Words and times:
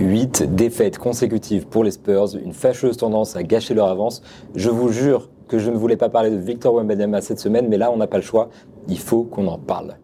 8 0.00 0.54
défaites 0.54 0.96
consécutives 0.96 1.66
pour 1.66 1.84
les 1.84 1.90
Spurs, 1.90 2.34
une 2.34 2.54
fâcheuse 2.54 2.96
tendance 2.96 3.36
à 3.36 3.42
gâcher 3.42 3.74
leur 3.74 3.88
avance. 3.88 4.22
Je 4.54 4.70
vous 4.70 4.90
jure 4.90 5.28
que 5.46 5.58
je 5.58 5.70
ne 5.70 5.76
voulais 5.76 5.96
pas 5.96 6.08
parler 6.08 6.30
de 6.30 6.36
Victor 6.36 6.74
Wembanyama 6.74 7.20
cette 7.20 7.38
semaine, 7.38 7.68
mais 7.68 7.76
là 7.76 7.90
on 7.92 7.98
n'a 7.98 8.06
pas 8.06 8.16
le 8.16 8.22
choix, 8.22 8.48
il 8.88 8.98
faut 8.98 9.24
qu'on 9.24 9.46
en 9.46 9.58
parle. 9.58 9.96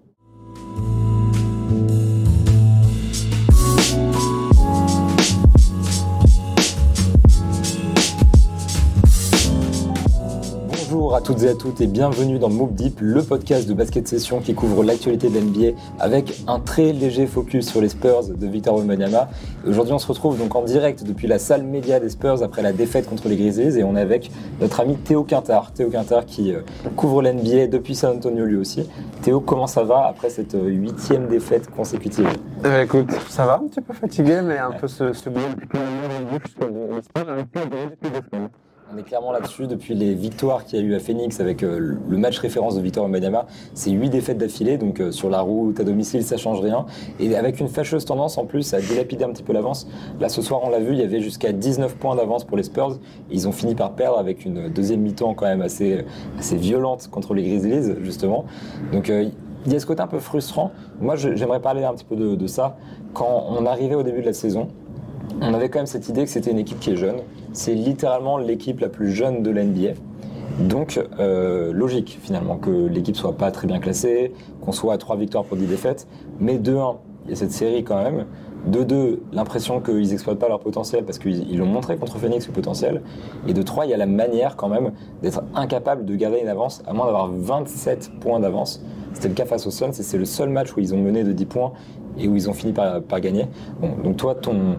À 11.16 11.22
toutes 11.22 11.44
et 11.44 11.48
à 11.48 11.54
toutes 11.54 11.80
et 11.80 11.86
bienvenue 11.86 12.38
dans 12.38 12.50
Moop 12.50 12.74
Deep, 12.74 12.98
le 13.00 13.22
podcast 13.22 13.66
de 13.66 13.72
basket 13.72 14.06
session 14.06 14.40
qui 14.40 14.54
couvre 14.54 14.84
l'actualité 14.84 15.30
de 15.30 15.38
l'NBA 15.38 15.74
avec 15.98 16.42
un 16.46 16.60
très 16.60 16.92
léger 16.92 17.26
focus 17.26 17.70
sur 17.70 17.80
les 17.80 17.88
Spurs 17.88 18.28
de 18.28 18.46
Victor 18.46 18.76
Wembanyama. 18.76 19.30
Aujourd'hui, 19.66 19.94
on 19.94 19.98
se 19.98 20.06
retrouve 20.06 20.36
donc 20.36 20.54
en 20.54 20.62
direct 20.62 21.04
depuis 21.04 21.26
la 21.26 21.38
salle 21.38 21.62
média 21.62 22.00
des 22.00 22.10
Spurs 22.10 22.42
après 22.42 22.60
la 22.60 22.74
défaite 22.74 23.08
contre 23.08 23.28
les 23.28 23.36
Grizzlies 23.38 23.78
et 23.78 23.82
on 23.82 23.96
est 23.96 24.00
avec 24.02 24.30
notre 24.60 24.78
ami 24.80 24.98
Théo 24.98 25.24
Quintard. 25.24 25.72
Théo 25.72 25.88
Quintard 25.88 26.26
qui 26.26 26.52
euh, 26.52 26.60
couvre 26.96 27.22
l'NBA 27.22 27.66
depuis 27.66 27.94
San 27.94 28.18
Antonio 28.18 28.44
lui 28.44 28.58
aussi. 28.58 28.86
Théo, 29.22 29.40
comment 29.40 29.66
ça 29.66 29.84
va 29.84 30.08
après 30.08 30.28
cette 30.28 30.54
euh, 30.54 30.66
huitième 30.66 31.28
défaite 31.28 31.70
consécutive? 31.70 32.28
Ben, 32.62 32.84
écoute, 32.84 33.10
ça 33.30 33.46
va, 33.46 33.54
un 33.54 33.68
petit 33.68 33.80
peu 33.80 33.94
fatigué, 33.94 34.42
mais 34.44 34.58
un 34.58 34.72
peu 34.72 34.86
ce, 34.86 35.14
ce 35.14 35.30
on 38.92 38.98
est 38.98 39.02
clairement 39.02 39.32
là-dessus 39.32 39.66
depuis 39.66 39.94
les 39.94 40.14
victoires 40.14 40.64
qu'il 40.64 40.78
y 40.78 40.82
a 40.82 40.84
eu 40.84 40.94
à 40.94 41.00
Phoenix 41.00 41.40
avec 41.40 41.62
euh, 41.62 41.96
le 42.08 42.18
match 42.18 42.38
référence 42.38 42.76
de 42.76 42.80
Victor 42.80 43.04
Wembanyama. 43.04 43.46
C'est 43.74 43.90
8 43.90 44.10
défaites 44.10 44.38
d'affilée, 44.38 44.78
donc 44.78 45.00
euh, 45.00 45.10
sur 45.10 45.28
la 45.28 45.40
route, 45.40 45.80
à 45.80 45.84
domicile, 45.84 46.22
ça 46.22 46.36
change 46.36 46.60
rien. 46.60 46.86
Et 47.18 47.34
avec 47.36 47.58
une 47.58 47.68
fâcheuse 47.68 48.04
tendance 48.04 48.38
en 48.38 48.46
plus 48.46 48.74
à 48.74 48.80
dilapider 48.80 49.24
un 49.24 49.30
petit 49.30 49.42
peu 49.42 49.52
l'avance. 49.52 49.88
Là, 50.20 50.28
ce 50.28 50.40
soir, 50.40 50.60
on 50.62 50.70
l'a 50.70 50.78
vu, 50.78 50.92
il 50.92 50.98
y 50.98 51.02
avait 51.02 51.20
jusqu'à 51.20 51.52
19 51.52 51.96
points 51.96 52.14
d'avance 52.14 52.44
pour 52.44 52.56
les 52.56 52.62
Spurs. 52.62 52.98
Ils 53.30 53.48
ont 53.48 53.52
fini 53.52 53.74
par 53.74 53.92
perdre 53.92 54.18
avec 54.18 54.44
une 54.44 54.68
deuxième 54.68 55.00
mi-temps 55.00 55.34
quand 55.34 55.46
même 55.46 55.62
assez, 55.62 56.04
assez 56.38 56.56
violente 56.56 57.08
contre 57.10 57.34
les 57.34 57.42
Grizzlies, 57.42 57.94
justement. 58.02 58.44
Donc, 58.92 59.10
euh, 59.10 59.28
il 59.66 59.72
y 59.72 59.74
a 59.74 59.80
ce 59.80 59.86
côté 59.86 60.00
un 60.00 60.06
peu 60.06 60.20
frustrant. 60.20 60.70
Moi, 61.00 61.16
j'aimerais 61.16 61.60
parler 61.60 61.82
un 61.82 61.92
petit 61.92 62.04
peu 62.04 62.14
de 62.14 62.46
ça. 62.46 62.76
Quand 63.14 63.46
on 63.48 63.66
arrivait 63.66 63.96
au 63.96 64.04
début 64.04 64.20
de 64.20 64.26
la 64.26 64.32
saison, 64.32 64.68
on 65.40 65.54
avait 65.54 65.68
quand 65.68 65.78
même 65.78 65.86
cette 65.86 66.08
idée 66.08 66.24
que 66.24 66.30
c'était 66.30 66.50
une 66.50 66.58
équipe 66.58 66.80
qui 66.80 66.90
est 66.90 66.96
jeune. 66.96 67.16
C'est 67.52 67.74
littéralement 67.74 68.38
l'équipe 68.38 68.80
la 68.80 68.88
plus 68.88 69.10
jeune 69.10 69.42
de 69.42 69.50
l'NBA. 69.50 69.94
Donc, 70.60 71.00
euh, 71.18 71.72
logique 71.72 72.18
finalement 72.22 72.56
que 72.56 72.70
l'équipe 72.70 73.16
soit 73.16 73.36
pas 73.36 73.50
très 73.50 73.66
bien 73.66 73.78
classée, 73.78 74.32
qu'on 74.62 74.72
soit 74.72 74.94
à 74.94 74.98
3 74.98 75.16
victoires 75.16 75.44
pour 75.44 75.56
10 75.56 75.66
défaites. 75.66 76.08
Mais 76.40 76.56
2-1, 76.58 76.96
il 77.24 77.30
y 77.30 77.32
a 77.32 77.36
cette 77.36 77.52
série 77.52 77.84
quand 77.84 78.02
même. 78.02 78.26
2-2, 78.70 79.18
l'impression 79.32 79.80
qu'ils 79.80 80.08
n'exploitent 80.08 80.38
pas 80.38 80.48
leur 80.48 80.60
potentiel 80.60 81.04
parce 81.04 81.18
qu'ils 81.18 81.56
l'ont 81.56 81.66
montré 81.66 81.96
contre 81.96 82.18
Phoenix, 82.18 82.46
le 82.46 82.52
potentiel. 82.52 83.02
Et 83.46 83.52
de 83.52 83.62
3, 83.62 83.86
il 83.86 83.90
y 83.90 83.94
a 83.94 83.96
la 83.96 84.06
manière 84.06 84.56
quand 84.56 84.68
même 84.68 84.92
d'être 85.22 85.42
incapable 85.54 86.04
de 86.04 86.14
garder 86.16 86.40
une 86.40 86.48
avance 86.48 86.82
à 86.86 86.92
moins 86.92 87.06
d'avoir 87.06 87.30
27 87.30 88.12
points 88.20 88.40
d'avance. 88.40 88.82
C'était 89.12 89.28
le 89.28 89.34
cas 89.34 89.44
face 89.44 89.66
aux 89.66 89.70
Suns 89.70 89.90
et 89.90 90.02
c'est 90.02 90.18
le 90.18 90.24
seul 90.24 90.48
match 90.48 90.76
où 90.76 90.80
ils 90.80 90.94
ont 90.94 90.98
mené 90.98 91.22
de 91.22 91.32
10 91.32 91.46
points 91.46 91.72
et 92.18 92.28
où 92.28 92.34
ils 92.34 92.50
ont 92.50 92.52
fini 92.54 92.72
par, 92.72 93.20
gagner. 93.20 93.46
Donc 94.02 94.16
toi, 94.16 94.34
ton, 94.34 94.78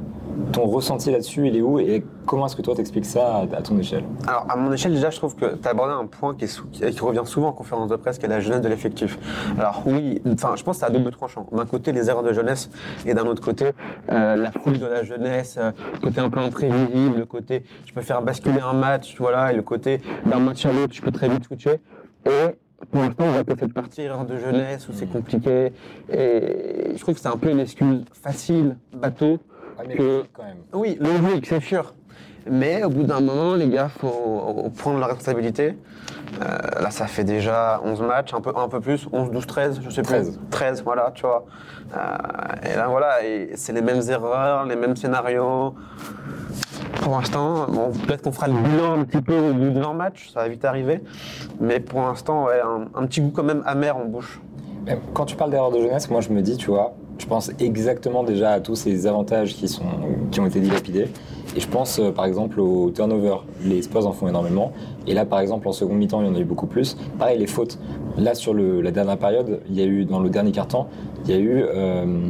ton 0.52 0.66
ressenti 0.66 1.12
là-dessus, 1.12 1.48
il 1.48 1.56
est 1.56 1.62
où 1.62 1.80
et 1.80 2.04
comment 2.26 2.46
est-ce 2.46 2.56
que 2.56 2.62
toi 2.62 2.76
t'expliques 2.76 3.06
ça 3.06 3.38
à, 3.52 3.62
ton 3.62 3.78
échelle 3.80 4.04
Alors, 4.28 4.46
à 4.50 4.56
mon 4.56 4.72
échelle, 4.72 4.94
déjà, 4.94 5.10
je 5.10 5.18
trouve 5.18 5.36
que 5.36 5.56
tu 5.56 5.68
as 5.68 5.72
abordé 5.72 5.94
un 5.94 6.06
point 6.06 6.36
qui, 6.36 6.46
revient 7.00 7.24
souvent 7.26 7.50
en 7.50 7.54
conférence 7.54 7.90
de 7.90 7.96
presse, 7.96 8.18
qui 8.18 8.26
est 8.26 8.30
la 8.30 8.40
jeunesse 8.40 8.62
de 8.62 8.68
l'effectif. 8.68 9.18
Alors, 9.58 9.84
oui, 9.86 10.22
enfin, 10.32 10.54
je 10.56 10.64
pense 10.64 10.78
que 10.78 10.86
c'est 10.86 10.92
à 10.92 10.94
double 10.94 11.12
tranchant. 11.12 11.48
D'un 11.52 11.66
côté, 11.66 11.92
les 11.92 12.10
erreurs 12.10 12.24
de 12.24 12.34
jeunesse, 12.34 12.70
et 13.06 13.14
d'un 13.14 13.26
autre 13.26 13.42
côté, 13.42 13.72
euh, 14.12 14.36
la 14.36 14.52
foule 14.52 14.80
de 14.80 14.86
la 14.86 15.04
jeunesse, 15.04 15.58
euh, 15.60 15.72
côté 16.02 16.20
un 16.20 16.30
peu 16.30 16.40
imprévisible, 16.40 17.18
le 17.18 17.26
côté 17.26 17.64
je 17.86 17.94
peux 17.94 18.02
faire 18.02 18.22
basculer 18.22 18.60
un 18.60 18.74
match, 18.74 19.16
voilà, 19.18 19.52
et 19.52 19.56
le 19.56 19.62
côté 19.62 20.02
d'un 20.26 20.40
match 20.40 20.66
à 20.66 20.72
l'autre, 20.72 20.94
je 20.94 21.02
peux 21.02 21.12
très 21.12 21.30
vite 21.30 21.46
switcher. 21.46 21.80
Et 22.26 22.56
pour 22.92 23.02
l'instant, 23.02 23.26
on 23.26 23.32
va 23.32 23.44
peut 23.44 23.56
cette 23.60 23.74
partie 23.74 24.02
erreur 24.02 24.26
de 24.26 24.38
jeunesse 24.38 24.88
où 24.88 24.94
c'est 24.94 25.12
compliqué. 25.12 25.72
Et 26.12 26.94
je 26.96 27.00
trouve 27.00 27.16
que 27.16 27.22
c'est 27.22 27.28
un 27.28 27.38
peu 27.38 27.50
une 27.50 27.60
excuse 27.60 28.06
facile, 28.14 28.78
bateau, 28.94 29.40
que, 29.86 30.24
quand 30.34 30.44
même. 30.44 30.58
Oui, 30.74 30.98
logique, 31.00 31.46
c'est 31.48 31.62
sûr. 31.62 31.94
Mais 32.50 32.84
au 32.84 32.90
bout 32.90 33.04
d'un 33.04 33.20
moment, 33.20 33.56
les 33.56 33.68
gars, 33.68 33.90
faut 33.90 34.72
prendre 34.78 35.00
la 35.00 35.08
responsabilité. 35.08 35.78
Euh, 36.42 36.82
là, 36.82 36.92
ça 36.92 37.08
fait 37.08 37.24
déjà 37.24 37.82
11 37.84 38.02
matchs, 38.02 38.34
un 38.34 38.42
peu, 38.42 38.52
un 38.56 38.68
peu 38.68 38.80
plus, 38.80 39.08
11, 39.12 39.32
12, 39.32 39.46
13, 39.46 39.82
je 39.84 39.90
sais 39.90 40.02
13. 40.02 40.38
plus. 40.38 40.50
13, 40.50 40.84
voilà, 40.84 41.12
tu 41.14 41.24
vois. 41.24 41.46
Euh, 41.96 42.70
et 42.72 42.76
là, 42.76 42.88
voilà, 42.88 43.18
c'est 43.56 43.74
les 43.74 43.82
mêmes 43.82 44.02
erreurs, 44.10 44.66
les 44.66 44.76
mêmes 44.76 44.96
scénarios. 44.96 45.74
Pour 47.02 47.18
l'instant, 47.18 47.68
bon, 47.70 47.92
peut-être 47.92 48.22
qu'on 48.22 48.32
fera 48.32 48.48
le 48.48 48.54
bilan 48.54 49.00
un 49.00 49.04
petit 49.04 49.22
peu 49.22 49.38
au 49.38 49.54
bout 49.54 49.70
de 49.70 49.80
20 49.80 49.94
matchs, 49.94 50.30
ça 50.34 50.42
va 50.42 50.50
vite 50.50 50.66
arriver. 50.66 51.02
Mais 51.60 51.80
pour 51.80 52.02
l'instant, 52.02 52.46
ouais, 52.46 52.60
un, 52.62 52.88
un, 53.00 53.06
petit 53.08 53.22
goût 53.22 53.32
quand 53.34 53.44
même 53.44 53.64
amer 53.66 53.96
en 53.96 54.06
bouche. 54.06 54.42
Quand 55.14 55.26
tu 55.26 55.36
parles 55.36 55.52
d'erreur 55.52 55.72
de 55.72 55.80
jeunesse, 55.80 56.10
moi 56.10 56.22
je 56.22 56.30
me 56.30 56.42
dis, 56.42 56.56
tu 56.58 56.68
vois, 56.68 56.94
je 57.18 57.26
pense 57.26 57.52
exactement 57.60 58.24
déjà 58.24 58.52
à 58.52 58.60
tous 58.60 58.76
ces 58.76 59.08
avantages 59.08 59.56
qui, 59.56 59.68
sont, 59.68 59.84
qui 60.32 60.40
ont 60.40 60.46
été 60.46 60.60
dilapidés. 60.60 61.08
Et 61.56 61.60
je 61.60 61.68
pense 61.68 62.00
euh, 62.00 62.12
par 62.12 62.26
exemple 62.26 62.60
au 62.60 62.92
turnover. 62.92 63.38
Les 63.64 63.82
Spurs 63.82 64.06
en 64.06 64.12
font 64.12 64.28
énormément. 64.28 64.72
Et 65.08 65.14
là, 65.14 65.26
par 65.26 65.40
exemple, 65.40 65.68
en 65.68 65.72
seconde 65.72 65.98
mi-temps, 65.98 66.22
il 66.22 66.28
y 66.28 66.30
en 66.30 66.36
a 66.36 66.40
eu 66.40 66.46
beaucoup 66.46 66.68
plus. 66.68 66.98
Pareil, 67.18 67.40
les 67.40 67.48
fautes. 67.48 67.80
Là, 68.18 68.36
sur 68.36 68.54
la 68.54 68.92
dernière 68.92 69.18
période, 69.18 69.62
il 69.70 69.76
y 69.76 69.82
a 69.82 69.86
eu, 69.86 70.06
dans 70.06 70.20
le 70.20 70.30
dernier 70.30 70.52
quart-temps, 70.52 70.88
il 71.26 71.32
y 71.32 71.34
a 71.34 71.38
eu. 71.38 71.64
Euh, 71.64 72.30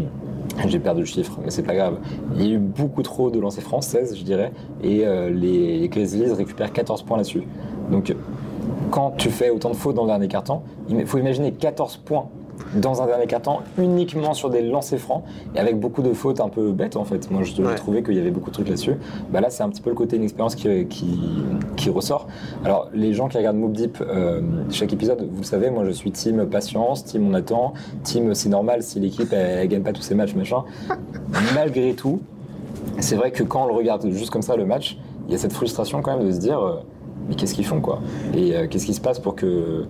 j'ai 0.68 0.80
perdu 0.80 1.02
le 1.02 1.06
chiffre, 1.06 1.38
mais 1.44 1.52
c'est 1.52 1.64
pas 1.64 1.76
grave. 1.76 1.98
Il 2.36 2.46
y 2.46 2.52
a 2.52 2.56
eu 2.56 2.58
beaucoup 2.58 3.04
trop 3.04 3.30
de 3.30 3.40
lancers 3.40 3.64
françaises, 3.64 4.18
je 4.18 4.24
dirais, 4.24 4.52
et 4.84 5.06
euh, 5.06 5.30
les, 5.30 5.88
Grizzlies 5.88 6.32
récupèrent 6.32 6.74
14 6.74 7.04
points 7.04 7.18
là-dessus. 7.18 7.44
Donc, 7.92 8.16
quand 8.90 9.12
tu 9.18 9.30
fais 9.30 9.50
autant 9.50 9.70
de 9.70 9.76
fautes 9.76 9.96
dans 9.96 10.04
le 10.04 10.10
dernier 10.10 10.28
quart-temps, 10.28 10.64
il 10.90 11.06
faut 11.06 11.20
imaginer 11.20 11.52
14 11.52 11.98
points 11.98 12.30
dans 12.76 13.02
un 13.02 13.06
dernier 13.06 13.28
quart-temps 13.28 13.62
uniquement 13.78 14.34
sur 14.34 14.50
des 14.50 14.62
lancers 14.62 15.00
francs 15.00 15.24
et 15.56 15.60
avec 15.60 15.80
beaucoup 15.80 16.02
de 16.02 16.14
fautes 16.14 16.40
un 16.40 16.50
peu 16.50 16.72
bêtes 16.72 16.96
en 16.96 17.04
fait. 17.04 17.30
Moi 17.32 17.44
je 17.44 17.54
trouvais 17.76 18.04
qu'il 18.04 18.16
y 18.16 18.20
avait 18.20 18.32
beaucoup 18.32 18.50
de 18.50 18.54
trucs 18.54 18.70
là-dessus. 18.70 18.96
Bah 19.32 19.42
là 19.42 19.50
c'est 19.50 19.64
un 19.64 19.70
petit 19.70 19.82
peu 19.82 19.90
le 19.90 19.96
côté 19.96 20.18
inexpérience 20.18 20.56
qui, 20.56 20.86
qui, 20.88 21.20
qui, 21.76 21.90
ressort. 21.90 22.28
Alors 22.64 22.90
les 22.94 23.14
gens 23.14 23.28
qui 23.28 23.38
regardent 23.38 23.58
Mob 23.58 23.72
Deep 23.72 23.98
euh, 24.02 24.42
chaque 24.72 24.94
épisode, 24.94 25.28
vous 25.32 25.42
le 25.42 25.46
savez, 25.46 25.70
moi 25.70 25.86
je 25.86 25.92
suis 25.92 26.12
team 26.12 26.46
patience, 26.46 27.04
team 27.06 27.28
on 27.28 27.34
attend, 27.34 27.74
team 28.04 28.34
c'est 28.34 28.50
normal 28.50 28.84
si 28.84 29.00
l'équipe 29.00 29.32
elle, 29.32 29.68
gagne 29.68 29.84
pas 29.84 29.94
tous 29.94 30.02
ses 30.02 30.16
matchs 30.16 30.36
machin. 30.36 30.64
Malgré 31.56 31.94
tout, 31.94 32.22
c'est 33.00 33.16
vrai 33.16 33.32
que 33.32 33.44
quand 33.44 33.64
on 33.64 33.68
le 33.68 33.74
regarde 33.74 34.10
juste 34.10 34.30
comme 34.30 34.42
ça 34.42 34.56
le 34.56 34.66
match, 34.66 34.98
il 35.28 35.32
y 35.32 35.36
a 35.36 35.38
cette 35.38 35.54
frustration 35.54 36.02
quand 36.02 36.18
même 36.18 36.28
de 36.28 36.32
se 36.32 36.40
dire 36.40 36.60
euh, 36.60 36.76
mais 37.28 37.36
qu'est-ce 37.36 37.54
qu'ils 37.54 37.66
font 37.66 37.82
quoi? 37.82 38.00
Et 38.34 38.56
euh, 38.56 38.68
qu'est-ce 38.68 38.86
qui 38.86 38.94
se 38.94 39.02
passe 39.02 39.20
pour 39.20 39.36
que 39.36 39.86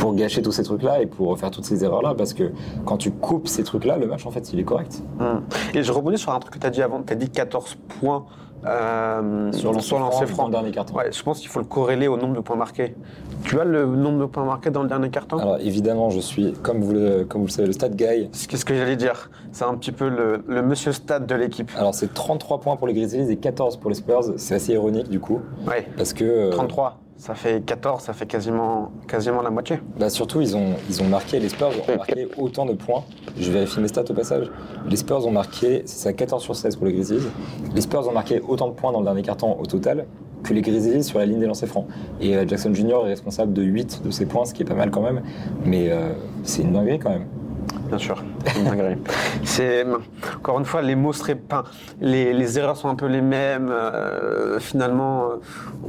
pour 0.00 0.14
gâcher 0.14 0.42
tous 0.42 0.52
ces 0.52 0.62
trucs-là 0.62 1.02
et 1.02 1.06
pour 1.06 1.28
refaire 1.28 1.50
toutes 1.50 1.66
ces 1.66 1.84
erreurs-là. 1.84 2.14
Parce 2.16 2.32
que 2.32 2.52
quand 2.84 2.96
tu 2.96 3.10
coupes 3.10 3.46
ces 3.46 3.62
trucs-là, 3.62 3.98
le 3.98 4.06
match, 4.06 4.26
en 4.26 4.30
fait, 4.30 4.52
il 4.52 4.58
est 4.58 4.64
correct. 4.64 5.02
Hum. 5.20 5.42
Et 5.74 5.82
je 5.82 5.92
rebondis 5.92 6.18
sur 6.18 6.32
un 6.32 6.40
truc 6.40 6.54
que 6.54 6.58
tu 6.58 6.66
as 6.66 6.70
dit 6.70 6.82
avant. 6.82 7.02
Tu 7.02 7.12
as 7.12 7.16
dit 7.16 7.28
14 7.28 7.76
points 8.00 8.24
euh, 8.66 9.52
sur 9.52 9.72
lancer 9.72 10.26
franc, 10.26 10.46
le 10.46 10.52
dernier 10.52 10.70
carton. 10.70 10.94
Ouais, 10.94 11.10
je 11.12 11.22
pense 11.22 11.40
qu'il 11.40 11.48
faut 11.48 11.60
le 11.60 11.64
corréler 11.64 12.08
au 12.08 12.16
nombre 12.16 12.34
de 12.34 12.40
points 12.40 12.56
marqués. 12.56 12.94
Tu 13.44 13.58
as 13.58 13.64
le 13.64 13.86
nombre 13.86 14.20
de 14.20 14.26
points 14.26 14.44
marqués 14.44 14.70
dans 14.70 14.82
le 14.82 14.88
dernier 14.88 15.08
carton 15.08 15.38
Alors 15.38 15.58
évidemment, 15.60 16.10
je 16.10 16.20
suis, 16.20 16.52
comme 16.62 16.82
vous 16.82 16.92
le, 16.92 17.24
comme 17.24 17.40
vous 17.40 17.46
le 17.46 17.52
savez, 17.52 17.66
le 17.66 17.72
stat 17.72 17.88
guy. 17.88 18.28
C'est 18.32 18.54
ce 18.54 18.64
que 18.64 18.74
j'allais 18.74 18.96
dire. 18.96 19.30
C'est 19.52 19.64
un 19.64 19.74
petit 19.76 19.92
peu 19.92 20.10
le, 20.10 20.44
le 20.46 20.62
monsieur 20.62 20.92
stat 20.92 21.20
de 21.20 21.34
l'équipe. 21.34 21.70
Alors 21.76 21.94
c'est 21.94 22.12
33 22.12 22.60
points 22.60 22.76
pour 22.76 22.86
les 22.86 22.92
Grizzlies 22.92 23.30
et 23.30 23.36
14 23.36 23.78
pour 23.78 23.88
les 23.88 23.96
Spurs. 23.96 24.34
C'est 24.36 24.56
assez 24.56 24.74
ironique 24.74 25.08
du 25.08 25.20
coup. 25.20 25.40
Ouais. 25.66 25.88
Parce 25.96 26.12
que. 26.12 26.50
33. 26.50 26.98
Ça 27.20 27.34
fait 27.34 27.62
14, 27.62 28.02
ça 28.02 28.14
fait 28.14 28.24
quasiment, 28.24 28.92
quasiment 29.06 29.42
la 29.42 29.50
moitié. 29.50 29.78
Bah 29.98 30.08
surtout, 30.08 30.40
ils 30.40 30.56
ont, 30.56 30.76
ils 30.88 31.02
ont 31.02 31.06
marqué, 31.06 31.38
les 31.38 31.50
Spurs 31.50 31.68
ont 31.68 31.96
marqué 31.98 32.26
autant 32.38 32.64
de 32.64 32.72
points. 32.72 33.04
Je 33.38 33.52
vérifie 33.52 33.78
mes 33.78 33.88
stats 33.88 34.04
au 34.08 34.14
passage. 34.14 34.50
Les 34.88 34.96
Spurs 34.96 35.26
ont 35.26 35.30
marqué, 35.30 35.82
c'est 35.84 35.98
ça 35.98 36.12
14 36.14 36.42
sur 36.42 36.56
16 36.56 36.76
pour 36.76 36.86
les 36.86 36.94
Grizzlies. 36.94 37.20
Les 37.74 37.82
Spurs 37.82 38.08
ont 38.08 38.12
marqué 38.12 38.40
autant 38.40 38.68
de 38.68 38.72
points 38.72 38.90
dans 38.90 39.00
le 39.00 39.04
dernier 39.04 39.20
carton 39.20 39.54
au 39.60 39.66
total 39.66 40.06
que 40.42 40.54
les 40.54 40.62
Grizzlies 40.62 41.04
sur 41.04 41.18
la 41.18 41.26
ligne 41.26 41.40
des 41.40 41.46
lancers 41.46 41.68
francs. 41.68 41.88
Et 42.22 42.38
euh, 42.38 42.48
Jackson 42.48 42.72
Jr. 42.72 43.04
est 43.04 43.10
responsable 43.10 43.52
de 43.52 43.64
8 43.64 44.00
de 44.02 44.10
ces 44.10 44.24
points, 44.24 44.46
ce 44.46 44.54
qui 44.54 44.62
est 44.62 44.66
pas 44.66 44.72
mal 44.72 44.90
quand 44.90 45.02
même. 45.02 45.20
Mais 45.66 45.90
euh, 45.90 46.14
c'est 46.42 46.62
une 46.62 46.72
dinguerie 46.72 47.00
quand 47.00 47.10
même 47.10 47.26
bien 47.90 47.98
sûr. 47.98 48.22
c'est 49.44 49.84
encore 50.36 50.58
une 50.60 50.64
fois 50.64 50.80
les 50.80 50.94
mots 50.94 51.12
seraient 51.12 51.34
pas, 51.34 51.64
les, 52.00 52.32
les, 52.32 52.58
erreurs 52.58 52.76
sont 52.76 52.88
un 52.88 52.94
peu 52.94 53.06
les 53.06 53.20
mêmes. 53.20 53.68
Euh, 53.70 54.60
finalement, 54.60 55.30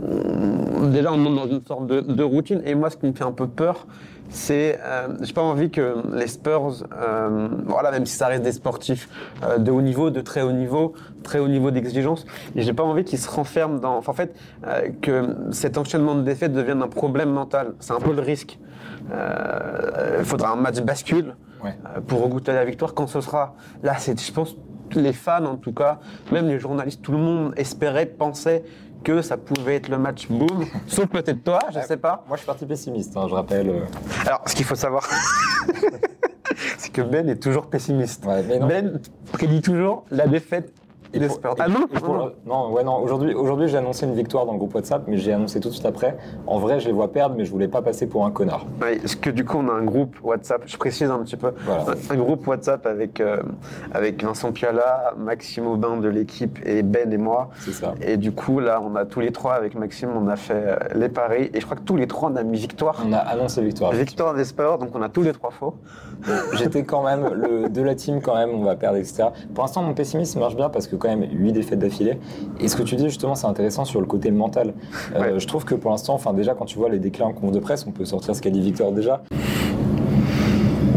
on, 0.02 0.88
déjà 0.88 1.14
on 1.14 1.24
entre 1.26 1.36
dans 1.36 1.48
une 1.48 1.66
sorte 1.66 1.86
de, 1.88 2.02
de, 2.02 2.24
routine. 2.24 2.62
Et 2.66 2.74
moi, 2.76 2.90
ce 2.90 2.98
qui 2.98 3.06
me 3.06 3.14
fait 3.14 3.24
un 3.24 3.32
peu 3.32 3.48
peur, 3.48 3.86
c'est 4.30 4.80
euh, 4.84 5.10
j'ai 5.22 5.34
pas 5.34 5.42
envie 5.42 5.70
que 5.70 5.98
les 6.14 6.28
Spurs, 6.28 6.84
euh, 7.00 7.50
voilà, 7.66 7.92
même 7.92 8.06
si 8.06 8.16
ça 8.16 8.28
reste 8.28 8.44
des 8.44 8.54
sportifs 8.54 9.10
euh, 9.44 9.58
de 9.58 9.72
haut 9.72 9.82
niveau, 9.82 10.10
de 10.10 10.22
très 10.22 10.42
haut 10.42 10.54
niveau, 10.54 10.94
très 11.22 11.40
haut 11.40 11.50
niveau 11.50 11.70
d'exigence, 11.70 12.26
et 12.56 12.62
j'ai 12.62 12.74
pas 12.74 12.84
envie 12.84 13.04
qu'ils 13.04 13.20
se 13.20 13.30
renferment 13.30 13.80
dans, 13.80 13.98
enfin, 13.98 14.14
en 14.14 14.16
fait, 14.16 14.36
euh, 14.66 14.90
que 15.02 15.36
cet 15.52 15.78
enchaînement 15.78 16.16
de 16.16 16.22
défaites 16.22 16.54
devienne 16.54 16.82
un 16.82 16.88
problème 16.88 17.30
mental. 17.30 17.74
C'est 17.80 17.94
un 17.94 18.00
peu 18.00 18.14
le 18.14 18.22
risque. 18.22 18.58
Il 19.10 20.24
faudra 20.26 20.52
un 20.52 20.56
match 20.56 20.80
bascule. 20.80 21.36
Euh, 21.66 22.02
pour 22.02 22.24
regoûter 22.24 22.54
la 22.54 22.66
victoire 22.66 22.94
quand 22.94 23.08
ce 23.08 23.22
sera. 23.22 23.56
Là, 23.84 23.96
c'est, 23.98 24.20
je 24.20 24.32
pense, 24.32 24.56
les 24.94 25.14
fans 25.14 25.46
en 25.46 25.56
tout 25.58 25.74
cas, 25.74 26.00
même 26.32 26.48
les 26.48 26.60
journalistes, 26.60 27.02
tout 27.02 27.12
le 27.12 27.18
monde 27.18 27.54
espérait, 27.58 28.06
pensait 28.06 28.64
que 29.04 29.22
ça 29.22 29.36
pouvait 29.38 29.76
être 29.78 29.88
le 29.90 29.98
match 29.98 30.28
boom, 30.28 30.66
sauf 30.88 31.08
peut-être 31.08 31.44
toi, 31.44 31.60
je 31.74 31.80
sais 31.80 31.98
pas. 31.98 32.24
Moi, 32.28 32.38
je 32.38 32.42
suis 32.42 32.46
parti 32.48 32.66
pessimiste, 32.66 33.16
hein, 33.18 33.26
je 33.28 33.34
rappelle. 33.34 33.70
euh. 33.70 33.80
Alors, 34.28 34.42
ce 34.46 34.56
qu'il 34.56 34.66
faut 34.66 34.76
savoir, 34.76 35.08
c'est 36.78 36.92
que 36.92 37.02
Ben 37.02 37.28
est 37.30 37.42
toujours 37.42 37.68
pessimiste. 37.68 38.26
Ouais. 38.26 38.44
Ben 38.60 39.00
prédit 39.32 39.62
toujours 39.62 40.04
la 40.12 40.28
défaite 40.28 40.74
Spurs. 41.30 41.52
et- 41.58 41.62
Ah 41.62 41.68
non, 41.68 41.88
pour- 41.88 42.32
non, 42.46 42.72
ouais, 42.72 42.84
non. 42.84 42.98
Aujourd'hui, 43.02 43.34
aujourd'hui, 43.34 43.68
j'ai 43.68 43.78
annoncé 43.78 44.06
une 44.06 44.14
victoire 44.16 44.46
dans 44.46 44.54
le 44.54 44.58
groupe 44.58 44.74
WhatsApp, 44.76 45.04
mais 45.08 45.18
j'ai 45.18 45.34
annoncé 45.34 45.60
tout 45.60 45.70
de 45.70 45.74
suite 45.74 45.86
après. 45.86 46.18
En 46.48 46.60
vrai, 46.60 46.80
je 46.80 46.88
les 46.88 46.94
vois 46.94 47.12
perdre, 47.12 47.36
mais 47.38 47.46
je 47.46 47.52
voulais 47.52 47.68
pas 47.68 47.82
passer 47.82 48.08
pour 48.08 48.26
un 48.26 48.32
connard. 48.32 48.66
Ouais, 48.82 48.98
parce 48.98 49.16
que 49.16 49.30
du 49.30 49.46
coup, 49.46 49.58
on 49.58 49.68
a 49.70 49.74
un 49.74 49.84
groupe 49.84 50.16
WhatsApp, 50.24 50.64
je 50.66 50.78
précise 50.78 51.10
un 51.10 51.20
petit 51.20 51.36
peu, 51.38 51.52
Voilà. 51.66 51.84
un, 52.10 52.14
un 52.14 52.18
groupe 52.18 52.46
WhatsApp 52.48 52.86
avec, 52.86 53.20
euh, 53.20 53.38
avec 53.94 54.24
Vincent 54.24 54.52
Piala, 54.52 55.14
Maxime 55.18 55.68
Aubin 55.68 55.98
de 55.98 56.08
l'équipe 56.10 56.60
et 56.66 56.82
Ben 56.84 57.12
et 57.12 57.18
moi. 57.18 57.50
C'est 57.60 57.72
ça. 57.74 57.94
Et 58.02 58.18
du 58.18 58.32
coup, 58.32 58.60
là, 58.60 58.82
on 58.82 58.96
a 58.96 59.06
tous 59.06 59.20
les 59.20 59.32
trois 59.32 59.54
avec 59.54 59.76
Maxime, 59.76 60.10
on 60.16 60.28
a 60.28 60.36
fait 60.36 60.54
euh, 60.56 60.76
les 60.96 61.10
paris. 61.10 61.50
Et 61.54 61.60
je 61.60 61.66
crois 61.66 61.78
que 61.78 61.84
tous 61.84 61.98
les 61.98 62.08
trois, 62.08 62.30
on 62.32 62.36
a 62.36 62.44
mis 62.44 62.58
victoire. 62.58 63.04
On 63.08 63.14
a 63.14 63.18
annoncé 63.18 63.62
victoire. 63.62 63.92
Victoire 63.92 64.34
des 64.34 64.46
sports, 64.46 64.78
donc 64.78 64.90
on 64.96 65.02
a 65.02 65.10
tous 65.10 65.22
les 65.24 65.34
trois 65.34 65.52
faux. 65.52 65.76
J'étais 66.54 66.84
quand 66.84 67.04
même 67.04 67.28
le, 67.34 67.70
de 67.70 67.82
la 67.82 67.96
team, 67.96 68.22
quand 68.22 68.36
même, 68.36 68.52
on 68.52 68.64
va 68.64 68.76
perdre, 68.76 68.98
etc. 68.98 69.26
Pour 69.54 69.64
l'instant, 69.64 69.82
mon 69.82 69.94
pessimisme 69.94 70.40
marche 70.40 70.56
bien 70.56 70.70
parce 70.70 70.88
que, 70.88 70.96
quand 71.02 71.10
même, 71.10 71.26
8 71.32 71.52
défaites 71.52 71.80
d'affilée. 71.80 72.18
Et 72.60 72.68
ce 72.68 72.76
que 72.76 72.84
tu 72.84 72.96
dis, 72.96 73.06
justement, 73.06 73.36
c'est 73.36 73.48
intéressant 73.48 73.84
sur 73.86 74.00
le 74.00 74.08
côté 74.08 74.32
mental. 74.32 74.74
Euh, 75.16 75.20
Ouais. 75.22 75.40
Je 75.40 75.48
trouve 75.48 75.66
que 75.66 75.76
pour 75.76 75.92
l'instant, 75.92 76.14
enfin, 76.14 76.34
déjà, 76.34 76.54
quand 76.54 76.66
tu 76.66 76.78
vois 76.78 76.90
les 76.90 77.00
déclins 77.00 77.28
en 77.28 77.34
conf 77.34 77.52
de 77.52 77.60
presse, 77.60 77.86
on 77.88 77.92
peut 77.92 78.06
sortir 78.06 78.36
ce 78.36 78.42
qu'a 78.42 78.50
dit 78.50 78.62
Victor 78.62 78.92
déjà. 78.92 79.22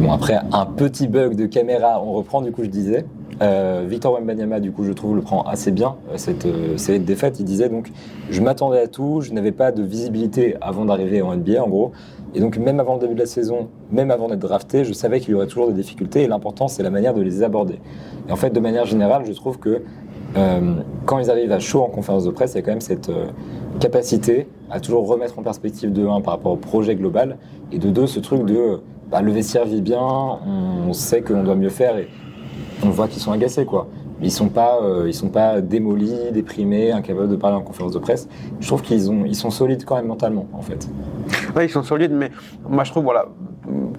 Bon, 0.01 0.13
après, 0.13 0.39
un 0.53 0.67
petit 0.67 1.09
bug 1.09 1.35
de 1.35 1.47
caméra, 1.47 2.03
on 2.03 2.13
reprend, 2.13 2.43
du 2.43 2.53
coup, 2.53 2.63
je 2.63 2.69
disais. 2.69 3.05
Euh, 3.43 3.85
Victor 3.89 4.13
Wembanyama, 4.15 4.61
du 4.61 4.71
coup, 4.71 4.85
je 4.85 4.93
trouve, 4.93 5.17
le 5.17 5.23
prend 5.23 5.43
assez 5.43 5.73
bien, 5.73 5.97
euh, 6.13 6.17
cette 6.17 6.47
euh, 6.47 6.77
série 6.77 7.01
de 7.01 7.05
défaites. 7.05 7.41
Il 7.41 7.45
disait 7.45 7.69
donc, 7.69 7.91
je 8.31 8.41
m'attendais 8.41 8.81
à 8.81 8.87
tout, 8.87 9.21
je 9.23 9.33
n'avais 9.33 9.53
pas 9.53 9.73
de 9.73 9.83
visibilité 9.83 10.57
avant 10.61 10.85
d'arriver 10.85 11.21
en 11.23 11.35
NBA, 11.35 11.63
en 11.63 11.69
gros. 11.69 11.93
Et 12.35 12.41
donc, 12.41 12.59
même 12.59 12.81
avant 12.81 12.95
le 12.95 13.01
début 13.01 13.15
de 13.15 13.21
la 13.21 13.27
saison, 13.27 13.69
même 13.93 14.11
avant 14.11 14.29
d'être 14.29 14.41
drafté, 14.41 14.85
je 14.85 14.93
savais 14.93 15.21
qu'il 15.21 15.31
y 15.31 15.35
aurait 15.35 15.47
toujours 15.47 15.69
des 15.69 15.75
difficultés. 15.75 16.23
Et 16.23 16.27
l'important, 16.27 16.67
c'est 16.67 16.83
la 16.83 16.91
manière 16.91 17.15
de 17.15 17.23
les 17.23 17.43
aborder. 17.43 17.79
Et 18.29 18.33
en 18.33 18.37
fait, 18.37 18.51
de 18.51 18.61
manière 18.61 18.87
générale, 18.87 19.25
je 19.25 19.33
trouve 19.33 19.59
que 19.59 19.83
euh, 20.37 20.75
quand 21.07 21.19
ils 21.21 21.31
arrivent 21.31 21.53
à 21.53 21.61
chaud 21.61 21.83
en 21.83 21.89
conférence 21.89 22.25
de 22.25 22.31
presse, 22.31 22.53
il 22.53 22.57
y 22.57 22.59
a 22.59 22.63
quand 22.63 22.73
même 22.73 22.81
cette 22.81 23.09
euh, 23.09 23.27
capacité 23.79 24.49
à 24.69 24.81
toujours 24.81 25.07
remettre 25.07 25.39
en 25.39 25.43
perspective 25.43 25.93
de 25.93 26.07
1 26.07 26.23
par 26.23 26.35
rapport 26.35 26.53
au 26.53 26.57
projet 26.57 26.97
global, 26.97 27.37
et 27.71 27.79
de 27.79 27.91
2, 27.91 28.07
ce 28.09 28.19
truc 28.19 28.45
de 28.45 28.57
euh, 28.57 28.77
bah, 29.11 29.23
le 29.23 29.31
vestiaire 29.31 29.65
vit 29.65 29.83
bien, 29.83 30.01
on 30.01 30.93
sait 30.93 31.23
qu'on 31.23 31.45
doit 31.45 31.55
mieux 31.55 31.69
faire, 31.69 31.99
et 31.99 32.09
on 32.83 32.91
voit 32.91 33.07
qu'ils 33.07 33.23
sont 33.23 33.31
agacés, 33.31 33.65
quoi. 33.65 33.87
Ils 34.23 34.33
sont 34.33 34.49
pas, 34.49 34.81
ils 35.07 35.13
sont 35.13 35.29
pas 35.29 35.61
démolis, 35.61 36.33
déprimés, 36.33 36.93
incapables 36.93 37.29
de 37.29 37.37
parler 37.37 37.57
en 37.57 37.63
conférence 37.63 37.93
de 37.93 37.99
presse. 37.99 38.27
Je 38.61 38.67
trouve 38.67 38.81
qu'ils 38.81 39.11
ont, 39.11 39.25
ils 39.27 39.35
sont 39.35 39.51
solides 39.51 39.85
quand 39.85 39.97
même 39.97 40.07
mentalement, 40.07 40.47
en 40.55 40.63
fait. 40.63 40.89
Ils 41.63 41.71
sont 41.71 41.83
solides, 41.83 42.13
mais 42.13 42.31
moi 42.69 42.85
je 42.85 42.91
trouve, 42.91 43.05
voilà, 43.05 43.27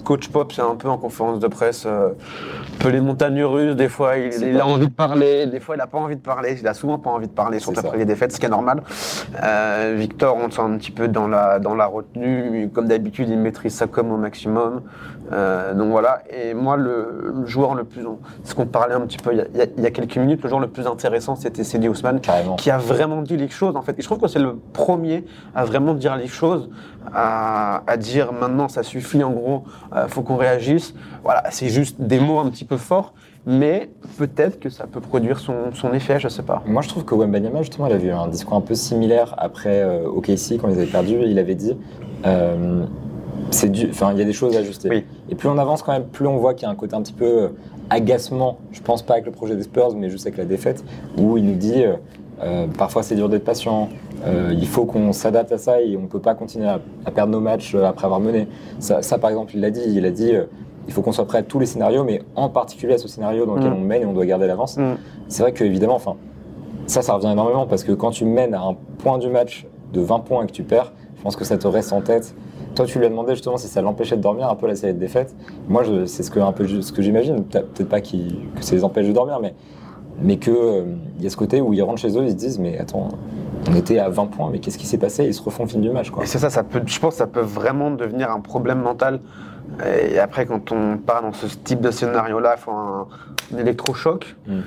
Coach 0.03 0.29
Pop, 0.29 0.51
c'est 0.51 0.61
un 0.61 0.75
peu 0.75 0.89
en 0.89 0.97
conférence 0.97 1.39
de 1.39 1.47
presse, 1.47 1.85
euh, 1.85 2.09
un 2.09 2.77
peu 2.83 2.89
les 2.89 3.01
montagnes 3.01 3.43
russes, 3.43 3.75
des 3.75 3.89
fois 3.89 4.17
il, 4.17 4.59
a 4.59 4.67
envie 4.67 4.87
de 4.87 4.91
parler, 4.93 5.47
des 5.47 5.59
fois 5.59 5.75
il 5.75 5.79
n'a 5.79 5.87
pas 5.87 5.97
envie 5.97 6.15
de 6.15 6.21
parler, 6.21 6.57
il 6.59 6.67
a 6.67 6.73
souvent 6.73 6.99
pas 6.99 7.09
envie 7.09 7.27
de 7.27 7.33
parler, 7.33 7.59
surtout 7.59 7.79
après 7.79 7.97
les 7.97 8.05
défaites, 8.05 8.31
ce 8.31 8.39
qui 8.39 8.45
est 8.45 8.49
normal. 8.49 8.83
Euh, 9.43 9.95
Victor, 9.97 10.37
on 10.39 10.45
le 10.45 10.51
sent 10.51 10.61
un 10.61 10.77
petit 10.77 10.91
peu 10.91 11.07
dans 11.07 11.27
la, 11.27 11.59
dans 11.59 11.75
la 11.75 11.85
retenue, 11.87 12.69
comme 12.73 12.87
d'habitude 12.87 13.29
il 13.29 13.37
maîtrise 13.37 13.73
ça 13.73 13.87
comme 13.87 14.11
au 14.11 14.17
maximum. 14.17 14.81
Euh, 15.31 15.73
donc 15.73 15.89
voilà, 15.89 16.21
et 16.29 16.53
moi 16.53 16.77
le, 16.77 17.33
le 17.35 17.45
joueur 17.47 17.73
le 17.73 17.83
plus, 17.83 18.03
ce 18.43 18.53
qu'on 18.53 18.67
parlait 18.67 18.93
un 18.93 19.01
petit 19.01 19.17
peu 19.17 19.33
il 19.33 19.37
y, 19.57 19.61
a, 19.61 19.65
il 19.75 19.83
y 19.83 19.91
quelques 19.91 20.17
minutes, 20.17 20.43
le 20.43 20.49
joueur 20.49 20.61
le 20.61 20.67
plus 20.67 20.85
intéressant 20.85 21.35
c'était 21.35 21.63
Cedi 21.63 21.89
Ousmane 21.89 22.19
Carrément. 22.21 22.57
qui 22.57 22.69
a 22.69 22.77
vraiment 22.77 23.21
dit 23.23 23.37
les 23.37 23.49
choses 23.49 23.75
en 23.75 23.81
fait. 23.81 23.97
Et 23.97 24.01
je 24.01 24.07
trouve 24.07 24.19
que 24.19 24.27
c'est 24.27 24.39
le 24.39 24.55
premier 24.73 25.25
à 25.55 25.65
vraiment 25.65 25.95
dire 25.95 26.15
les 26.15 26.27
choses, 26.27 26.69
à, 27.13 27.83
à 27.87 27.97
dire 27.97 28.33
maintenant 28.33 28.67
ça 28.67 28.83
suffit 28.83 29.23
en 29.23 29.31
gros, 29.31 29.63
euh, 29.95 30.07
faut 30.07 30.21
qu'on 30.21 30.37
réagisse. 30.37 30.93
Voilà, 31.23 31.43
c'est 31.51 31.69
juste 31.69 31.99
des 31.99 32.19
mots 32.19 32.39
un 32.39 32.49
petit 32.49 32.65
peu 32.65 32.77
forts, 32.77 33.13
mais 33.45 33.89
peut-être 34.17 34.59
que 34.59 34.69
ça 34.69 34.87
peut 34.87 35.01
produire 35.01 35.39
son, 35.39 35.71
son 35.73 35.93
effet, 35.93 36.19
je 36.19 36.27
sais 36.27 36.41
pas. 36.43 36.63
Moi, 36.65 36.81
je 36.81 36.89
trouve 36.89 37.05
que 37.05 37.13
Wembanyama, 37.13 37.61
justement, 37.61 37.87
il 37.87 37.93
avait 37.93 38.07
eu 38.07 38.11
un 38.11 38.27
discours 38.27 38.57
un 38.57 38.61
peu 38.61 38.75
similaire 38.75 39.35
après 39.37 39.81
euh, 39.81 40.07
OKC, 40.07 40.57
quand 40.59 40.67
ils 40.67 40.77
avaient 40.77 40.85
perdu. 40.85 41.17
Il 41.23 41.37
avait 41.37 41.55
dit 41.55 41.77
euh, 42.25 42.85
c'est 43.51 43.71
du, 43.71 43.89
enfin, 43.89 44.11
il 44.13 44.19
y 44.19 44.21
a 44.21 44.25
des 44.25 44.33
choses 44.33 44.55
à 44.55 44.59
ajuster. 44.59 44.89
Oui. 44.89 45.05
Et 45.29 45.35
plus 45.35 45.47
on 45.47 45.57
avance, 45.57 45.83
quand 45.83 45.91
même, 45.91 46.05
plus 46.05 46.27
on 46.27 46.37
voit 46.37 46.55
qu'il 46.55 46.63
y 46.63 46.65
a 46.65 46.71
un 46.71 46.75
côté 46.75 46.95
un 46.95 47.01
petit 47.03 47.13
peu 47.13 47.43
euh, 47.43 47.49
agacement. 47.91 48.57
Je 48.71 48.81
pense 48.81 49.03
pas 49.03 49.13
avec 49.13 49.25
le 49.25 49.31
projet 49.31 49.55
des 49.55 49.63
Spurs, 49.63 49.95
mais 49.95 50.09
juste 50.09 50.25
avec 50.25 50.37
la 50.37 50.45
défaite, 50.45 50.83
où 51.17 51.37
il 51.37 51.45
nous 51.45 51.55
dit 51.55 51.83
euh, 52.43 52.67
parfois 52.77 53.03
c'est 53.03 53.15
dur 53.15 53.29
d'être 53.29 53.43
patient. 53.45 53.89
euh, 54.25 54.53
il 54.53 54.67
faut 54.67 54.85
qu'on 54.85 55.13
s'adapte 55.13 55.51
à 55.51 55.57
ça 55.57 55.81
et 55.81 55.95
on 55.97 56.07
peut 56.07 56.19
pas 56.19 56.35
continuer 56.35 56.67
à, 56.67 56.79
à 57.05 57.11
perdre 57.11 57.31
nos 57.31 57.39
matchs 57.39 57.73
euh, 57.75 57.85
après 57.85 58.05
avoir 58.05 58.19
mené. 58.19 58.47
Ça, 58.79 59.01
ça, 59.01 59.17
par 59.17 59.29
exemple, 59.29 59.51
il 59.55 59.61
l'a 59.61 59.71
dit. 59.71 59.81
Il 59.87 60.05
a 60.05 60.11
dit 60.11 60.33
euh, 60.33 60.45
il 60.87 60.93
faut 60.93 61.01
qu'on 61.01 61.11
soit 61.11 61.25
prêt 61.25 61.39
à 61.39 61.43
tous 61.43 61.59
les 61.59 61.65
scénarios, 61.65 62.03
mais 62.03 62.21
en 62.35 62.47
particulier 62.49 62.93
à 62.93 62.97
ce 62.97 63.07
scénario 63.07 63.45
dans 63.45 63.55
lequel 63.55 63.71
Mm. 63.71 63.77
on 63.77 63.81
mène 63.81 64.01
et 64.03 64.05
on 64.05 64.13
doit 64.13 64.25
garder 64.25 64.45
l'avance. 64.47 64.77
Mm. 64.77 64.95
C'est 65.27 65.41
vrai 65.43 65.51
que 65.51 65.63
évidemment, 65.63 65.95
enfin, 65.95 66.15
ça, 66.87 67.01
ça 67.01 67.13
revient 67.15 67.31
énormément 67.31 67.65
parce 67.65 67.83
que 67.83 67.91
quand 67.91 68.11
tu 68.11 68.25
mènes 68.25 68.53
à 68.53 68.61
un 68.61 68.75
point 68.99 69.17
du 69.17 69.29
match 69.29 69.65
de 69.93 70.01
20 70.01 70.19
points 70.19 70.43
et 70.43 70.47
que 70.47 70.51
tu 70.51 70.63
perds, 70.63 70.93
je 71.17 71.23
pense 71.23 71.35
que 71.35 71.43
ça 71.45 71.57
te 71.57 71.67
reste 71.67 71.91
en 71.93 72.01
tête. 72.01 72.35
Toi, 72.75 72.85
tu 72.85 72.99
lui 72.99 73.05
as 73.05 73.09
demandé 73.09 73.31
justement 73.33 73.57
si 73.57 73.67
ça 73.67 73.81
l'empêchait 73.81 74.17
de 74.17 74.21
dormir 74.21 74.49
un 74.49 74.55
peu 74.55 74.67
la 74.67 74.75
série 74.75 74.93
de 74.93 74.99
défaites. 74.99 75.33
Moi, 75.69 75.83
c'est 76.05 76.23
ce 76.23 76.29
que, 76.29 76.39
un 76.41 76.51
peu, 76.51 76.67
ce 76.67 76.91
que 76.91 77.01
j'imagine. 77.01 77.43
Peut- 77.45 77.61
Peut-être 77.73 77.89
pas 77.89 78.01
que 78.01 78.07
ça 78.59 78.75
les 78.75 78.83
empêche 78.83 79.07
de 79.07 79.13
dormir, 79.13 79.39
mais, 79.41 79.53
mais 80.21 80.37
qu'il 80.37 80.53
y 81.19 81.25
a 81.25 81.29
ce 81.29 81.37
côté 81.37 81.61
où 81.61 81.73
ils 81.73 81.81
rentrent 81.81 82.01
chez 82.01 82.17
eux, 82.17 82.23
ils 82.23 82.31
se 82.31 82.35
disent 82.35 82.59
Mais 82.59 82.77
attends, 82.79 83.09
on 83.69 83.75
était 83.75 83.99
à 83.99 84.09
20 84.09 84.27
points, 84.27 84.49
mais 84.51 84.59
qu'est-ce 84.59 84.77
qui 84.77 84.87
s'est 84.87 84.97
passé? 84.97 85.25
Ils 85.25 85.33
se 85.33 85.41
refont 85.41 85.65
film 85.67 85.81
du 85.81 85.89
match. 85.89 86.09
Quoi. 86.09 86.23
Et 86.23 86.27
c'est 86.27 86.39
ça, 86.39 86.49
ça 86.49 86.63
peut, 86.63 86.81
je 86.85 86.99
pense 86.99 87.15
que 87.15 87.17
ça 87.19 87.27
peut 87.27 87.41
vraiment 87.41 87.91
devenir 87.91 88.31
un 88.31 88.39
problème 88.39 88.79
mental. 88.79 89.19
Et 89.85 90.19
après, 90.19 90.45
quand 90.45 90.71
on 90.71 90.97
part 90.97 91.21
dans 91.21 91.33
ce 91.33 91.47
type 91.47 91.81
de 91.81 91.91
scénario-là, 91.91 92.55
il 92.57 92.61
faut 92.61 92.71
un, 92.71 93.07
un 93.53 93.57
électrochoc. 93.57 94.35
Mm. 94.47 94.59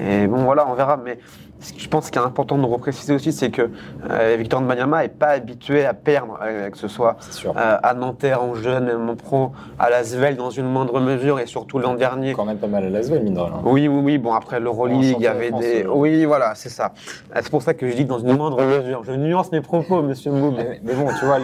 Et 0.00 0.26
bon, 0.26 0.44
voilà, 0.44 0.66
on 0.68 0.74
verra. 0.74 1.00
Mais 1.02 1.18
ce 1.66 1.72
que 1.72 1.80
je 1.80 1.88
pense 1.88 2.10
qu'il 2.10 2.20
est 2.20 2.24
important 2.24 2.58
de 2.58 2.64
repréciser 2.64 3.12
aussi, 3.14 3.32
c'est 3.32 3.50
que 3.50 3.70
euh, 4.10 4.36
Victor 4.38 4.60
Mbanyama 4.60 5.02
n'est 5.02 5.08
pas 5.08 5.28
habitué 5.28 5.84
à 5.84 5.94
perdre, 5.94 6.38
euh, 6.42 6.70
que 6.70 6.78
ce 6.78 6.86
soit 6.88 7.16
euh, 7.46 7.76
à 7.82 7.94
Nanterre 7.94 8.42
en 8.42 8.54
jeune, 8.54 8.84
même 8.84 9.08
en 9.08 9.16
pro, 9.16 9.50
à 9.78 9.90
Lasvel 9.90 10.36
dans 10.36 10.50
une 10.50 10.66
moindre 10.66 11.00
mesure, 11.00 11.40
et 11.40 11.46
surtout 11.46 11.78
l'an 11.78 11.94
dernier. 11.94 12.34
Quand 12.34 12.44
même 12.44 12.58
pas 12.58 12.66
mal 12.68 12.84
à 12.84 12.90
Lasvel, 12.90 13.22
mine 13.24 13.34
de 13.34 13.40
rien. 13.40 13.60
Oui, 13.64 13.88
oui, 13.88 14.00
oui. 14.04 14.18
Bon, 14.18 14.32
après 14.32 14.60
l'Euroleague, 14.60 15.16
il 15.18 15.20
y 15.22 15.26
avait 15.26 15.48
France, 15.48 15.60
des. 15.60 15.84
euh. 15.84 15.90
Oui, 15.92 16.24
voilà, 16.24 16.54
c'est 16.54 16.68
ça. 16.68 16.92
Euh, 17.34 17.40
C'est 17.42 17.50
pour 17.50 17.62
ça 17.62 17.74
que 17.74 17.88
je 17.90 17.96
dis 17.96 18.04
dans 18.04 18.18
une 18.18 18.36
moindre 18.36 18.62
mesure. 18.62 19.02
Je 19.04 19.12
nuance 19.12 19.50
mes 19.50 19.60
propos, 19.60 20.02
monsieur 20.02 20.30
Moub. 20.30 20.54
Mais, 20.56 20.80
mais 20.84 20.94
bon, 20.94 21.08
tu 21.18 21.24
vois, 21.24 21.38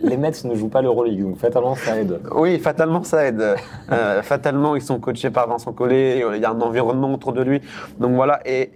les 0.00 0.16
Mets 0.16 0.32
ne 0.44 0.54
jouent 0.54 0.68
pas 0.68 0.82
l'Euroleague, 0.82 1.22
donc 1.22 1.36
fatalement, 1.38 1.74
ça 1.76 1.96
aide. 1.96 2.20
Oui, 2.34 2.58
fatalement, 2.58 3.04
ça 3.04 3.24
aide. 3.26 3.54
Euh, 3.92 4.22
fatalement, 4.22 4.74
ils 4.74 4.82
sont 4.82 4.98
coachés 4.98 5.30
par 5.30 5.48
Vincent 5.48 5.72
Collet, 5.72 6.22
il 6.34 6.40
y 6.40 6.44
a 6.44 6.50
un 6.50 6.60
environnement 6.60 7.12
autour 7.12 7.32
de 7.32 7.42
lui. 7.42 7.60
Donc 8.00 8.12
voilà, 8.14 8.40
et 8.44 8.70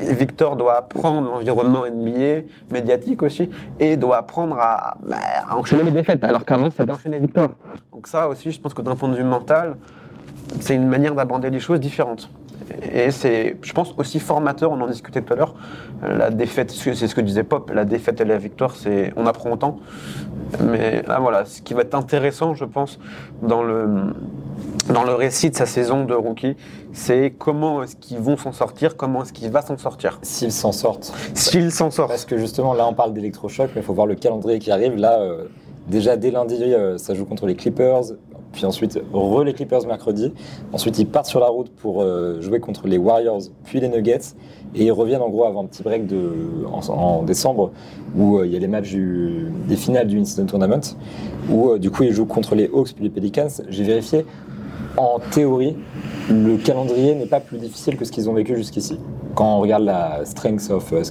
Victor 0.00 0.56
doit 0.56 0.76
apprendre 0.76 1.30
l'environnement 1.30 1.84
NBA, 1.86 2.46
médiatique 2.70 3.22
aussi, 3.22 3.50
et 3.78 3.96
doit 3.96 4.18
apprendre 4.18 4.56
à, 4.58 4.96
bah, 5.02 5.16
enchaîner 5.50 5.84
les 5.84 5.90
défaites, 5.90 6.22
alors 6.24 6.44
qu'avant, 6.44 6.70
ça 6.70 6.84
enchaîner 6.88 7.18
victoire. 7.18 7.50
Donc 7.92 8.06
ça 8.06 8.28
aussi, 8.28 8.50
je 8.50 8.60
pense 8.60 8.74
que 8.74 8.82
d'un 8.82 8.96
point 8.96 9.08
de 9.08 9.16
vue 9.16 9.24
mental, 9.24 9.76
c'est 10.60 10.74
une 10.74 10.88
manière 10.88 11.14
d'aborder 11.14 11.50
les 11.50 11.60
choses 11.60 11.80
différentes. 11.80 12.30
Et 12.92 13.10
c'est, 13.10 13.56
je 13.62 13.72
pense, 13.72 13.94
aussi 13.96 14.20
formateur, 14.20 14.70
on 14.72 14.80
en 14.80 14.86
discutait 14.86 15.22
tout 15.22 15.32
à 15.32 15.36
l'heure, 15.36 15.54
la 16.02 16.30
défaite, 16.30 16.70
c'est 16.70 16.94
ce 16.94 17.14
que 17.14 17.20
disait 17.20 17.44
Pop, 17.44 17.70
la 17.74 17.84
défaite 17.84 18.20
et 18.20 18.24
la 18.24 18.38
victoire, 18.38 18.74
c'est, 18.76 19.12
on 19.16 19.26
apprend 19.26 19.50
autant. 19.52 19.78
Mais 20.62 21.02
là, 21.06 21.18
voilà, 21.18 21.44
ce 21.44 21.62
qui 21.62 21.74
va 21.74 21.82
être 21.82 21.94
intéressant, 21.94 22.54
je 22.54 22.64
pense, 22.64 22.98
dans 23.42 23.62
le, 23.62 23.86
dans 24.92 25.04
le 25.04 25.14
récit 25.14 25.50
de 25.50 25.56
sa 25.56 25.66
saison 25.66 26.04
de 26.04 26.14
rookie, 26.14 26.56
c'est 26.92 27.34
comment 27.36 27.82
est-ce 27.82 27.96
qu'ils 27.96 28.18
vont 28.18 28.36
s'en 28.36 28.52
sortir, 28.52 28.96
comment 28.96 29.22
est-ce 29.22 29.32
qu'il 29.32 29.50
va 29.50 29.62
s'en 29.62 29.76
sortir. 29.76 30.18
S'ils 30.22 30.52
s'en 30.52 30.72
sortent. 30.72 31.12
S'il 31.34 31.70
s'en 31.72 31.90
sort. 31.90 32.08
Parce 32.08 32.24
que 32.24 32.38
justement, 32.38 32.74
là, 32.74 32.86
on 32.86 32.94
parle 32.94 33.12
d'électrochoc, 33.12 33.70
mais 33.74 33.82
il 33.82 33.84
faut 33.84 33.92
voir 33.92 34.06
le 34.06 34.14
calendrier 34.14 34.58
qui 34.58 34.70
arrive. 34.70 34.96
Là, 34.96 35.20
euh, 35.20 35.44
déjà 35.88 36.16
dès 36.16 36.30
lundi, 36.30 36.62
euh, 36.62 36.98
ça 36.98 37.14
joue 37.14 37.24
contre 37.24 37.46
les 37.46 37.54
Clippers. 37.54 38.14
Puis 38.52 38.64
ensuite, 38.64 39.00
re 39.12 39.44
les 39.44 39.52
Clippers 39.52 39.86
mercredi. 39.86 40.32
Ensuite, 40.72 40.98
ils 40.98 41.06
partent 41.06 41.26
sur 41.26 41.40
la 41.40 41.48
route 41.48 41.70
pour 41.70 42.02
euh, 42.02 42.40
jouer 42.40 42.60
contre 42.60 42.86
les 42.86 42.98
Warriors, 42.98 43.42
puis 43.64 43.80
les 43.80 43.88
Nuggets. 43.88 44.34
Et 44.74 44.84
ils 44.86 44.92
reviennent 44.92 45.22
en 45.22 45.30
gros 45.30 45.44
avant 45.44 45.62
un 45.62 45.66
petit 45.66 45.82
break 45.82 46.06
de, 46.06 46.64
en, 46.66 47.22
décembre 47.22 47.72
où 48.16 48.38
euh, 48.38 48.46
il 48.46 48.52
y 48.52 48.56
a 48.56 48.58
les 48.58 48.68
matchs 48.68 48.94
des 48.94 49.76
finales 49.76 50.06
du 50.06 50.18
Incident 50.18 50.46
Tournament. 50.46 50.80
Où 51.50 51.70
euh, 51.70 51.78
du 51.78 51.90
coup, 51.90 52.02
ils 52.02 52.12
jouent 52.12 52.26
contre 52.26 52.54
les 52.54 52.68
Hawks 52.72 52.92
puis 52.94 53.04
les 53.04 53.10
Pelicans. 53.10 53.48
J'ai 53.68 53.84
vérifié. 53.84 54.24
En 54.96 55.20
théorie, 55.30 55.76
le 56.28 56.56
calendrier 56.56 57.14
n'est 57.14 57.26
pas 57.26 57.40
plus 57.40 57.58
difficile 57.58 57.96
que 57.96 58.04
ce 58.04 58.12
qu'ils 58.12 58.28
ont 58.28 58.34
vécu 58.34 58.56
jusqu'ici. 58.56 58.98
Quand 59.34 59.56
on 59.56 59.60
regarde 59.60 59.84
la 59.84 60.24
strength 60.24 60.70
of 60.70 60.92
euh, 60.92 61.02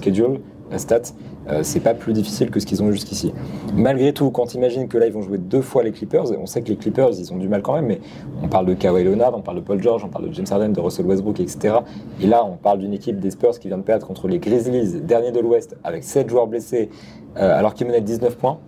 schedule, 0.70 0.80
stats, 0.80 1.14
euh, 1.50 1.62
c'est 1.64 1.80
pas 1.80 1.94
plus 1.94 2.14
difficile 2.14 2.52
que 2.52 2.60
ce 2.60 2.66
qu'ils 2.66 2.84
ont 2.84 2.92
jusqu'ici. 2.92 3.34
Malgré 3.76 4.14
tout, 4.14 4.32
quand 4.32 4.54
imagines 4.54 4.88
que 4.88 4.98
là 4.98 5.08
ils 5.08 5.14
vont 5.14 5.22
jouer 5.22 5.38
deux 5.38 5.62
fois 5.62 5.84
les 5.84 5.92
Clippers, 5.92 6.26
on 6.38 6.46
sait 6.46 6.62
que 6.62 6.70
les 6.70 6.76
Clippers 6.76 7.12
ils 7.18 7.32
ont 7.34 7.38
du 7.38 7.48
mal 7.48 7.62
quand 7.62 7.74
même, 7.74 7.88
mais 7.88 8.02
on 8.44 8.48
parle 8.48 8.66
de 8.66 8.74
Kawhi 8.74 9.04
Leonard, 9.04 9.34
on 9.36 9.42
parle 9.42 9.58
de 9.58 9.64
Paul 9.64 9.82
George, 9.82 10.04
on 10.04 10.10
parle 10.10 10.30
de 10.30 10.34
James 10.34 10.46
Harden, 10.50 10.70
de 10.70 10.80
Russell 10.80 11.06
Westbrook, 11.06 11.40
etc. 11.40 11.76
Et 12.22 12.28
là 12.28 12.44
on 12.46 12.58
parle 12.58 12.80
d'une 12.80 12.94
équipe 12.94 13.20
des 13.20 13.32
Spurs 13.32 13.60
qui 13.60 13.68
vient 13.68 13.78
de 13.78 13.84
perdre 13.84 14.06
contre 14.06 14.28
les 14.28 14.40
Grizzlies, 14.40 15.02
dernier 15.02 15.32
de 15.32 15.40
l'Ouest, 15.40 15.78
avec 15.84 16.04
7 16.04 16.30
joueurs 16.30 16.48
blessés, 16.48 16.90
euh, 17.38 17.58
alors 17.58 17.74
qu'ils 17.74 17.88
menaient 17.88 18.02
19 18.02 18.38
points. 18.38 18.60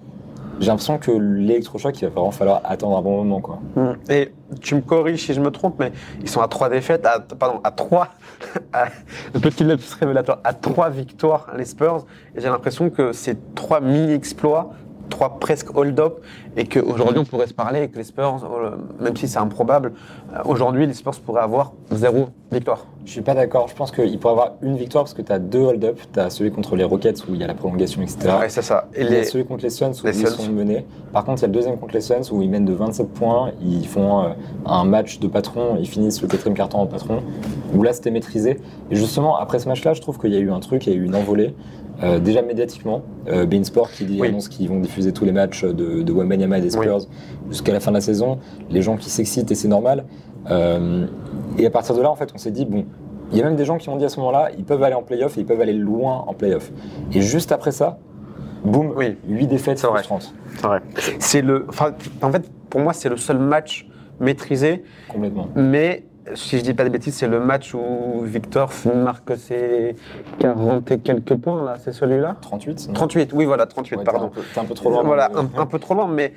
J'ai 0.60 0.68
l'impression 0.68 0.98
que 0.98 1.12
l'électrochoc, 1.12 2.02
il 2.02 2.06
va 2.06 2.12
vraiment 2.12 2.32
falloir 2.32 2.62
attendre 2.66 2.98
un 2.98 3.02
bon 3.02 3.18
moment. 3.18 3.40
Quoi. 3.40 3.60
Mm. 3.76 3.94
Et 4.10 4.34
tu 4.62 4.76
me 4.76 4.82
corriges 4.82 5.26
si 5.26 5.34
je 5.34 5.40
me 5.40 5.52
trompe, 5.52 5.76
mais 5.80 5.92
ils 6.22 6.30
sont 6.30 6.42
à 6.42 6.48
trois 6.48 6.70
défaites, 6.70 7.06
à, 7.06 7.20
pardon, 7.20 7.62
à 7.64 7.72
trois, 7.72 8.10
un 8.74 9.40
petit 9.40 9.64
à 10.44 10.54
trois 10.54 10.90
victoires 10.90 11.48
les 11.58 11.66
Spurs. 11.66 12.06
Et 12.36 12.42
j'ai 12.42 12.50
l'impression 12.50 12.90
que 12.90 13.14
ces 13.14 13.38
trois 13.56 13.80
mini-exploits 13.80 14.72
trois 15.10 15.40
presque 15.40 15.76
hold-up 15.76 16.20
et 16.56 16.66
qu'aujourd'hui 16.66 17.20
on 17.20 17.26
pourrait 17.26 17.48
se 17.48 17.54
parler 17.54 17.80
avec 17.80 17.96
les 17.96 18.04
Spurs, 18.04 18.44
euh, 18.44 18.72
même 19.00 19.16
si 19.16 19.28
c'est 19.28 19.40
improbable, 19.40 19.94
euh, 20.34 20.40
aujourd'hui 20.46 20.86
les 20.86 20.94
Spurs 20.94 21.20
pourraient 21.26 21.42
avoir 21.42 21.74
zéro 21.92 22.30
victoire. 22.52 22.86
Je 23.06 23.12
suis 23.12 23.22
pas 23.22 23.34
d'accord, 23.34 23.68
je 23.68 23.76
pense 23.76 23.92
qu'il 23.92 24.18
pourrait 24.20 24.34
avoir 24.34 24.52
une 24.62 24.78
victoire 24.78 25.04
parce 25.04 25.14
que 25.14 25.22
tu 25.22 25.32
as 25.32 25.40
deux 25.40 25.60
hold-up, 25.60 26.00
tu 26.14 26.20
as 26.20 26.30
celui 26.30 26.52
contre 26.52 26.76
les 26.76 26.84
Rockets 26.84 27.28
où 27.28 27.34
il 27.34 27.42
y 27.42 27.44
a 27.44 27.48
la 27.48 27.54
prolongation, 27.54 28.02
etc. 28.02 28.18
Ouais, 28.40 28.50
c'est 28.50 28.62
ça. 28.62 28.88
Et, 28.94 29.04
les... 29.04 29.24
celui 29.24 29.46
contre 29.46 29.64
les 29.64 29.70
Suns 29.70 29.92
où 30.04 30.08
ils 30.08 30.28
sont 30.28 30.52
menés. 30.52 30.86
Par 31.12 31.26
contre, 31.26 31.40
il 31.40 31.42
y 31.42 31.46
a 31.46 31.48
le 31.48 31.54
deuxième 31.54 31.78
contre 31.78 31.94
les 31.94 32.02
Suns 32.02 32.32
où 32.32 32.42
ils 32.42 32.50
mènent 32.50 32.66
de 32.66 32.74
27 32.74 33.10
points, 33.10 33.52
ils 33.62 33.88
font 33.88 34.24
euh, 34.24 34.30
un 34.66 34.84
match 34.86 35.20
de 35.20 35.28
patron, 35.28 35.78
ils 35.80 35.88
finissent 35.88 36.22
le 36.22 36.28
quatrième 36.28 36.56
carton 36.56 36.80
en 36.80 36.88
patron, 36.88 37.22
où 37.74 37.84
là 37.84 37.94
c'était 37.94 38.12
maîtrisé. 38.12 38.60
Et 38.92 38.96
justement, 38.96 39.38
après 39.38 39.60
ce 39.60 39.68
match-là, 39.68 39.94
je 39.94 40.02
trouve 40.02 40.20
qu'il 40.20 40.34
y 40.34 40.38
a 40.38 40.40
eu 40.40 40.52
un 40.52 40.60
truc, 40.60 40.86
il 40.88 40.94
y 40.94 40.96
a 40.96 41.00
eu 41.00 41.04
une 41.04 41.16
envolée. 41.16 41.56
Euh, 42.02 42.20
déjà 42.20 42.42
médiatiquement, 42.42 43.02
euh, 43.28 43.46
Beansport 43.46 43.92
qui 43.92 44.22
annonce 44.24 44.48
qu'ils 44.48 44.70
vont 44.70 44.80
diffuser 44.80 45.12
tous 45.12 45.26
les 45.26 45.32
matchs 45.32 45.66
de, 45.66 46.02
de 46.02 46.14
Wembanyama 46.14 46.60
et 46.60 46.62
des 46.62 46.70
Spurs 46.70 47.08
jusqu'à 47.50 47.74
la 47.74 47.80
fin 47.80 47.92
de 47.92 47.98
la 47.98 48.02
saison, 48.02 48.40
les 48.70 48.82
gens 48.82 48.96
qui 48.96 49.10
s'excitent 49.10 49.52
et 49.52 49.56
c'est 49.56 49.68
normal. 49.68 50.06
Euh, 50.50 51.08
et 51.58 51.66
à 51.66 51.70
partir 51.70 51.96
de 51.96 52.02
là, 52.02 52.10
en 52.10 52.16
fait, 52.16 52.32
on 52.34 52.38
s'est 52.38 52.52
dit, 52.52 52.66
bon, 52.66 52.86
il 53.32 53.38
y 53.38 53.42
a 53.42 53.44
même 53.44 53.56
des 53.56 53.66
gens 53.66 53.78
qui 53.78 53.90
ont 53.90 53.98
dit 53.98 54.06
à 54.06 54.10
ce 54.10 54.20
moment-là, 54.20 54.50
ils 54.58 54.64
peuvent 54.64 54.82
aller 54.82 54.96
en 54.96 55.04
playoff 55.04 55.38
et 55.38 55.42
ils 55.42 55.46
peuvent 55.46 55.62
aller 55.62 55.74
loin 55.74 56.24
en 56.26 56.34
playoff. 56.34 56.72
Et 57.14 57.22
juste 57.22 57.52
après 57.52 57.72
ça, 57.72 58.00
boum, 58.64 58.94
oui. 58.96 59.18
8 59.28 59.48
défaites 59.48 59.80
sur 59.80 59.94
30. 59.94 60.34
C'est 60.56 60.66
vrai. 60.66 60.82
C'est 61.20 61.42
le, 61.42 61.68
en 62.22 62.32
fait, 62.32 62.50
pour 62.70 62.82
moi, 62.82 62.94
c'est 62.94 63.10
le 63.10 63.18
seul 63.18 63.40
match 63.40 63.88
maîtrisé. 64.20 64.84
Complètement. 65.10 65.48
Mais 65.56 66.04
si 66.36 66.58
je 66.58 66.64
dis 66.64 66.74
pas 66.74 66.84
de 66.84 66.90
bêtises, 66.90 67.16
c'est 67.16 67.28
le 67.28 67.40
match 67.40 67.74
où 67.74 68.22
Victor 68.24 68.72
marque 68.96 69.38
ses 69.38 69.96
40 70.40 70.92
et 70.92 71.00
quelques 71.00 71.36
points, 71.36 71.64
là, 71.64 71.78
c'est 71.84 71.92
celui-là 71.92 72.38
38 72.42 72.92
38, 72.94 73.32
oui, 73.34 73.46
voilà, 73.46 73.66
38, 73.66 74.04
pardon. 74.04 74.32
T'es 74.54 74.60
un, 74.60 74.66
peu 74.66 74.74
trop 74.74 74.90
loin. 74.90 75.04
Voilà, 75.04 75.30
un, 75.58 75.66
peu 75.66 75.80
trop 75.80 75.94
loin, 75.94 76.08
mais 76.08 76.34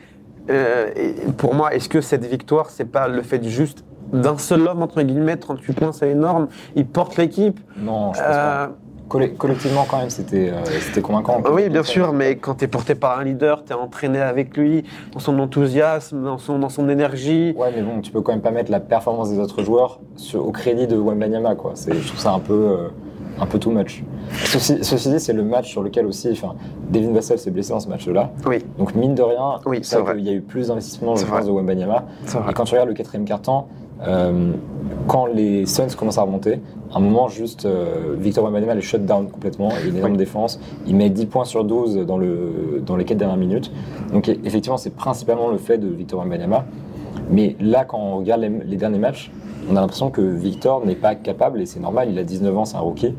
euh, 0.51 0.91
pour 1.37 1.55
moi, 1.55 1.75
est-ce 1.75 1.89
que 1.89 2.01
cette 2.01 2.25
victoire, 2.25 2.71
c'est 2.71 2.91
pas 2.91 3.09
le 3.09 3.23
fait 3.23 3.43
juste 3.45 3.85
d'un 4.13 4.37
seul 4.37 4.67
homme, 4.67 4.83
entre 4.83 5.03
guillemets, 5.03 5.37
38 5.37 5.73
points, 5.73 5.93
c'est 5.93 6.11
énorme, 6.11 6.49
il 6.77 6.87
porte 6.87 7.17
l'équipe 7.17 7.59
Non, 7.79 8.13
je 8.13 8.19
pense 8.19 8.29
pas. 8.29 8.71
Euh, 9.15 9.29
collectivement, 9.37 9.87
quand 9.89 9.99
même, 9.99 10.11
c'était 10.11 10.51
euh, 10.51 11.01
convaincant. 11.01 11.43
Oui, 11.53 11.69
bien 11.69 11.83
sûr, 11.83 12.13
mais 12.13 12.37
quand 12.37 12.57
tu 12.57 12.65
es 12.65 12.69
porté 12.69 12.95
par 12.95 13.19
un 13.19 13.25
leader, 13.25 13.65
tu 13.65 13.73
es 13.73 13.77
entraîné 13.77 14.21
avec 14.21 14.57
lui, 14.57 14.85
dans 15.13 15.21
son 15.21 15.39
enthousiasme, 15.39 16.23
dans 16.23 16.39
son, 16.39 16.59
dans 16.59 16.69
son 16.69 16.89
énergie. 16.89 17.55
Ouais, 17.57 17.73
mais 17.75 17.83
bon, 17.83 18.01
tu 18.01 18.11
peux 18.11 18.21
quand 18.21 18.33
même 18.33 18.41
pas 18.43 18.51
mettre 18.51 18.71
la 18.71 18.81
performance 18.81 19.31
des 19.31 19.39
autres 19.39 19.63
joueurs 19.63 20.01
au 20.35 20.51
crédit 20.51 20.87
de 20.87 20.97
Wembanyama, 20.97 21.55
quoi. 21.55 21.75
Je 21.77 22.07
trouve 22.07 22.19
ça 22.19 22.33
un 22.33 22.39
peu, 22.39 22.53
euh, 22.53 22.89
un 23.41 23.47
peu 23.47 23.59
too 23.59 23.71
much. 23.71 24.03
Ceci, 24.45 25.11
dit, 25.11 25.21
c'est 25.21 25.33
le 25.33 25.43
match 25.43 25.71
sur 25.71 25.83
lequel 25.83 26.07
aussi, 26.07 26.31
enfin, 26.33 26.55
Devin 26.91 27.13
Vassell 27.13 27.39
s'est 27.39 27.51
blessé 27.51 27.71
dans 27.71 27.81
ce 27.81 27.89
match-là. 27.89 28.31
Oui. 28.47 28.65
Donc, 28.79 28.95
mine 28.95 29.15
de 29.15 29.23
rien, 29.23 29.59
oui, 29.67 29.81
c'est 29.83 29.99
vrai 29.99 30.17
qu'il 30.17 30.27
y 30.27 30.31
a 30.31 30.35
eu 30.35 30.41
plus 30.41 30.69
d'investissement, 30.69 31.17
je 31.17 31.27
pense, 31.27 31.47
de 31.47 31.51
Wembanyama. 31.51 32.05
Et 32.49 32.53
quand 32.53 32.65
tu 32.65 32.75
regardes 32.75 32.89
le 32.89 32.95
quatrième 32.95 33.25
quart-temps, 33.25 33.69
euh, 34.07 34.53
quand 35.07 35.27
les 35.27 35.67
Suns 35.67 35.95
commencent 35.97 36.19
à 36.19 36.23
remonter, 36.23 36.61
à 36.93 36.99
un 36.99 37.01
moment, 37.01 37.29
juste, 37.29 37.65
euh, 37.65 38.17
Victor 38.19 38.45
Wembanyama 38.45 38.75
les 38.75 38.83
shut 38.83 39.05
down 39.05 39.29
complètement. 39.29 39.71
Il 39.83 39.91
une 39.91 39.97
énorme 39.97 40.17
défense. 40.17 40.61
Il 40.87 40.97
met 40.97 41.09
10 41.09 41.27
points 41.27 41.45
sur 41.45 41.65
12 41.65 42.07
dans, 42.07 42.19
le, 42.19 42.83
dans 42.85 42.97
les 42.97 43.05
4 43.05 43.17
dernières 43.17 43.39
minutes. 43.39 43.73
Donc, 44.13 44.29
effectivement, 44.29 44.77
c'est 44.77 44.95
principalement 44.95 45.49
le 45.49 45.59
fait 45.59 45.79
de 45.79 45.89
Victor 45.89 46.21
Wembanyama. 46.21 46.67
Mais 47.31 47.57
là, 47.61 47.85
quand 47.85 47.99
on 47.99 48.19
regarde 48.19 48.43
les, 48.43 48.77
derniers 48.77 48.99
matchs, 48.99 49.31
on 49.71 49.77
a 49.77 49.81
l'impression 49.81 50.11
que 50.11 50.21
Victor 50.21 50.85
n'est 50.85 50.97
pas 50.97 51.15
capable, 51.15 51.61
et 51.61 51.67
c'est 51.67 51.81
normal, 51.81 52.09
il 52.11 52.19
a 52.19 52.25
19 52.25 52.59
ans, 52.59 52.65
c'est 52.65 52.77
un 52.77 52.81
rookie, 52.81 53.15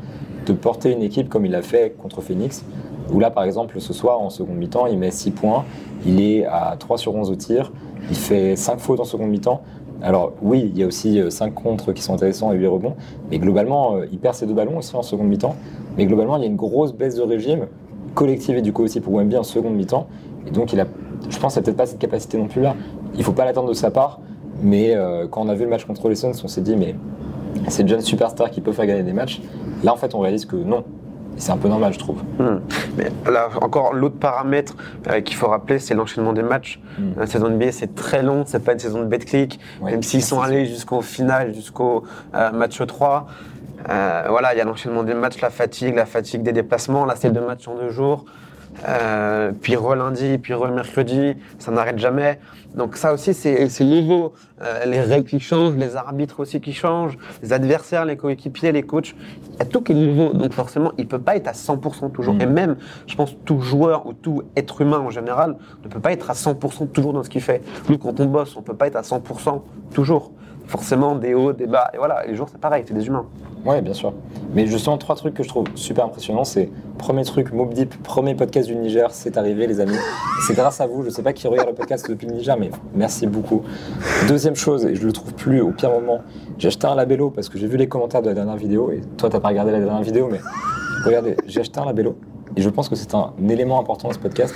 de 0.46 0.52
porter 0.52 0.92
une 0.92 1.02
équipe 1.02 1.28
comme 1.28 1.46
il 1.46 1.52
l'a 1.52 1.62
fait 1.62 1.96
contre 1.96 2.20
Phoenix. 2.20 2.64
Où 3.12 3.18
là, 3.18 3.30
par 3.30 3.44
exemple, 3.44 3.80
ce 3.80 3.92
soir, 3.92 4.20
en 4.20 4.30
seconde 4.30 4.56
mi-temps, 4.56 4.86
il 4.86 4.98
met 4.98 5.10
6 5.10 5.32
points, 5.32 5.64
il 6.06 6.20
est 6.20 6.44
à 6.44 6.76
3 6.78 6.96
sur 6.96 7.14
11 7.14 7.30
au 7.30 7.34
tir, 7.34 7.72
il 8.10 8.16
fait 8.16 8.56
5 8.56 8.78
fautes 8.78 9.00
en 9.00 9.04
seconde 9.04 9.30
mi-temps. 9.30 9.62
Alors 10.04 10.34
oui, 10.42 10.70
il 10.74 10.78
y 10.78 10.82
a 10.82 10.86
aussi 10.86 11.18
5 11.30 11.46
euh, 11.46 11.50
contres 11.50 11.94
qui 11.94 12.02
sont 12.02 12.12
intéressants 12.12 12.52
et 12.52 12.56
8 12.56 12.66
rebonds, 12.66 12.94
mais 13.30 13.38
globalement, 13.38 13.96
euh, 13.96 14.06
il 14.12 14.18
perd 14.18 14.34
ses 14.34 14.44
deux 14.44 14.52
ballons 14.52 14.76
aussi 14.76 14.94
en 14.94 15.02
seconde 15.02 15.28
mi-temps. 15.28 15.56
Mais 15.96 16.04
globalement, 16.04 16.36
il 16.36 16.42
y 16.42 16.44
a 16.44 16.46
une 16.46 16.56
grosse 16.56 16.92
baisse 16.92 17.14
de 17.14 17.22
régime, 17.22 17.68
collective 18.14 18.54
et 18.54 18.60
du 18.60 18.74
coup 18.74 18.82
aussi 18.82 19.00
pour 19.00 19.14
Wemby 19.14 19.38
en 19.38 19.42
seconde 19.42 19.74
mi-temps. 19.74 20.06
Et 20.46 20.50
donc, 20.50 20.74
il 20.74 20.80
a, 20.80 20.86
je 21.30 21.38
pense 21.38 21.54
qu'il 21.54 21.60
n'a 21.60 21.64
peut-être 21.64 21.78
pas 21.78 21.86
cette 21.86 21.98
capacité 21.98 22.36
non 22.36 22.48
plus 22.48 22.60
là. 22.60 22.76
Il 23.14 23.20
ne 23.20 23.24
faut 23.24 23.32
pas 23.32 23.46
l'attendre 23.46 23.70
de 23.70 23.74
sa 23.74 23.90
part, 23.90 24.20
mais 24.62 24.94
euh, 24.94 25.26
quand 25.26 25.40
on 25.40 25.48
a 25.48 25.54
vu 25.54 25.64
le 25.64 25.70
match 25.70 25.86
contre 25.86 26.10
les 26.10 26.16
Suns, 26.16 26.32
on 26.44 26.48
s'est 26.48 26.60
dit, 26.60 26.76
mais 26.76 26.94
c'est 27.68 27.88
une 27.88 28.00
superstar 28.02 28.50
qui 28.50 28.60
peut 28.60 28.72
faire 28.72 28.86
gagner 28.86 29.04
des 29.04 29.14
matchs. 29.14 29.40
Là, 29.82 29.94
en 29.94 29.96
fait, 29.96 30.14
on 30.14 30.18
réalise 30.18 30.44
que 30.44 30.56
non, 30.56 30.84
c'est 31.36 31.52
un 31.52 31.56
peu 31.56 31.68
normal, 31.68 31.92
je 31.92 31.98
trouve. 31.98 32.22
Hmm. 32.38 32.60
Mais 32.96 33.10
là, 33.30 33.48
encore 33.60 33.94
l'autre 33.94 34.18
paramètre 34.18 34.74
euh, 35.08 35.20
qu'il 35.20 35.36
faut 35.36 35.48
rappeler, 35.48 35.78
c'est 35.78 35.94
l'enchaînement 35.94 36.32
des 36.32 36.42
matchs. 36.42 36.80
Hmm. 36.98 37.12
La 37.18 37.26
saison 37.26 37.48
de 37.48 37.54
NBA, 37.54 37.72
c'est 37.72 37.94
très 37.94 38.22
long, 38.22 38.44
c'est 38.46 38.62
pas 38.62 38.72
une 38.72 38.78
saison 38.78 39.00
de 39.00 39.06
bet-click. 39.06 39.58
même 39.82 40.02
s'ils 40.02 40.22
sont 40.22 40.40
allés 40.40 40.66
jusqu'au 40.66 41.00
final, 41.00 41.54
jusqu'au 41.54 42.04
euh, 42.34 42.52
match 42.52 42.80
3. 42.84 43.26
Euh, 43.90 44.24
voilà, 44.28 44.54
il 44.54 44.58
y 44.58 44.60
a 44.60 44.64
l'enchaînement 44.64 45.02
des 45.02 45.14
matchs, 45.14 45.40
la 45.40 45.50
fatigue, 45.50 45.94
la 45.96 46.06
fatigue 46.06 46.42
des 46.42 46.52
déplacements. 46.52 47.04
Là, 47.04 47.14
c'est 47.16 47.30
deux 47.30 47.44
matchs 47.44 47.68
en 47.68 47.74
deux 47.74 47.90
jours. 47.90 48.24
Euh, 48.86 49.52
puis 49.60 49.76
re 49.76 49.94
lundi, 49.94 50.38
puis 50.38 50.54
re 50.54 50.70
mercredi, 50.70 51.34
ça 51.58 51.70
n'arrête 51.70 51.98
jamais. 51.98 52.38
Donc 52.74 52.96
ça 52.96 53.12
aussi, 53.12 53.34
c'est 53.34 53.84
nouveau. 53.84 54.32
Euh, 54.62 54.84
les 54.84 55.00
règles 55.00 55.28
qui 55.28 55.40
changent, 55.40 55.76
les 55.76 55.96
arbitres 55.96 56.40
aussi 56.40 56.60
qui 56.60 56.72
changent, 56.72 57.16
les 57.42 57.52
adversaires, 57.52 58.04
les 58.04 58.16
coéquipiers, 58.16 58.72
les 58.72 58.82
coachs, 58.82 59.14
il 59.52 59.58
y 59.58 59.62
a 59.62 59.64
tout 59.64 59.80
qui 59.80 59.92
est 59.92 59.94
nouveau. 59.94 60.32
Donc 60.32 60.52
forcément, 60.52 60.92
il 60.98 61.06
peut 61.06 61.20
pas 61.20 61.36
être 61.36 61.48
à 61.48 61.52
100% 61.52 62.10
toujours. 62.12 62.34
Mm. 62.34 62.40
Et 62.40 62.46
même, 62.46 62.76
je 63.06 63.14
pense, 63.14 63.36
tout 63.44 63.60
joueur 63.60 64.06
ou 64.06 64.12
tout 64.12 64.42
être 64.56 64.80
humain 64.80 64.98
en 64.98 65.10
général 65.10 65.56
ne 65.84 65.88
peut 65.88 66.00
pas 66.00 66.12
être 66.12 66.30
à 66.30 66.34
100% 66.34 66.88
toujours 66.90 67.12
dans 67.12 67.22
ce 67.22 67.30
qu'il 67.30 67.42
fait. 67.42 67.62
Nous, 67.88 67.98
quand 67.98 68.18
on 68.18 68.26
bosse, 68.26 68.56
on 68.56 68.62
peut 68.62 68.74
pas 68.74 68.88
être 68.88 68.96
à 68.96 69.02
100% 69.02 69.62
toujours. 69.92 70.32
Forcément, 70.66 71.14
des 71.14 71.34
hauts, 71.34 71.52
des 71.52 71.66
bas. 71.66 71.90
Et 71.94 71.98
voilà, 71.98 72.24
les 72.26 72.34
jours, 72.34 72.48
c'est 72.50 72.60
pareil, 72.60 72.84
c'est 72.86 72.94
des 72.94 73.06
humains. 73.06 73.26
Ouais, 73.64 73.80
bien 73.80 73.94
sûr. 73.94 74.12
Mais 74.54 74.66
justement, 74.66 74.98
trois 74.98 75.14
trucs 75.14 75.34
que 75.34 75.42
je 75.42 75.48
trouve 75.48 75.66
super 75.74 76.04
impressionnants, 76.04 76.44
c'est 76.44 76.70
premier 76.98 77.24
truc, 77.24 77.52
Mob 77.52 77.72
Deep, 77.72 78.02
premier 78.02 78.34
podcast 78.34 78.68
du 78.68 78.76
Niger, 78.76 79.10
c'est 79.10 79.36
arrivé, 79.38 79.66
les 79.66 79.80
amis. 79.80 79.96
C'est 80.46 80.54
grâce 80.54 80.80
à 80.80 80.86
vous. 80.86 81.02
Je 81.02 81.10
sais 81.10 81.22
pas 81.22 81.32
qui 81.32 81.46
regarde 81.48 81.68
le 81.68 81.74
podcast 81.74 82.08
depuis 82.08 82.26
le 82.26 82.34
Niger, 82.34 82.56
mais 82.58 82.70
merci 82.94 83.26
beaucoup. 83.26 83.62
Deuxième 84.28 84.54
chose, 84.54 84.84
et 84.84 84.94
je 84.94 85.06
le 85.06 85.12
trouve 85.12 85.32
plus 85.34 85.60
au 85.60 85.70
pire 85.70 85.90
moment, 85.90 86.20
j'ai 86.58 86.68
acheté 86.68 86.86
un 86.86 86.94
labello 86.94 87.30
parce 87.30 87.48
que 87.48 87.58
j'ai 87.58 87.66
vu 87.66 87.76
les 87.76 87.88
commentaires 87.88 88.22
de 88.22 88.28
la 88.28 88.34
dernière 88.34 88.56
vidéo, 88.56 88.90
et 88.90 89.00
toi, 89.16 89.30
t'as 89.30 89.40
pas 89.40 89.48
regardé 89.48 89.72
la 89.72 89.80
dernière 89.80 90.02
vidéo, 90.02 90.28
mais 90.30 90.40
regardez, 91.06 91.36
j'ai 91.46 91.60
acheté 91.60 91.80
un 91.80 91.86
labello. 91.86 92.16
Et 92.56 92.62
je 92.62 92.68
pense 92.68 92.88
que 92.88 92.94
c'est 92.94 93.14
un 93.14 93.32
élément 93.48 93.80
important 93.80 94.08
de 94.08 94.14
ce 94.14 94.18
podcast. 94.18 94.54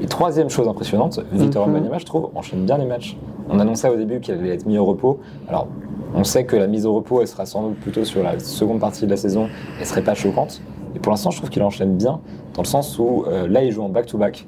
Et 0.00 0.06
troisième 0.06 0.50
chose 0.50 0.68
impressionnante, 0.68 1.20
Victor 1.32 1.68
mm 1.68 1.98
je 1.98 2.04
trouve, 2.04 2.30
enchaîne 2.34 2.64
bien 2.64 2.78
les 2.78 2.84
matchs. 2.84 3.16
On 3.48 3.58
annonçait 3.58 3.88
au 3.88 3.96
début 3.96 4.20
qu'il 4.20 4.34
allait 4.34 4.54
être 4.54 4.66
mis 4.66 4.78
au 4.78 4.84
repos. 4.84 5.18
Alors, 5.48 5.68
on 6.14 6.24
sait 6.24 6.44
que 6.44 6.56
la 6.56 6.66
mise 6.66 6.86
au 6.86 6.94
repos, 6.94 7.20
elle 7.20 7.28
sera 7.28 7.46
sans 7.46 7.62
doute 7.62 7.80
plutôt 7.80 8.04
sur 8.04 8.22
la 8.22 8.38
seconde 8.38 8.80
partie 8.80 9.04
de 9.04 9.10
la 9.10 9.16
saison, 9.16 9.48
elle 9.78 9.86
serait 9.86 10.04
pas 10.04 10.14
choquante. 10.14 10.60
Et 10.94 10.98
pour 10.98 11.10
l'instant, 11.10 11.30
je 11.30 11.38
trouve 11.38 11.50
qu'il 11.50 11.62
enchaîne 11.62 11.96
bien, 11.96 12.20
dans 12.54 12.62
le 12.62 12.66
sens 12.66 12.98
où 12.98 13.24
euh, 13.26 13.46
là, 13.48 13.62
il 13.62 13.72
joue 13.72 13.82
en 13.82 13.88
back-to-back. 13.88 14.46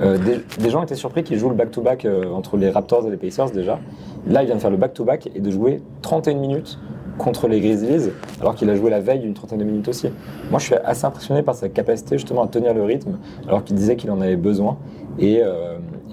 Euh, 0.00 0.18
des, 0.58 0.70
gens 0.70 0.82
étaient 0.82 0.96
surpris 0.96 1.22
qu'il 1.22 1.38
joue 1.38 1.48
le 1.48 1.54
back-to-back 1.54 2.04
euh, 2.04 2.32
entre 2.32 2.56
les 2.56 2.68
Raptors 2.68 3.06
et 3.06 3.10
les 3.10 3.16
Pacers 3.16 3.50
déjà. 3.50 3.78
Là, 4.26 4.42
il 4.42 4.46
vient 4.46 4.56
de 4.56 4.60
faire 4.60 4.70
le 4.70 4.76
back-to-back 4.76 5.30
et 5.34 5.40
de 5.40 5.50
jouer 5.50 5.82
31 6.02 6.34
minutes 6.34 6.78
contre 7.18 7.48
les 7.48 7.60
Grizzlies, 7.60 8.10
alors 8.40 8.54
qu'il 8.54 8.68
a 8.70 8.76
joué 8.76 8.90
la 8.90 9.00
veille 9.00 9.24
une 9.24 9.34
trentaine 9.34 9.58
de 9.58 9.64
minutes 9.64 9.88
aussi. 9.88 10.08
Moi, 10.50 10.58
je 10.58 10.64
suis 10.66 10.74
assez 10.74 11.04
impressionné 11.04 11.42
par 11.42 11.54
sa 11.54 11.68
capacité 11.68 12.18
justement 12.18 12.42
à 12.42 12.48
tenir 12.48 12.74
le 12.74 12.82
rythme, 12.82 13.18
alors 13.46 13.64
qu'il 13.64 13.76
disait 13.76 13.96
qu'il 13.96 14.10
en 14.10 14.20
avait 14.20 14.36
besoin, 14.36 14.76
et, 15.18 15.40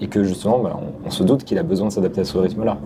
et 0.00 0.06
que 0.08 0.22
justement, 0.22 0.58
bah, 0.60 0.78
on, 0.80 1.06
on, 1.06 1.10
se 1.10 1.24
doute 1.24 1.44
qu'il 1.44 1.58
a 1.58 1.62
besoin 1.62 1.88
de 1.88 1.92
s'adapter 1.92 2.20
à 2.20 2.24
ce 2.24 2.38
rythme-là. 2.38 2.78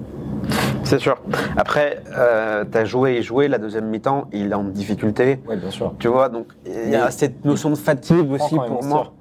C'est 0.84 0.98
sûr. 1.00 1.16
Après, 1.56 2.02
euh, 2.16 2.64
tu 2.70 2.78
as 2.78 2.84
joué 2.84 3.14
et 3.16 3.22
joué 3.22 3.48
la 3.48 3.58
deuxième 3.58 3.86
mi-temps, 3.86 4.28
il 4.32 4.52
est 4.52 4.54
en 4.54 4.64
difficulté. 4.64 5.40
Oui, 5.48 5.56
bien 5.56 5.70
sûr. 5.70 5.94
Tu 5.98 6.08
vois, 6.08 6.28
donc 6.28 6.46
il 6.64 6.90
y 6.90 6.94
a 6.94 7.10
cette 7.10 7.44
notion 7.44 7.70
de 7.70 7.74
fatigue 7.74 8.30
aussi 8.30 8.54
pour 8.54 8.84
moi. 8.84 9.12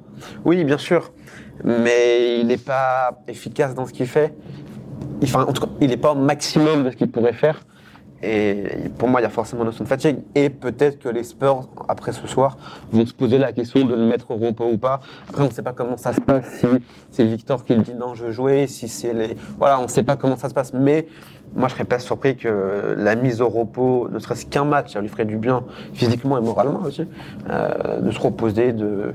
Oui, 0.45 0.63
bien 0.63 0.77
sûr. 0.77 1.11
Mais 1.63 2.39
il 2.39 2.47
n'est 2.47 2.57
pas 2.57 3.21
efficace 3.27 3.73
dans 3.73 3.85
ce 3.85 3.93
qu'il 3.93 4.07
fait. 4.07 4.35
Enfin, 5.23 5.45
en 5.47 5.53
tout 5.53 5.63
cas, 5.63 5.71
il 5.81 5.89
n'est 5.89 5.97
pas 5.97 6.11
au 6.11 6.15
maximum 6.15 6.83
de 6.83 6.91
ce 6.91 6.95
qu'il 6.95 7.09
pourrait 7.09 7.33
faire. 7.33 7.65
Et 8.25 8.63
pour 8.97 9.07
moi, 9.07 9.21
il 9.21 9.23
y 9.23 9.27
a 9.27 9.29
forcément 9.29 9.61
une 9.61 9.67
notion 9.67 9.83
de 9.83 9.89
fatigue. 9.89 10.17
Et 10.33 10.49
peut-être 10.49 10.99
que 10.99 11.09
les 11.09 11.23
Spurs, 11.23 11.67
après 11.87 12.11
ce 12.11 12.25
soir, 12.27 12.57
vont 12.91 13.05
se 13.05 13.13
poser 13.13 13.37
la 13.37 13.53
question 13.53 13.85
de 13.85 13.93
le 13.93 14.05
mettre 14.05 14.31
au 14.31 14.35
repos 14.35 14.65
ou 14.65 14.77
pas. 14.77 14.99
Après, 15.29 15.43
on 15.43 15.47
ne 15.47 15.51
sait 15.51 15.61
pas 15.61 15.73
comment 15.73 15.97
ça 15.97 16.13
se 16.13 16.21
passe, 16.21 16.45
si 16.59 16.67
c'est 17.11 17.25
Victor 17.25 17.63
qui 17.63 17.75
le 17.75 17.81
dit 17.81 17.93
non, 17.93 18.15
je 18.15 18.31
jouer, 18.31 18.65
si 18.67 18.87
c'est 18.87 19.13
les. 19.13 19.37
Voilà, 19.59 19.79
on 19.79 19.83
ne 19.83 19.87
sait 19.87 20.03
pas 20.03 20.15
comment 20.15 20.37
ça 20.37 20.49
se 20.49 20.53
passe. 20.53 20.73
Mais 20.73 21.07
moi, 21.55 21.67
je 21.67 21.73
serais 21.73 21.85
pas 21.85 21.99
surpris 21.99 22.35
que 22.35 22.95
la 22.97 23.15
mise 23.15 23.41
au 23.41 23.47
repos, 23.47 24.09
ne 24.11 24.19
serait-ce 24.19 24.45
qu'un 24.45 24.65
match, 24.65 24.93
ça 24.93 25.01
lui 25.01 25.07
ferait 25.07 25.25
du 25.25 25.37
bien 25.37 25.63
physiquement 25.93 26.37
et 26.37 26.41
moralement 26.41 26.81
aussi, 26.83 27.07
euh, 27.49 28.01
de 28.01 28.11
se 28.11 28.19
reposer, 28.19 28.73
de 28.73 29.13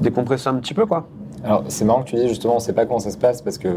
décompresser 0.00 0.48
un 0.48 0.54
petit 0.54 0.74
peu, 0.74 0.84
quoi. 0.84 1.06
Alors, 1.44 1.64
c'est 1.68 1.84
marrant 1.84 2.02
que 2.02 2.08
tu 2.08 2.16
dis 2.16 2.28
justement, 2.28 2.54
on 2.54 2.56
ne 2.56 2.62
sait 2.62 2.72
pas 2.72 2.84
comment 2.84 2.98
ça 2.98 3.10
se 3.10 3.18
passe 3.18 3.42
parce 3.42 3.58
que 3.58 3.68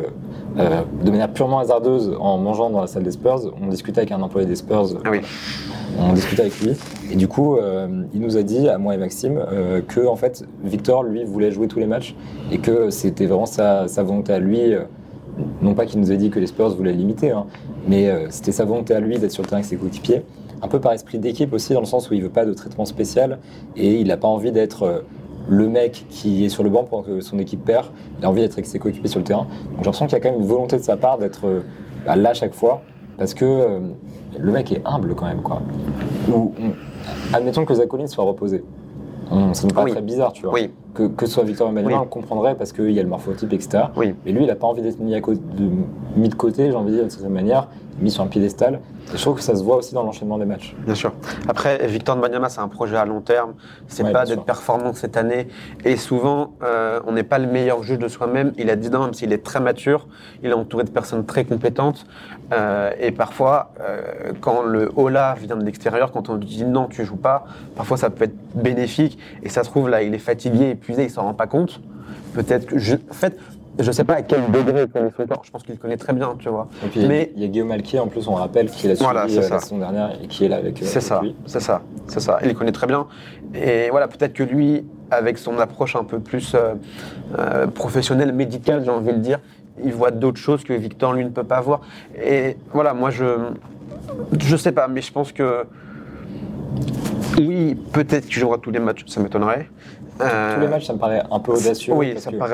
euh, 0.58 0.82
de 1.04 1.12
manière 1.12 1.32
purement 1.32 1.60
hasardeuse, 1.60 2.16
en 2.20 2.38
mangeant 2.38 2.70
dans 2.70 2.82
la 2.82 2.88
salle 2.88 3.04
des 3.04 3.12
Spurs, 3.12 3.54
on 3.62 3.68
discutait 3.68 4.00
avec 4.00 4.12
un 4.12 4.22
employé 4.22 4.48
des 4.48 4.56
Spurs. 4.56 4.98
Ah 5.06 5.10
oui. 5.12 5.20
On 6.00 6.14
discutait 6.14 6.44
avec 6.44 6.60
lui 6.62 6.72
et 7.12 7.16
du 7.16 7.28
coup, 7.28 7.58
euh, 7.58 8.04
il 8.14 8.22
nous 8.22 8.38
a 8.38 8.44
dit, 8.44 8.68
à 8.68 8.78
moi 8.78 8.96
et 8.96 8.98
Maxime, 8.98 9.40
euh, 9.52 9.82
que 9.82 10.08
en 10.08 10.16
fait, 10.16 10.44
Victor, 10.64 11.04
lui, 11.04 11.24
voulait 11.24 11.52
jouer 11.52 11.68
tous 11.68 11.80
les 11.80 11.86
matchs 11.86 12.16
et 12.52 12.58
que 12.58 12.90
c'était 12.90 13.26
vraiment 13.26 13.46
sa, 13.46 13.88
sa 13.88 14.02
volonté 14.02 14.34
à 14.34 14.40
lui. 14.40 14.74
non 15.62 15.74
pas 15.76 15.86
qu'il 15.86 16.00
nous 16.00 16.12
ait 16.12 16.18
dit 16.18 16.30
que 16.30 16.40
les 16.40 16.48
Spurs 16.48 16.70
voulaient 16.70 16.94
limiter, 16.94 17.32
hein, 17.32 17.46
mais 17.88 18.12
c'était 18.30 18.52
sa 18.52 18.66
volonté 18.66 18.96
à 18.96 19.00
lui 19.00 19.20
d'être 19.20 19.32
sur 19.32 19.44
le 19.44 19.48
terrain 19.48 19.60
avec 19.60 19.70
ses 19.70 19.76
coéquipiers. 19.76 20.24
Un 20.64 20.68
peu 20.68 20.80
par 20.80 20.94
esprit 20.94 21.18
d'équipe 21.18 21.54
aussi, 21.54 21.74
dans 21.74 21.80
le 21.80 21.88
sens 21.88 22.10
où 22.10 22.14
il 22.14 22.22
veut 22.22 22.30
pas 22.30 22.46
de 22.46 22.54
traitement 22.54 22.86
spécial 22.86 23.40
et 23.76 24.00
il 24.00 24.08
n'a 24.08 24.18
pas 24.18 24.28
envie 24.28 24.52
d'être 24.52 25.04
le 25.50 25.68
mec 25.68 26.06
qui 26.10 26.46
est 26.46 26.50
sur 26.50 26.64
le 26.64 26.70
banc 26.70 26.84
pendant 26.84 27.04
que 27.04 27.22
son 27.22 27.40
équipe 27.40 27.64
perd. 27.66 27.88
Il 28.20 28.26
a 28.26 28.30
envie 28.30 28.42
d'être 28.42 28.54
avec 28.54 28.66
ses 28.66 28.80
coéquipiers 28.80 29.10
sur 29.10 29.20
le 29.20 29.26
terrain. 29.26 29.44
Donc 29.44 29.50
j'ai 29.80 29.84
l'impression 29.86 30.06
qu'il 30.08 30.14
y 30.14 30.16
a 30.18 30.20
quand 30.22 30.32
même 30.32 30.42
une 30.42 30.48
volonté 30.48 30.78
de 30.78 30.84
sa 30.84 30.98
part 30.98 31.18
d'être 31.18 31.42
bah, 32.06 32.16
là 32.16 32.34
chaque 32.34 32.54
fois, 32.54 32.82
parce 33.18 33.34
que 33.34 33.46
euh, 33.46 33.80
le 34.40 34.52
mec 34.52 34.72
est 34.72 34.82
humble 34.86 35.14
quand 35.16 35.26
même. 35.26 35.42
Quoi. 35.42 35.62
Ou, 36.34 36.54
on- 36.60 37.36
admettons 37.36 37.66
que 37.66 37.74
Zach 37.74 37.88
Collins 37.88 38.08
soit 38.08 38.24
reposé. 38.24 38.64
Ça 39.54 39.66
nous 39.66 39.74
paraît 39.74 39.86
Oui. 39.86 39.92
très 39.92 40.02
bizarre, 40.02 40.34
tu 40.34 40.44
vois. 40.44 40.54
Oui. 40.54 40.72
Que, 40.94 41.04
que 41.08 41.26
ce 41.26 41.32
soit 41.36 41.44
Victor 41.46 41.70
Emmanuel, 41.70 41.94
Oui. 41.94 42.00
on 42.04 42.06
comprendrait 42.06 42.54
parce 42.56 42.74
qu'il 42.74 42.92
y 42.92 43.00
a 43.00 43.04
le 43.04 43.08
morphotype, 43.08 43.54
etc. 43.54 43.86
Mais 43.98 44.32
lui, 44.34 44.42
il 44.42 44.48
n'a 44.48 44.56
pas 44.56 44.68
envie 44.68 44.82
d'être 44.82 45.00
mis, 45.00 45.16
à 45.16 45.22
de, 45.22 45.36
mis 46.18 46.28
de 46.28 46.36
côté, 46.36 46.70
j'ai 46.70 46.76
envie 46.76 46.88
de 46.92 46.96
dire, 46.96 47.04
d'une 47.04 47.10
certaine 47.12 47.32
manière, 47.32 47.70
mis 48.02 48.12
sur 48.12 48.24
un 48.24 48.28
piédestal. 48.28 48.80
Et 49.14 49.18
je 49.18 49.22
trouve 49.22 49.36
que 49.36 49.44
ça 49.44 49.56
se 49.56 49.64
voit 49.64 49.78
aussi 49.78 49.94
dans 49.94 50.04
l'enchaînement 50.04 50.38
des 50.38 50.46
matchs. 50.46 50.76
Bien 50.86 50.96
sûr. 50.96 51.14
Après, 51.48 51.86
Victor 51.88 52.18
Mbanyama, 52.18 52.50
c'est 52.50 52.60
un 52.60 52.68
projet 52.68 52.96
à 52.96 53.06
long 53.06 53.22
terme. 53.22 53.54
C'est 53.88 54.04
Ouais, 54.04 54.12
pas 54.12 54.26
d'être 54.26 54.44
performant 54.44 54.94
cette 54.94 55.16
année. 55.18 55.48
Et 55.86 55.96
souvent, 55.96 56.54
euh, 56.64 57.00
on 57.06 57.12
n'est 57.12 57.24
pas 57.24 57.38
le 57.38 57.48
meilleur 57.48 57.84
juge 57.84 58.00
de 58.00 58.08
soi-même. 58.08 58.54
Il 58.58 58.70
a 58.70 58.76
10 58.76 58.96
ans, 58.96 59.04
même 59.04 59.14
s'il 59.14 59.32
est 59.32 59.44
très 59.44 59.60
mature. 59.60 60.08
Il 60.44 60.50
est 60.50 60.54
entouré 60.54 60.84
de 60.84 60.90
personnes 60.90 61.26
très 61.26 61.46
compétentes. 61.46 62.06
Euh, 62.54 62.92
et 63.00 63.12
parfois, 63.12 63.72
euh, 63.80 64.34
quand 64.42 64.64
le 64.64 64.92
hola 64.96 65.36
vient 65.40 65.56
de 65.56 65.64
l'extérieur, 65.64 66.12
quand 66.12 66.30
on 66.30 66.36
lui 66.36 66.46
dit 66.46 66.66
non, 66.66 66.88
tu 66.88 67.06
joues 67.06 67.16
pas, 67.16 67.46
parfois 67.76 67.98
ça 67.98 68.10
peut 68.10 68.26
être 68.26 68.36
bénéfique. 68.56 69.18
Et 69.44 69.50
ça 69.50 69.64
se 69.64 69.70
trouve, 69.70 69.90
là, 69.90 70.02
il 70.02 70.14
est 70.14 70.20
fatigué, 70.20 70.72
épuisé, 70.72 71.04
il 71.04 71.10
s'en 71.10 71.24
rend 71.24 71.34
pas 71.34 71.48
compte. 71.48 71.80
Peut-être 72.34 72.66
que 72.66 72.78
je. 72.80 72.96
En 72.96 73.14
fait, 73.14 73.38
je 73.82 73.92
sais 73.92 74.04
pas 74.04 74.16
à 74.16 74.22
quel 74.22 74.50
degré 74.52 74.84
il 74.84 74.88
connaît 74.90 75.12
son 75.16 75.26
corps. 75.28 75.42
Je 75.44 75.52
pense 75.52 75.64
qu'il 75.64 75.74
le 75.76 75.80
connaît 75.80 75.98
très 75.98 76.14
bien, 76.14 76.36
tu 76.40 76.50
vois. 76.50 76.68
Et 76.86 76.88
puis, 76.88 77.06
Mais- 77.08 77.32
il 77.36 77.42
y 77.42 77.46
a 77.46 77.48
Guillaume 77.48 77.72
Alquier, 77.72 78.00
en 78.00 78.08
plus, 78.08 78.28
on 78.28 78.36
rappelle, 78.36 78.70
qui 78.70 78.88
l'a 78.88 78.96
suivi 78.96 79.04
Voilà, 79.12 79.26
euh, 79.30 79.50
la 79.50 79.60
saison 79.60 79.78
dernière 79.78 80.12
et 80.24 80.28
qui 80.28 80.46
est 80.46 80.50
là 80.50 80.58
avec, 80.58 80.82
euh, 80.82 80.86
C'est 80.86 80.98
avec 80.98 81.04
ça, 81.08 81.20
lui. 81.22 81.36
c'est 81.46 81.60
ça, 81.60 81.82
c'est 82.08 82.20
ça. 82.20 82.40
Il 82.44 82.54
connaît 82.56 82.72
très 82.72 82.88
bien. 82.88 83.08
Et 83.54 83.90
voilà, 83.90 84.08
peut-être 84.08 84.34
que 84.34 84.44
lui, 84.44 84.86
avec 85.10 85.38
son 85.38 85.60
approche 85.60 85.96
un 85.96 86.04
peu 86.04 86.20
plus 86.20 86.54
euh, 86.56 86.74
euh, 87.38 87.68
professionnelle, 87.68 88.32
médicale, 88.34 88.82
j'ai 88.84 88.92
envie 88.92 89.14
de 89.14 89.20
dire, 89.20 89.40
il 89.84 89.94
voit 89.94 90.12
d'autres 90.12 90.40
choses 90.40 90.64
que 90.64 90.74
Victor, 90.74 91.14
lui, 91.14 91.24
ne 91.26 91.30
peut 91.30 91.44
pas 91.44 91.62
voir. 91.62 91.82
Et 92.24 92.58
voilà, 92.74 92.94
moi, 92.94 93.10
je 93.10 93.26
je 94.40 94.56
sais 94.58 94.72
pas, 94.72 94.88
mais 94.88 95.02
je 95.02 95.12
pense 95.12 95.32
que 95.32 95.66
oui, 97.40 97.76
peut-être 97.94 98.26
qu'il 98.26 98.40
jouera 98.40 98.58
tous 98.58 98.72
les 98.72 98.80
matchs, 98.80 99.04
ça 99.08 99.20
m'étonnerait. 99.22 99.70
Euh, 100.22 100.56
Tous 100.56 100.62
les 100.62 100.68
matchs, 100.68 100.86
ça 100.86 100.94
me 100.94 101.00
paraît 101.00 101.24
un 101.32 101.40
peu 101.40 101.54
audacieux. 101.54 101.94
Oui, 101.94 102.14
ça 102.18 102.32
me 102.32 102.38
paraît 102.38 102.54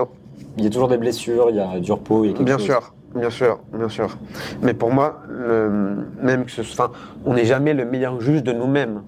Il 0.58 0.64
y 0.64 0.68
a 0.68 0.70
toujours 0.70 0.88
des 0.88 0.98
blessures, 0.98 1.48
il 1.50 1.56
y 1.56 1.60
a 1.60 1.80
du 1.80 1.92
repos, 1.92 2.24
il 2.26 2.28
y 2.28 2.34
a 2.34 2.34
quelque 2.38 2.46
Bien 2.46 2.58
chose. 2.58 2.66
sûr, 2.66 2.94
bien 3.16 3.30
sûr, 3.30 3.60
bien 3.74 3.90
sûr. 3.90 4.18
Mais 4.62 4.74
pour 4.74 4.92
moi, 4.92 5.22
le- 5.30 5.98
même 6.22 6.46
que 6.46 6.52
ce 6.52 6.64
soit, 6.64 6.92
on 7.26 7.34
n'est 7.36 7.46
jamais 7.46 7.74
le 7.74 7.86
meilleur 7.86 8.20
juge 8.22 8.44
de 8.44 8.54
nous-mêmes. 8.54 9.02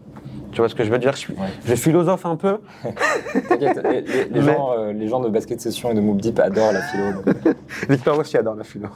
Tu 0.51 0.61
vois 0.61 0.69
ce 0.69 0.73
que 0.73 0.83
je 0.83 0.89
veux 0.89 0.97
dire? 0.97 1.11
Je, 1.13 1.17
suis- 1.19 1.33
Ouais. 1.33 1.47
je 1.63 1.75
philosophe 1.75 2.25
un 2.25 2.35
peu. 2.35 2.57
T'inquiète, 3.49 3.81
les, 3.83 4.01
les- 4.01 4.23
les 4.25 4.41
Mais- 4.41 4.41
gens, 4.41 4.69
euh, 4.77 4.93
les 4.93 5.07
gens 5.07 5.19
de 5.19 5.29
basket 5.29 5.62
session 5.62 5.91
et 5.91 5.93
de 5.93 6.01
Moop 6.01 6.19
Deep 6.21 6.39
adorent 6.39 6.71
la 6.71 6.81
philo. 6.81 7.03
donc. 7.13 7.55
Victor 7.89 8.17
aussi 8.17 8.35
adore 8.38 8.55
la 8.55 8.63
philo. 8.63 8.88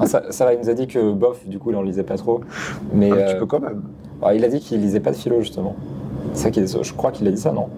Ah, 0.00 0.06
ça, 0.06 0.22
ça 0.30 0.44
va, 0.46 0.54
il 0.54 0.60
nous 0.60 0.70
a 0.70 0.74
dit 0.74 0.86
que 0.86 1.12
bof, 1.12 1.46
du 1.46 1.58
coup, 1.58 1.70
il 1.70 1.76
en 1.76 1.82
lisait 1.82 2.04
pas 2.04 2.16
trop. 2.16 2.40
Mais 2.94 3.10
Un 3.10 3.14
petit 3.16 3.34
euh, 3.34 3.38
peu 3.40 3.46
quand 3.46 3.60
même. 3.60 3.82
alors, 4.22 4.32
il 4.32 4.44
a 4.44 4.48
dit 4.48 4.60
qu'il 4.60 4.80
lisait 4.80 5.00
pas 5.00 5.10
de 5.10 5.16
philo, 5.16 5.40
justement. 5.40 5.76
C'est 6.32 6.44
ça 6.44 6.50
qui 6.50 6.60
est, 6.60 6.82
je 6.82 6.92
crois 6.94 7.10
qu'il 7.12 7.26
a 7.28 7.30
dit 7.30 7.40
ça, 7.40 7.52
non? 7.52 7.68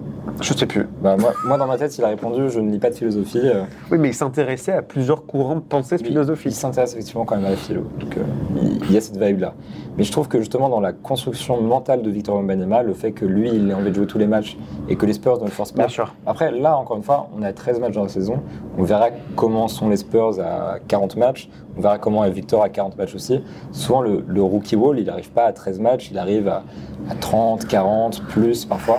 Je 0.40 0.55
sais 0.55 0.66
plus. 0.66 0.87
bah, 1.03 1.16
moi, 1.19 1.33
moi, 1.45 1.59
dans 1.59 1.66
ma 1.66 1.77
tête, 1.77 1.97
il 1.99 2.05
a 2.05 2.09
répondu 2.09 2.49
Je 2.51 2.61
ne 2.61 2.71
lis 2.71 2.79
pas 2.79 2.90
de 2.90 2.95
philosophie. 2.95 3.40
euh, 3.45 3.62
Oui, 3.90 3.99
mais 3.99 4.09
il 4.09 4.14
s'intéressait 4.14 4.73
à 4.73 4.83
plusieurs 4.83 5.27
courants 5.27 5.57
de 5.57 5.61
pensée 5.61 5.97
Il 6.01 6.07
philosophique. 6.07 6.53
s'intéresse 6.53 6.93
effectivement 6.93 7.25
quand 7.25 7.37
même 7.37 7.45
à 7.47 7.51
la 7.51 7.57
philo. 7.57 7.83
Donc 7.99 8.16
euh, 8.16 8.23
il 8.62 8.81
il 8.90 8.95
y 8.95 8.97
a 8.97 9.01
cette 9.01 9.19
vibe-là. 9.23 9.55
Mais 9.97 10.03
je 10.05 10.11
trouve 10.11 10.27
que 10.29 10.38
justement 10.38 10.69
dans 10.69 10.81
la 10.81 10.93
construction 10.93 11.61
mentale 11.61 12.03
de 12.03 12.11
Victor 12.11 12.37
Wembanyama, 12.37 12.83
le 12.83 12.93
fait 12.95 13.12
que 13.12 13.25
lui, 13.25 13.51
il 13.53 13.71
ait 13.71 13.75
envie 13.75 13.90
de 13.90 13.95
jouer 13.95 14.07
tous 14.07 14.19
les 14.19 14.27
matchs 14.27 14.57
et 14.88 14.97
que 14.97 15.07
les 15.07 15.12
Spurs 15.12 15.38
ne 15.38 15.45
le 15.45 15.51
forcent 15.51 15.73
pas. 15.73 15.83
Bien 15.83 15.88
sûr. 15.88 16.14
Après, 16.27 16.51
là, 16.51 16.77
encore 16.77 16.97
une 16.97 17.03
fois, 17.03 17.29
on 17.38 17.43
a 17.43 17.53
13 17.53 17.79
matchs 17.81 17.95
dans 17.95 18.03
la 18.03 18.09
saison. 18.09 18.40
On 18.79 18.83
verra 18.83 19.09
comment 19.37 19.69
sont 19.69 19.88
les 19.88 19.97
Spurs 19.99 20.40
à 20.40 20.79
40 20.88 21.16
matchs. 21.16 21.49
On 21.77 21.81
verra 21.83 21.99
comment 21.99 22.25
est 22.25 22.31
Victor 22.31 22.62
à 22.62 22.69
40 22.69 22.97
matchs 22.97 23.14
aussi. 23.14 23.43
Souvent, 23.73 24.01
le, 24.03 24.25
le 24.27 24.43
rookie 24.43 24.77
wall, 24.77 24.99
il 24.99 25.07
n'arrive 25.07 25.31
pas 25.31 25.45
à 25.45 25.53
13 25.53 25.79
matchs, 25.79 26.09
il 26.11 26.19
arrive 26.19 26.49
à, 26.49 26.64
à 27.11 27.14
30, 27.14 27.66
40, 27.66 28.23
plus 28.29 28.64
parfois. 28.64 28.99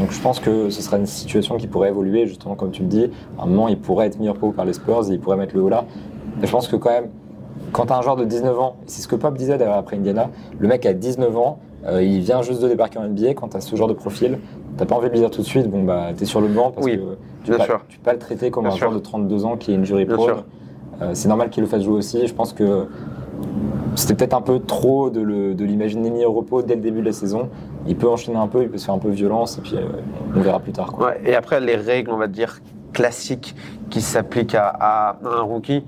Donc 0.00 0.12
je 0.12 0.20
pense 0.20 0.40
que 0.40 0.70
ce 0.70 0.80
sera 0.80 0.96
une 0.96 1.06
situation 1.06 1.58
qui 1.58 1.66
pourrait 1.66 1.90
évoluer, 1.90 2.26
justement, 2.26 2.54
comme 2.54 2.70
tu 2.70 2.82
le 2.82 2.88
dis. 2.88 3.10
À 3.38 3.42
un 3.42 3.46
moment, 3.46 3.68
il 3.68 3.78
pourrait 3.78 4.06
être 4.06 4.18
mis 4.18 4.30
en 4.30 4.34
par 4.34 4.64
les 4.64 4.72
Spurs 4.72 5.10
et 5.10 5.14
il 5.14 5.20
pourrait 5.20 5.36
mettre 5.36 5.54
le 5.54 5.62
haut 5.62 5.68
là. 5.68 5.84
Mais 6.40 6.46
je 6.46 6.52
pense 6.52 6.68
que 6.68 6.76
quand 6.76 6.88
même, 6.90 7.08
quand 7.72 7.86
tu 7.86 7.92
as 7.92 7.98
un 7.98 8.02
joueur 8.02 8.16
de 8.16 8.24
19 8.24 8.58
ans, 8.58 8.76
c'est 8.86 9.02
ce 9.02 9.08
que 9.08 9.14
Pop 9.14 9.36
disait 9.36 9.58
d'ailleurs 9.58 9.76
après 9.76 9.96
Indiana, 9.96 10.30
le 10.58 10.68
mec 10.68 10.86
a 10.86 10.94
19 10.94 11.36
ans, 11.36 11.58
euh, 11.86 12.02
il 12.02 12.20
vient 12.20 12.40
juste 12.40 12.62
de 12.62 12.68
débarquer 12.68 12.98
en 12.98 13.06
NBA, 13.06 13.34
quand 13.34 13.48
tu 13.48 13.58
as 13.58 13.60
ce 13.60 13.76
genre 13.76 13.88
de 13.88 13.92
profil, 13.92 14.38
t'as 14.78 14.86
pas 14.86 14.94
envie 14.96 15.08
de 15.08 15.12
lui 15.12 15.20
dire 15.20 15.30
tout 15.30 15.42
de 15.42 15.46
suite, 15.46 15.70
bon 15.70 15.82
bah 15.84 16.08
t'es 16.16 16.24
sur 16.24 16.40
le 16.40 16.48
banc 16.48 16.70
parce 16.70 16.86
Oui, 16.86 16.96
que 16.96 17.02
tu 17.44 17.50
peux, 17.52 17.58
pas, 17.58 17.66
tu 17.88 17.98
peux 17.98 18.04
pas 18.04 18.12
le 18.14 18.18
traiter 18.18 18.50
comme 18.50 18.64
Bien 18.64 18.72
un 18.72 18.76
sûr. 18.76 18.88
joueur 18.88 18.98
de 18.98 19.04
32 19.04 19.44
ans 19.44 19.56
qui 19.58 19.72
est 19.72 19.74
une 19.74 19.84
jury 19.84 20.06
pro. 20.06 20.28
Euh, 20.30 21.10
c'est 21.12 21.28
normal 21.28 21.50
qu'il 21.50 21.62
le 21.62 21.68
fasse 21.68 21.82
jouer 21.82 21.96
aussi. 21.96 22.26
Je 22.26 22.34
pense 22.34 22.52
que 22.54 22.86
c'était 23.96 24.14
peut-être 24.14 24.34
un 24.34 24.40
peu 24.42 24.60
trop 24.60 25.10
de 25.10 25.64
l'imaginer 25.64 26.10
mis 26.10 26.24
au 26.24 26.32
repos 26.32 26.62
dès 26.62 26.74
le 26.74 26.80
début 26.80 27.00
de 27.00 27.06
la 27.06 27.12
saison. 27.12 27.48
Il 27.86 27.96
peut 27.96 28.08
enchaîner 28.08 28.38
un 28.38 28.46
peu, 28.46 28.62
il 28.62 28.68
peut 28.68 28.78
se 28.78 28.86
faire 28.86 28.94
un 28.94 28.98
peu 28.98 29.10
violence, 29.10 29.58
et 29.58 29.60
puis 29.62 29.76
euh, 29.76 29.86
on 30.34 30.40
verra 30.40 30.60
plus 30.60 30.72
tard. 30.72 30.92
Quoi. 30.92 31.14
Et 31.24 31.34
après, 31.34 31.60
les 31.60 31.76
règles, 31.76 32.10
on 32.10 32.18
va 32.18 32.26
dire, 32.26 32.60
classiques 32.92 33.54
qui 33.88 34.00
s'appliquent 34.00 34.54
à, 34.54 34.68
à 34.68 35.16
un 35.24 35.40
rookie, 35.40 35.84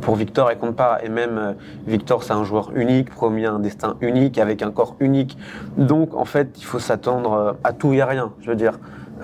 pour 0.00 0.16
Victor, 0.16 0.50
elles 0.50 0.58
comptent 0.58 0.76
pas. 0.76 1.00
Et 1.04 1.08
même, 1.08 1.38
euh, 1.38 1.52
Victor, 1.86 2.22
c'est 2.22 2.32
un 2.32 2.44
joueur 2.44 2.70
unique, 2.74 3.10
promis 3.10 3.44
à 3.46 3.52
un 3.52 3.58
destin 3.58 3.96
unique, 4.00 4.38
avec 4.38 4.62
un 4.62 4.70
corps 4.70 4.96
unique. 5.00 5.36
Donc, 5.76 6.14
en 6.14 6.24
fait, 6.24 6.56
il 6.56 6.64
faut 6.64 6.78
s'attendre 6.78 7.32
euh, 7.32 7.52
à 7.64 7.72
tout 7.72 7.92
et 7.92 8.00
à 8.00 8.06
rien, 8.06 8.32
je 8.40 8.50
veux 8.50 8.56
dire. 8.56 8.78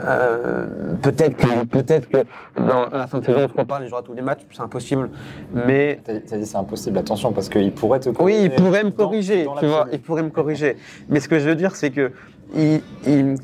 Euh, 0.05 0.67
peut-être 1.03 1.37
que, 1.37 1.65
peut-être 1.67 2.09
que 2.09 2.19
dans 2.57 2.85
à 2.85 2.99
la 2.99 3.07
fin 3.07 3.19
de 3.19 3.25
saison, 3.25 3.41
on 3.45 3.49
se 3.49 3.59
reparle, 3.61 3.85
il 3.85 3.89
jouera 3.89 4.03
tous 4.03 4.13
les 4.15 4.23
matchs, 4.23 4.41
c'est 4.53 4.61
impossible. 4.63 5.11
Mais 5.53 6.01
T'as 6.05 6.37
dit 6.39 6.47
c'est 6.47 6.57
impossible, 6.57 6.99
attention, 6.99 7.33
parce 7.33 7.49
qu'il 7.49 7.73
pourrait 7.73 8.01
te 8.01 8.09
oui, 8.09 8.15
corriger 8.17 8.45
il 8.45 8.51
pourrait 8.55 8.85
me 8.85 8.91
corriger, 8.91 9.45
dans 9.45 9.57
tu 9.57 9.67
vois, 9.67 9.87
il 9.93 10.01
pourrait 10.01 10.23
me 10.23 10.31
corriger. 10.31 10.77
Mais 11.09 11.21
ce 11.21 11.29
que 11.29 11.39
je 11.39 11.49
veux 11.49 11.55
dire, 11.57 11.77
c'est 11.77 11.91
que 11.91 12.13
il, 12.55 12.81
il- 13.07 13.37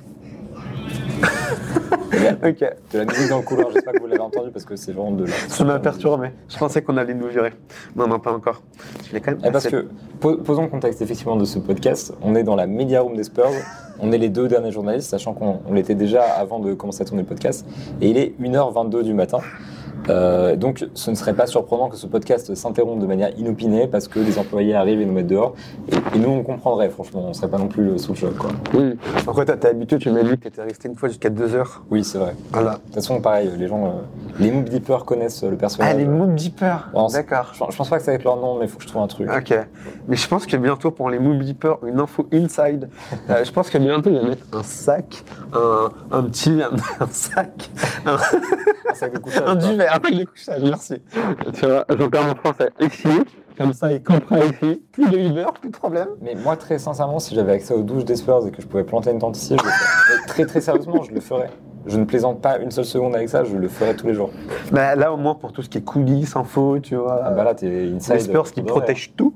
ok, 2.45 2.65
De 2.93 2.99
la 2.99 3.05
musique 3.05 3.29
dans 3.29 3.39
le 3.39 3.43
couloir, 3.43 3.69
j'espère 3.73 3.93
que 3.95 4.01
vous 4.01 4.07
l'avez 4.07 4.21
entendu 4.21 4.51
parce 4.51 4.65
que 4.65 4.77
c'est 4.77 4.93
vraiment 4.93 5.13
de 5.13 5.25
la. 5.25 5.33
ça 5.49 5.65
m'a 5.65 5.79
perturbé. 5.79 6.31
Je 6.49 6.57
pensais 6.57 6.83
qu'on 6.83 6.97
allait 6.97 7.15
nous 7.15 7.29
virer. 7.29 7.53
Non, 7.95 8.07
non, 8.07 8.19
pas 8.19 8.33
encore. 8.33 8.63
Quand 9.13 9.33
même. 9.33 9.41
Eh, 9.45 9.51
parce 9.51 9.67
assez- 9.67 9.71
que, 9.77 9.87
po- 10.21 10.37
posons 10.39 10.63
le 10.63 10.69
contexte 10.69 11.03
effectivement 11.03 11.37
de 11.37 11.45
ce 11.45 11.59
podcast. 11.59 12.13
On 12.23 12.35
est 12.35 12.43
dans 12.43 12.57
la 12.57 12.67
media 12.67 13.01
room 13.01 13.17
des 13.17 13.25
Spurs. 13.25 13.51
On 14.01 14.13
est 14.13 14.19
les 14.19 14.29
deux 14.29 14.47
derniers 14.47 14.73
journalistes, 14.73 15.09
sachant 15.09 15.33
qu'on 15.33 15.61
on 15.67 15.73
l'était 15.73 15.95
déjà 15.95 16.23
avant 16.23 16.59
de 16.59 16.75
commencer 16.75 17.01
à 17.01 17.07
tourner 17.07 17.23
le 17.23 17.29
podcast. 17.29 17.65
Et 18.03 18.11
il 18.11 18.19
est 18.19 18.35
1h22 18.39 19.03
du 19.03 19.15
matin. 19.15 19.39
Euh, 20.09 20.57
donc, 20.57 20.87
ce 20.95 21.11
ne 21.11 21.17
serait 21.17 21.35
pas 21.35 21.47
surprenant 21.47 21.89
que 21.89 21.97
ce 21.97 22.07
podcast 22.07 22.55
s'interrompe 22.55 23.01
de 23.01 23.07
manière 23.07 23.31
inopinée 23.39 23.87
parce 23.89 24.09
que 24.09 24.19
les 24.21 24.39
employés 24.39 24.75
arrivent 24.75 25.01
et 25.01 25.05
nous 25.07 25.13
mettent 25.13 25.27
dehors. 25.27 25.55
Et, 25.91 26.17
et 26.17 26.19
nous, 26.19 26.31
on 26.31 26.43
comprendrait, 26.43 26.89
franchement. 26.91 27.23
On 27.25 27.29
ne 27.29 27.33
serait 27.33 27.49
pas 27.49 27.59
non 27.59 27.69
plus 27.69 27.99
sous 27.99 28.13
le 28.13 28.19
choc. 28.19 28.37
Quoi. 28.37 28.51
Oui. 28.75 28.97
T'as- 29.47 29.57
t'es 29.57 29.69
habitué, 29.69 29.99
tu 29.99 30.11
m'as 30.11 30.23
dit 30.23 30.31
que 30.31 30.35
t'étais 30.45 30.63
resté 30.63 30.89
une 30.89 30.97
fois 30.97 31.09
jusqu'à 31.09 31.31
2 31.31 31.55
heures. 31.55 31.83
Oui, 31.91 32.05
c'est 32.05 32.19
vrai. 32.19 32.35
Voilà. 32.53 32.73
De 32.73 32.77
toute 32.77 32.95
façon, 32.95 33.21
pareil, 33.21 33.51
les 33.59 33.69
gens, 33.69 33.87
euh, 33.87 33.91
les 34.39 34.51
Moop 34.51 34.69
Deepers 34.69 35.05
connaissent 35.05 35.43
le 35.45 35.57
personnage. 35.57 35.93
Ah, 35.93 35.97
les 35.97 36.05
Moon 36.07 36.27
Deeper. 36.35 36.89
Bon, 36.93 37.09
c'est- 37.09 37.19
D'accord. 37.19 37.53
Je, 37.55 37.63
je 37.71 37.77
pense 37.77 37.89
pas 37.89 37.99
que 37.99 38.05
ça 38.05 38.11
va 38.11 38.17
être 38.17 38.25
leur 38.25 38.37
nom, 38.37 38.59
mais 38.59 38.65
il 38.67 38.69
faut 38.69 38.77
que 38.79 38.83
je 38.85 38.89
trouve 38.89 39.03
un 39.03 39.07
truc. 39.07 39.29
Ok. 39.31 39.55
Mais 40.09 40.17
je 40.17 40.29
pense 40.29 40.47
que 40.47 40.57
bientôt, 40.57 40.91
pour 40.91 41.11
les 41.11 41.19
Moon 41.19 41.39
Deeper, 41.39 41.79
une 41.87 42.01
info 42.01 42.27
inside. 42.33 42.89
Euh, 43.31 43.45
je 43.45 43.51
pense 43.53 43.71
que 43.71 43.79
bientôt, 43.79 44.11
il 44.11 44.19
va 44.21 44.29
mettre 44.29 44.45
un 44.53 44.63
sac, 44.63 45.25
un, 45.53 45.91
un 46.11 46.23
petit, 46.25 46.61
un, 46.63 46.71
un 47.05 47.09
sac, 47.11 47.71
un, 48.05 48.17
Un 48.89 48.95
sac 48.95 49.13
de 49.13 49.19
couchage, 49.19 49.43
un 49.47 49.57
duvet, 49.57 49.87
sac 50.03 50.15
de 50.15 50.25
couchage, 50.25 50.63
merci. 50.63 50.95
Tu 51.55 51.67
vois, 51.67 51.85
j'en 51.89 52.11
perds 52.11 52.27
mon 52.27 52.35
français. 52.35 52.71
Ici, 52.81 53.09
comme 53.57 53.73
ça, 53.73 53.93
il 53.93 54.03
comprend 54.03 54.37
ici. 54.37 54.83
Plus 54.93 55.09
de 55.09 55.19
Uber, 55.19 55.47
plus 55.61 55.71
de 55.71 55.77
problème. 55.77 56.09
Mais 56.21 56.35
moi, 56.35 56.57
très 56.57 56.79
sincèrement, 56.79 57.19
si 57.19 57.35
j'avais 57.35 57.53
accès 57.53 57.75
aux 57.75 57.83
douches 57.83 58.05
des 58.05 58.17
Spurs 58.17 58.47
et 58.47 58.51
que 58.51 58.61
je 58.61 58.67
pouvais 58.67 58.85
planter 58.85 59.11
une 59.11 59.19
tente 59.19 59.37
ici, 59.37 59.57
je 59.59 59.65
le 59.65 59.71
ferais. 59.71 60.17
Mais 60.21 60.27
très 60.27 60.47
très 60.47 60.61
sérieusement, 60.61 61.03
je 61.03 61.13
le 61.13 61.21
ferais. 61.21 61.51
Je 61.87 61.99
ne 61.99 62.05
plaisante 62.05 62.41
pas 62.41 62.59
une 62.59 62.71
seule 62.71 62.85
seconde 62.85 63.15
avec 63.15 63.29
ça, 63.29 63.45
je 63.45 63.57
le 63.57 63.69
ferais 63.69 63.95
tous 63.95 64.09
les 64.09 64.15
jours. 64.15 64.31
Bah, 64.73 64.97
là, 64.97 65.13
au 65.13 65.17
moins, 65.17 65.35
pour 65.35 65.53
tout 65.53 65.63
ce 65.63 65.69
qui 65.69 65.79
est 65.79 65.83
coulisses, 65.85 66.37
info, 66.37 66.79
tu 66.81 66.97
vois. 66.97 67.21
Ah 67.25 67.31
bah 67.31 67.45
là, 67.45 67.55
t'es 67.55 67.93
inside. 67.95 68.15
les 68.15 68.21
Spurs 68.21 68.51
qui 68.51 68.63
protègent 68.63 69.15
tout. 69.17 69.35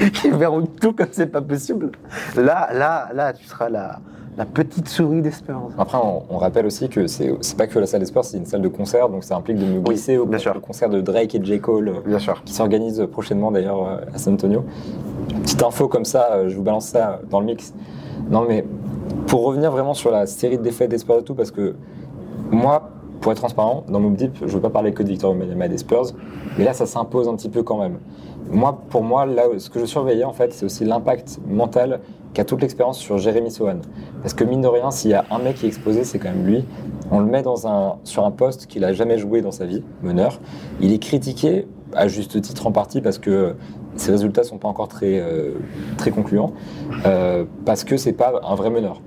qui 0.12 0.30
verront 0.30 0.64
tout 0.66 0.92
comme 0.92 1.08
c'est 1.10 1.26
pas 1.26 1.42
possible. 1.42 1.90
Là, 2.36 2.68
là, 2.72 3.08
là, 3.12 3.32
tu 3.32 3.44
seras 3.44 3.68
la, 3.68 4.00
la 4.38 4.46
petite 4.46 4.88
souris 4.88 5.20
des 5.20 5.32
Spurs. 5.32 5.70
Après, 5.76 5.98
on, 5.98 6.22
on 6.30 6.38
rappelle 6.38 6.64
aussi 6.64 6.88
que 6.88 7.08
c'est 7.08 7.34
c'est 7.40 7.58
pas 7.58 7.66
que 7.66 7.76
la 7.78 7.86
salle 7.86 8.02
des 8.02 8.22
c'est 8.22 8.36
une 8.36 8.46
salle 8.46 8.62
de 8.62 8.68
concert, 8.68 9.08
donc 9.08 9.24
ça 9.24 9.36
implique 9.36 9.58
de 9.58 9.64
me 9.64 9.80
glisser 9.80 10.16
au 10.16 10.26
concert 10.62 10.88
de 10.88 11.00
Drake 11.00 11.34
et 11.34 11.44
J. 11.44 11.60
Cole, 11.60 11.88
euh, 11.88 11.92
Bien 12.06 12.20
sûr. 12.20 12.40
qui 12.44 12.54
s'organise 12.54 13.04
prochainement 13.10 13.50
d'ailleurs 13.50 13.82
euh, 13.84 14.14
à 14.14 14.18
San 14.18 14.34
Antonio. 14.34 14.64
Petite 15.42 15.62
info 15.62 15.88
comme 15.88 16.04
ça, 16.04 16.28
euh, 16.32 16.48
je 16.48 16.56
vous 16.56 16.62
balance 16.62 16.86
ça 16.86 17.20
dans 17.28 17.40
le 17.40 17.46
mix. 17.46 17.74
Non 18.30 18.44
mais 18.48 18.64
pour 19.26 19.44
revenir 19.44 19.72
vraiment 19.72 19.94
sur 19.94 20.12
la 20.12 20.26
série 20.26 20.56
de 20.56 20.62
défaites 20.62 20.90
des 20.90 20.98
Spurs 20.98 21.18
et 21.18 21.24
tout, 21.24 21.34
parce 21.34 21.50
que 21.50 21.74
moi, 22.52 22.90
pour 23.20 23.32
être 23.32 23.38
transparent, 23.38 23.84
dans 23.88 24.00
Mob 24.00 24.14
Deep, 24.14 24.36
je 24.40 24.46
veux 24.46 24.60
pas 24.60 24.70
parler 24.70 24.92
que 24.92 25.02
de 25.02 25.08
Victor 25.08 25.32
Wembanyama 25.32 25.66
et 25.66 25.68
des 25.68 25.78
Spurs, 25.78 26.12
mais 26.56 26.64
là 26.64 26.72
ça 26.72 26.86
s'impose 26.86 27.28
un 27.28 27.36
petit 27.36 27.48
peu 27.48 27.62
quand 27.62 27.78
même. 27.78 27.98
Moi, 28.50 28.80
pour 28.88 29.02
moi, 29.02 29.26
ce 29.58 29.68
que 29.68 29.78
je 29.78 29.84
surveillais 29.84 30.24
en 30.24 30.32
fait, 30.32 30.52
c'est 30.52 30.64
aussi 30.64 30.84
l'impact 30.84 31.38
mental 31.46 32.00
qu'a 32.32 32.44
toute 32.44 32.62
l'expérience 32.62 32.98
sur 32.98 33.18
Jérémy 33.18 33.50
Sohan. 33.50 33.80
Parce 34.22 34.34
que 34.34 34.44
mine 34.44 34.62
de 34.62 34.68
rien, 34.68 34.90
s'il 34.90 35.10
y 35.10 35.14
a 35.14 35.24
un 35.30 35.38
mec 35.38 35.56
qui 35.56 35.66
est 35.66 35.68
exposé, 35.68 36.04
c'est 36.04 36.18
quand 36.18 36.30
même 36.30 36.46
lui. 36.46 36.64
On 37.10 37.20
le 37.20 37.26
met 37.26 37.42
sur 38.04 38.24
un 38.24 38.30
poste 38.30 38.66
qu'il 38.66 38.84
a 38.84 38.92
jamais 38.92 39.18
joué 39.18 39.42
dans 39.42 39.50
sa 39.50 39.66
vie, 39.66 39.82
meneur. 40.02 40.40
Il 40.80 40.92
est 40.92 40.98
critiqué 40.98 41.66
à 41.94 42.08
juste 42.08 42.40
titre 42.40 42.66
en 42.66 42.72
partie 42.72 43.00
parce 43.00 43.18
que 43.18 43.54
ses 43.96 44.12
résultats 44.12 44.44
sont 44.44 44.58
pas 44.58 44.68
encore 44.68 44.88
très, 44.88 45.18
euh, 45.18 45.54
concluants, 46.14 46.52
euh, 47.06 47.44
parce 47.64 47.84
que 47.84 47.96
c'est 47.96 48.12
pas 48.12 48.40
un 48.42 48.54
vrai 48.54 48.70
meneur. 48.70 49.00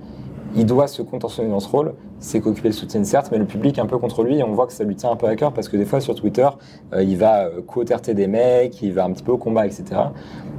Il 0.54 0.66
doit 0.66 0.86
se 0.86 1.00
contentionner 1.00 1.48
dans 1.48 1.60
ce 1.60 1.68
rôle, 1.68 1.94
c'est 2.18 2.40
qu'occuper 2.40 2.68
le 2.68 2.74
soutien 2.74 3.02
certes, 3.04 3.28
mais 3.32 3.38
le 3.38 3.46
public 3.46 3.78
est 3.78 3.80
un 3.80 3.86
peu 3.86 3.96
contre 3.96 4.22
lui 4.22 4.38
et 4.38 4.42
on 4.42 4.52
voit 4.52 4.66
que 4.66 4.74
ça 4.74 4.84
lui 4.84 4.94
tient 4.94 5.10
un 5.10 5.16
peu 5.16 5.26
à 5.26 5.34
cœur 5.34 5.52
parce 5.52 5.68
que 5.68 5.78
des 5.78 5.86
fois 5.86 6.00
sur 6.00 6.14
Twitter, 6.14 6.46
euh, 6.92 7.02
il 7.02 7.16
va 7.16 7.46
euh, 7.46 7.62
co-terter 7.66 8.12
des 8.12 8.26
mecs, 8.26 8.82
il 8.82 8.92
va 8.92 9.04
un 9.04 9.12
petit 9.12 9.22
peu 9.22 9.32
au 9.32 9.38
combat, 9.38 9.66
etc. 9.66 9.84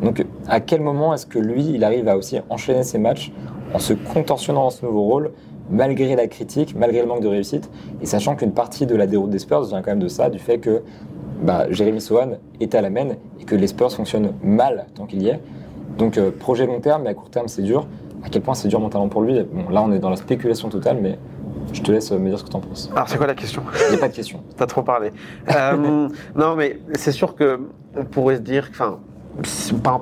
Donc 0.01 0.25
à 0.47 0.60
quel 0.62 0.82
moment 0.82 1.13
est-ce 1.13 1.27
que 1.27 1.38
lui, 1.38 1.65
il 1.65 1.84
arrive 1.84 2.08
à 2.08 2.17
aussi 2.17 2.39
enchaîner 2.49 2.84
ses 2.84 2.97
matchs 2.97 3.32
en 3.73 3.79
se 3.79 3.93
contentionnant 3.93 4.63
dans 4.63 4.69
ce 4.71 4.86
nouveau 4.86 5.03
rôle 5.03 5.32
malgré 5.69 6.15
la 6.15 6.27
critique, 6.27 6.75
malgré 6.75 7.01
le 7.01 7.08
manque 7.08 7.21
de 7.21 7.27
réussite, 7.27 7.69
et 8.01 8.06
sachant 8.06 8.36
qu'une 8.36 8.51
partie 8.51 8.86
de 8.86 8.95
la 8.95 9.08
déroute 9.08 9.29
des 9.29 9.39
Spurs 9.39 9.63
vient 9.63 9.82
quand 9.82 9.91
même 9.91 9.99
de 9.99 10.08
ça, 10.08 10.29
du 10.29 10.39
fait 10.39 10.58
que 10.58 10.82
bah, 11.41 11.67
Jérémy 11.69 12.01
Sohan 12.01 12.38
est 12.60 12.75
à 12.75 12.82
la 12.82 12.89
main 12.89 13.10
et 13.39 13.43
que 13.45 13.56
les 13.56 13.67
Spurs 13.67 13.91
fonctionnent 13.91 14.34
mal 14.43 14.88
tant 14.95 15.06
qu'il 15.06 15.21
y 15.21 15.29
est. 15.29 15.39
Donc 15.97 16.17
euh, 16.17 16.32
projet 16.32 16.65
long 16.65 16.79
terme, 16.79 17.03
mais 17.03 17.10
à 17.10 17.13
court 17.13 17.29
terme 17.29 17.47
c'est 17.47 17.62
dur. 17.62 17.88
À 18.23 18.29
quel 18.29 18.41
point 18.41 18.53
c'est 18.53 18.67
dur 18.67 18.79
mentalement 18.79 19.09
pour 19.09 19.21
lui 19.21 19.41
Bon, 19.43 19.69
là 19.69 19.81
on 19.81 19.91
est 19.91 19.99
dans 19.99 20.09
la 20.09 20.15
spéculation 20.15 20.69
totale, 20.69 20.97
mais 21.01 21.17
je 21.73 21.81
te 21.81 21.91
laisse 21.91 22.12
euh, 22.12 22.17
me 22.19 22.29
dire 22.29 22.39
ce 22.39 22.43
que 22.43 22.49
tu 22.49 22.55
en 22.55 22.59
penses. 22.62 22.89
Alors, 22.93 23.07
c'est 23.09 23.17
quoi 23.17 23.27
la 23.27 23.36
question? 23.36 23.63
Il 23.88 23.91
n'y 23.91 23.97
a 23.97 23.99
pas 23.99 24.09
de 24.09 24.13
question. 24.15 24.41
T'as 24.57 24.65
trop 24.65 24.81
parlé. 24.83 25.12
Euh, 25.53 26.07
non, 26.36 26.55
mais 26.55 26.79
c'est 26.93 27.12
sûr 27.12 27.36
que 27.36 27.59
on 27.95 28.05
pourrait 28.05 28.36
se 28.38 28.41
dire, 28.41 28.67
enfin, 28.71 28.99
c'est 29.43 29.77
pas, 29.81 30.01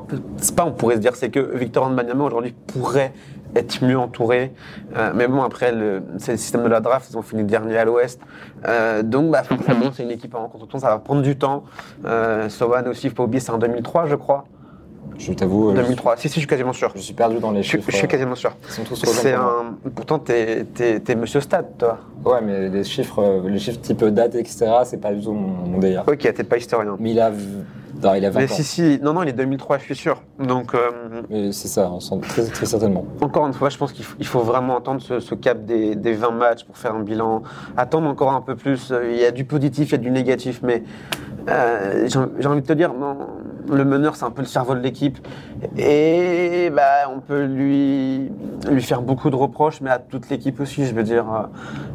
pas 0.56 0.66
on 0.66 0.72
pourrait 0.72 0.96
se 0.96 1.02
dire, 1.02 1.16
c'est 1.16 1.30
que 1.30 1.40
Victor 1.58 1.86
Wembanyama 1.88 2.24
aujourd'hui 2.26 2.54
pourrait 2.68 3.14
être 3.56 3.84
mieux 3.84 3.98
entouré. 3.98 4.54
Euh, 4.96 5.12
mais 5.14 5.28
bon, 5.28 5.42
après, 5.44 5.72
le- 5.74 6.04
c'est 6.18 6.32
le 6.34 6.38
système 6.38 6.64
de 6.64 6.70
la 6.70 6.80
draft, 6.80 7.10
ils 7.12 7.18
ont 7.18 7.22
fini 7.22 7.44
dernier 7.44 7.78
à 7.78 7.86
l'Ouest. 7.86 8.22
Euh, 8.68 9.04
donc, 9.04 9.30
bah, 9.32 9.44
forcément, 9.44 9.92
c'est 9.94 10.04
une 10.04 10.12
équipe 10.12 10.36
en 10.36 10.40
rencontre, 10.42 10.80
ça 10.80 10.88
va 10.90 11.00
prendre 11.00 11.22
du 11.22 11.38
temps. 11.38 11.64
Euh, 12.06 12.48
Sohan 12.50 12.86
aussi, 12.88 13.08
il 13.08 13.14
faut 13.14 13.24
oublier, 13.24 13.40
c'est 13.42 13.52
en 13.52 13.58
2003, 13.58 14.06
je 14.08 14.16
crois. 14.16 14.46
Je 15.22 15.34
t'avoue, 15.34 15.70
euh, 15.70 15.74
2003, 15.76 16.18
si, 16.18 16.28
si, 16.30 16.36
je 16.36 16.40
suis 16.40 16.48
quasiment 16.48 16.74
sûr. 16.74 16.92
je 16.96 17.02
suis 17.02 17.14
perdu 17.14 17.38
dans 17.40 17.52
les 17.52 17.62
Je, 17.64 17.70
chiffres. 17.70 17.86
je 17.90 17.96
suis 17.96 18.06
euh, 18.06 18.10
quasiment 18.10 18.36
sûr. 18.36 18.56
Ils 18.68 18.72
sont 18.74 18.84
tous 18.84 19.00
rejoints 19.02 19.14
C'est 19.22 19.34
pour 19.34 19.42
moi. 19.44 19.66
un... 19.86 19.90
Pourtant, 19.92 20.20
t'es, 20.20 20.66
monsieur 21.16 21.42
Stade, 21.42 21.78
toi. 21.78 22.00
Ouais, 22.26 22.40
mais 22.44 22.70
les 22.70 22.84
chiffres, 22.84 23.20
euh, 23.20 23.50
les 23.50 23.60
chiffres 23.60 23.80
type 23.82 24.04
date, 24.06 24.36
etc., 24.36 24.68
c'est 24.86 25.00
pas 25.00 25.14
du 25.14 25.22
tout 25.24 25.34
mon, 25.34 25.48
mon 25.70 25.78
délire. 25.78 26.04
Ok, 26.08 26.18
t'es 26.20 26.44
pas 26.44 26.58
historien. 26.58 26.96
Mais 27.00 27.12
il 27.12 27.20
a, 27.20 27.32
non, 28.02 28.16
il 28.16 28.26
a 28.26 28.30
20 28.32 28.40
Mais 28.40 28.52
ans. 28.52 28.56
si, 28.56 28.64
si, 28.64 29.00
non, 29.02 29.14
non, 29.14 29.24
il 29.24 29.30
est 29.30 29.34
2003, 29.34 29.78
je 29.78 29.84
suis 29.84 29.96
sûr. 29.96 30.22
Donc, 30.40 30.74
euh, 30.74 31.52
c'est 31.52 31.68
ça, 31.68 31.90
on 31.92 32.00
sent 32.00 32.16
très, 32.28 32.44
très 32.46 32.66
certainement. 32.66 33.06
encore 33.22 33.46
une 33.46 33.54
fois, 33.54 33.70
je 33.70 33.78
pense 33.78 33.92
qu'il 33.94 34.06
faut, 34.26 34.40
vraiment 34.40 34.78
attendre 34.78 35.02
ce, 35.02 35.20
ce 35.20 35.36
cap 35.36 35.66
des, 35.66 35.96
des 35.96 36.14
20 36.14 36.32
matchs 36.32 36.64
pour 36.64 36.78
faire 36.78 36.96
un 36.96 37.04
bilan. 37.04 37.44
Attendre 37.78 38.08
encore 38.08 38.32
un 38.32 38.42
peu 38.42 38.56
plus. 38.56 38.92
Il 39.12 39.20
y 39.20 39.26
a 39.26 39.32
du 39.32 39.46
positif, 39.46 39.90
il 39.90 39.92
y 39.92 39.96
a 39.96 39.98
du 40.00 40.10
négatif, 40.12 40.62
mais 40.64 40.84
euh, 41.50 42.08
j'ai 42.08 42.48
envie 42.48 42.62
de 42.62 42.66
te 42.66 42.74
dire, 42.74 42.94
non, 42.94 43.18
le 43.70 43.86
meneur, 43.86 44.16
c'est 44.16 44.26
un 44.26 44.32
peu 44.32 44.42
le 44.42 44.48
cerveau 44.48 44.76
de 44.76 44.80
l'équipe. 44.80 45.18
Et 45.78 46.72
bah, 46.76 47.10
on 47.14 47.20
peut 47.20 47.46
lui, 47.46 48.32
lui 48.70 48.82
faire 48.82 49.02
beaucoup 49.02 49.30
de 49.30 49.36
reproches, 49.36 49.82
mais 49.82 49.90
à 49.90 50.00
toute 50.00 50.30
l'équipe 50.30 50.60
aussi, 50.60 50.86
je 50.86 50.94
veux 50.94 51.04
dire. 51.04 51.26
euh, 51.32 51.46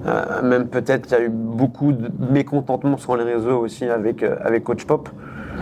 euh, 0.07 0.43
même 0.43 0.69
peut-être, 0.69 1.09
il 1.11 1.13
y 1.13 1.17
a 1.17 1.23
eu 1.23 1.29
beaucoup 1.29 1.93
de 1.93 2.11
mécontentement 2.33 2.97
sur 2.97 3.17
les 3.17 3.25
réseaux 3.25 3.59
aussi 3.59 3.85
avec, 3.85 4.23
avec 4.23 4.65
Coach 4.65 4.85
Pop. 4.85 5.09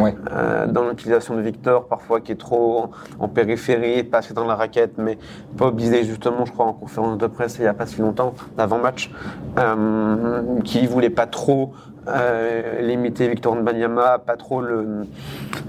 Euh, 0.01 0.67
dans 0.67 0.89
l'utilisation 0.89 1.37
de 1.37 1.41
Victor, 1.41 1.87
parfois 1.87 2.21
qui 2.21 2.33
est 2.33 2.37
trop 2.37 2.91
en, 3.19 3.29
périphérie, 3.29 4.03
pas 4.03 4.19
assez 4.19 4.35
dans 4.35 4.45
la 4.45 4.55
raquette, 4.55 4.99
mais 4.99 5.19
Pop 5.57 5.75
disait 5.77 6.05
justement, 6.05 6.45
je 6.45 6.53
crois, 6.53 6.67
en 6.67 6.73
conférence 6.73 7.19
de 7.19 7.27
presse 7.27 7.57
il 7.59 7.63
n'y 7.63 7.69
a 7.69 7.75
pas 7.75 7.87
si 7.87 8.01
longtemps, 8.01 8.35
d'avant-match, 8.57 9.11
euh, 9.59 10.61
qui 10.65 10.87
voulait 10.87 11.11
pas 11.11 11.27
trop 11.27 11.73
euh, 12.09 12.83
limiter 12.83 13.29
Victor 13.29 13.57
Mbanyama, 13.57 14.19
pas 14.19 14.37
trop 14.37 14.61
le. 14.61 15.07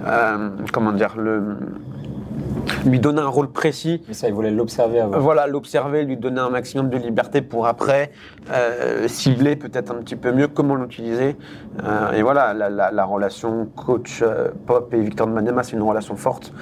euh, 0.05 0.49
comment 0.73 0.91
dire, 0.91 1.15
le. 1.17 1.57
Lui 2.85 2.99
donner 2.99 3.21
un 3.21 3.27
rôle 3.27 3.49
précis 3.49 4.01
Mais 4.07 4.13
ça, 4.13 4.27
il 4.27 4.33
voulait 4.33 4.51
l'observer 4.51 4.99
avant. 4.99 5.17
voilà, 5.19 5.47
l'observer, 5.47 6.03
lui 6.03 6.17
donner 6.17 6.39
un 6.39 6.49
maximum 6.49 6.89
de 6.89 6.97
liberté 6.97 7.41
pour 7.41 7.67
après 7.67 8.11
euh, 8.51 9.07
cibler 9.07 9.55
peut-être 9.55 9.91
un 9.91 9.95
petit 9.95 10.15
peu 10.15 10.31
mieux 10.31 10.47
comment 10.47 10.75
l'utiliser. 10.75 11.35
Euh, 11.83 12.11
et 12.13 12.21
voilà, 12.21 12.53
la, 12.53 12.69
la- 12.69 12.91
la 12.91 13.05
relation 13.05 13.67
coach 13.75 14.21
euh, 14.21 14.49
Pop 14.65 14.93
et 14.93 14.99
Victor 14.99 15.27
Manema, 15.27 15.63
c'est 15.63 15.73
une 15.73 15.81
relation 15.83 16.15
forte. 16.15 16.53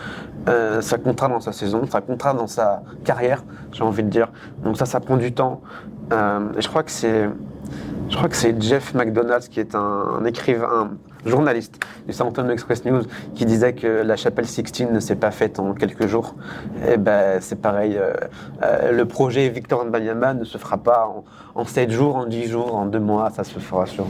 Ça 0.82 0.98
comptera 0.98 1.30
dans 1.30 1.40
sa 1.40 1.54
saison, 1.54 1.86
ça 1.90 2.02
comptera 2.02 2.34
dans 2.34 2.48
sa 2.48 2.84
carrière, 3.06 3.44
j'ai 3.72 3.84
envie 3.84 4.04
de 4.04 4.10
dire. 4.10 4.28
Donc 4.64 4.76
ça, 4.78 4.86
ça 4.86 5.00
prend 5.00 5.16
du 5.18 5.32
temps. 5.34 5.62
Et 6.12 6.62
je 6.62 6.68
crois 6.68 6.84
que 6.84 6.92
c'est, 6.92 7.30
je 8.10 8.16
crois 8.18 8.28
que 8.28 8.36
c'est 8.36 8.62
Jeff 8.62 8.94
McDonald's 8.94 9.48
qui 9.48 9.62
est 9.62 9.74
un, 9.74 9.80
un 10.20 10.26
écrivain, 10.26 10.92
journaliste 11.26 11.80
du 12.08 12.14
Antonio 12.22 12.52
Express 12.52 12.86
News 12.86 13.04
qui 13.36 13.46
disait 13.46 13.74
que 13.74 13.88
la 13.88 14.16
chapelle 14.16 14.46
Sixtine 14.46 14.92
ne 14.92 15.00
s'est 15.00 15.16
pas 15.16 15.32
faite 15.32 15.60
en 15.60 15.74
quelques 15.74 16.08
jours. 16.08 16.36
Et 16.88 16.98
ben 16.98 17.40
c'est 17.42 17.62
pareil. 17.62 17.98
euh, 17.98 18.14
euh, 18.64 18.92
le 18.92 19.06
projet 19.06 19.50
Victor 19.50 19.86
Mbanyama 19.86 20.34
ne 20.34 20.44
se 20.44 20.58
fera 20.58 20.78
pas 20.78 21.08
en, 21.08 21.24
en 21.60 21.66
7 21.66 21.92
jours, 21.92 22.16
en 22.16 22.26
10 22.26 22.48
jours, 22.48 22.76
en 22.76 22.86
2 22.86 23.00
mois. 23.00 23.30
Ça 23.32 23.44
se 23.44 23.60
fera 23.60 23.86
sur 23.86 24.06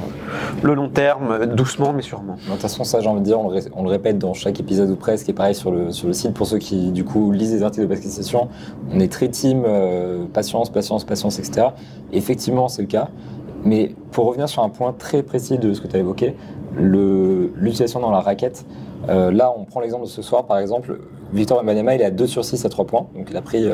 le 0.62 0.74
long 0.74 0.90
terme, 0.90 1.32
euh, 1.32 1.46
doucement 1.46 1.94
mais 1.94 2.02
sûrement. 2.02 2.36
De 2.46 2.52
toute 2.52 2.62
façon, 2.62 2.84
ça, 2.84 3.00
j'ai 3.00 3.08
envie 3.08 3.22
de 3.22 3.26
dire, 3.26 3.40
on 3.40 3.84
le, 3.84 3.90
répète 3.90 4.18
dans 4.18 4.34
chaque 4.34 4.60
épisode 4.60 4.90
ou 4.90 4.96
presque, 4.96 5.30
et 5.30 5.34
pareil 5.34 5.56
sur 5.56 5.72
le, 5.72 5.92
sur 5.92 6.08
le 6.08 6.14
site, 6.14 6.34
pour 6.34 6.48
ceux 6.48 6.58
qui, 6.58 6.92
du 6.92 7.04
coup, 7.04 7.32
lisent 7.32 7.54
les 7.54 7.64
articles 7.64 7.84
de 7.84 7.90
Basket 7.90 8.12
Session, 8.12 8.50
on 8.92 9.00
est 9.00 9.12
très 9.12 9.28
team 9.28 9.64
euh, 9.66 10.26
patience, 10.34 10.70
patience, 10.70 11.04
patience, 11.04 11.40
etc. 11.40 11.68
Et 12.12 12.18
effectivement, 12.18 12.68
c'est 12.68 12.82
le 12.82 12.88
cas. 12.88 13.10
Mais 13.66 13.96
pour 14.12 14.26
revenir 14.26 14.50
sur 14.50 14.64
un 14.64 14.70
point 14.70 14.94
très 14.94 15.24
précis 15.24 15.58
de 15.58 15.74
ce 15.74 15.82
que 15.82 15.88
tu 15.88 15.96
as 15.96 16.00
évoqué, 16.00 16.36
l'utilisation 16.76 18.00
dans 18.00 18.12
la 18.12 18.20
raquette, 18.20 18.66
euh, 19.10 19.32
là, 19.32 19.54
on 19.56 19.66
prend 19.66 19.80
l'exemple 19.80 20.06
de 20.06 20.10
ce 20.10 20.22
soir, 20.22 20.46
par 20.46 20.58
exemple, 20.58 21.00
Victor 21.34 21.58
Wembanyama, 21.58 21.96
il 21.96 22.02
est 22.02 22.06
à 22.06 22.12
2 22.12 22.28
sur 22.28 22.46
6 22.46 22.66
à 22.66 22.70
3 22.70 22.86
points, 22.86 23.08
donc 23.16 23.28
il 23.30 23.38
a 23.38 23.42
pris 23.42 23.66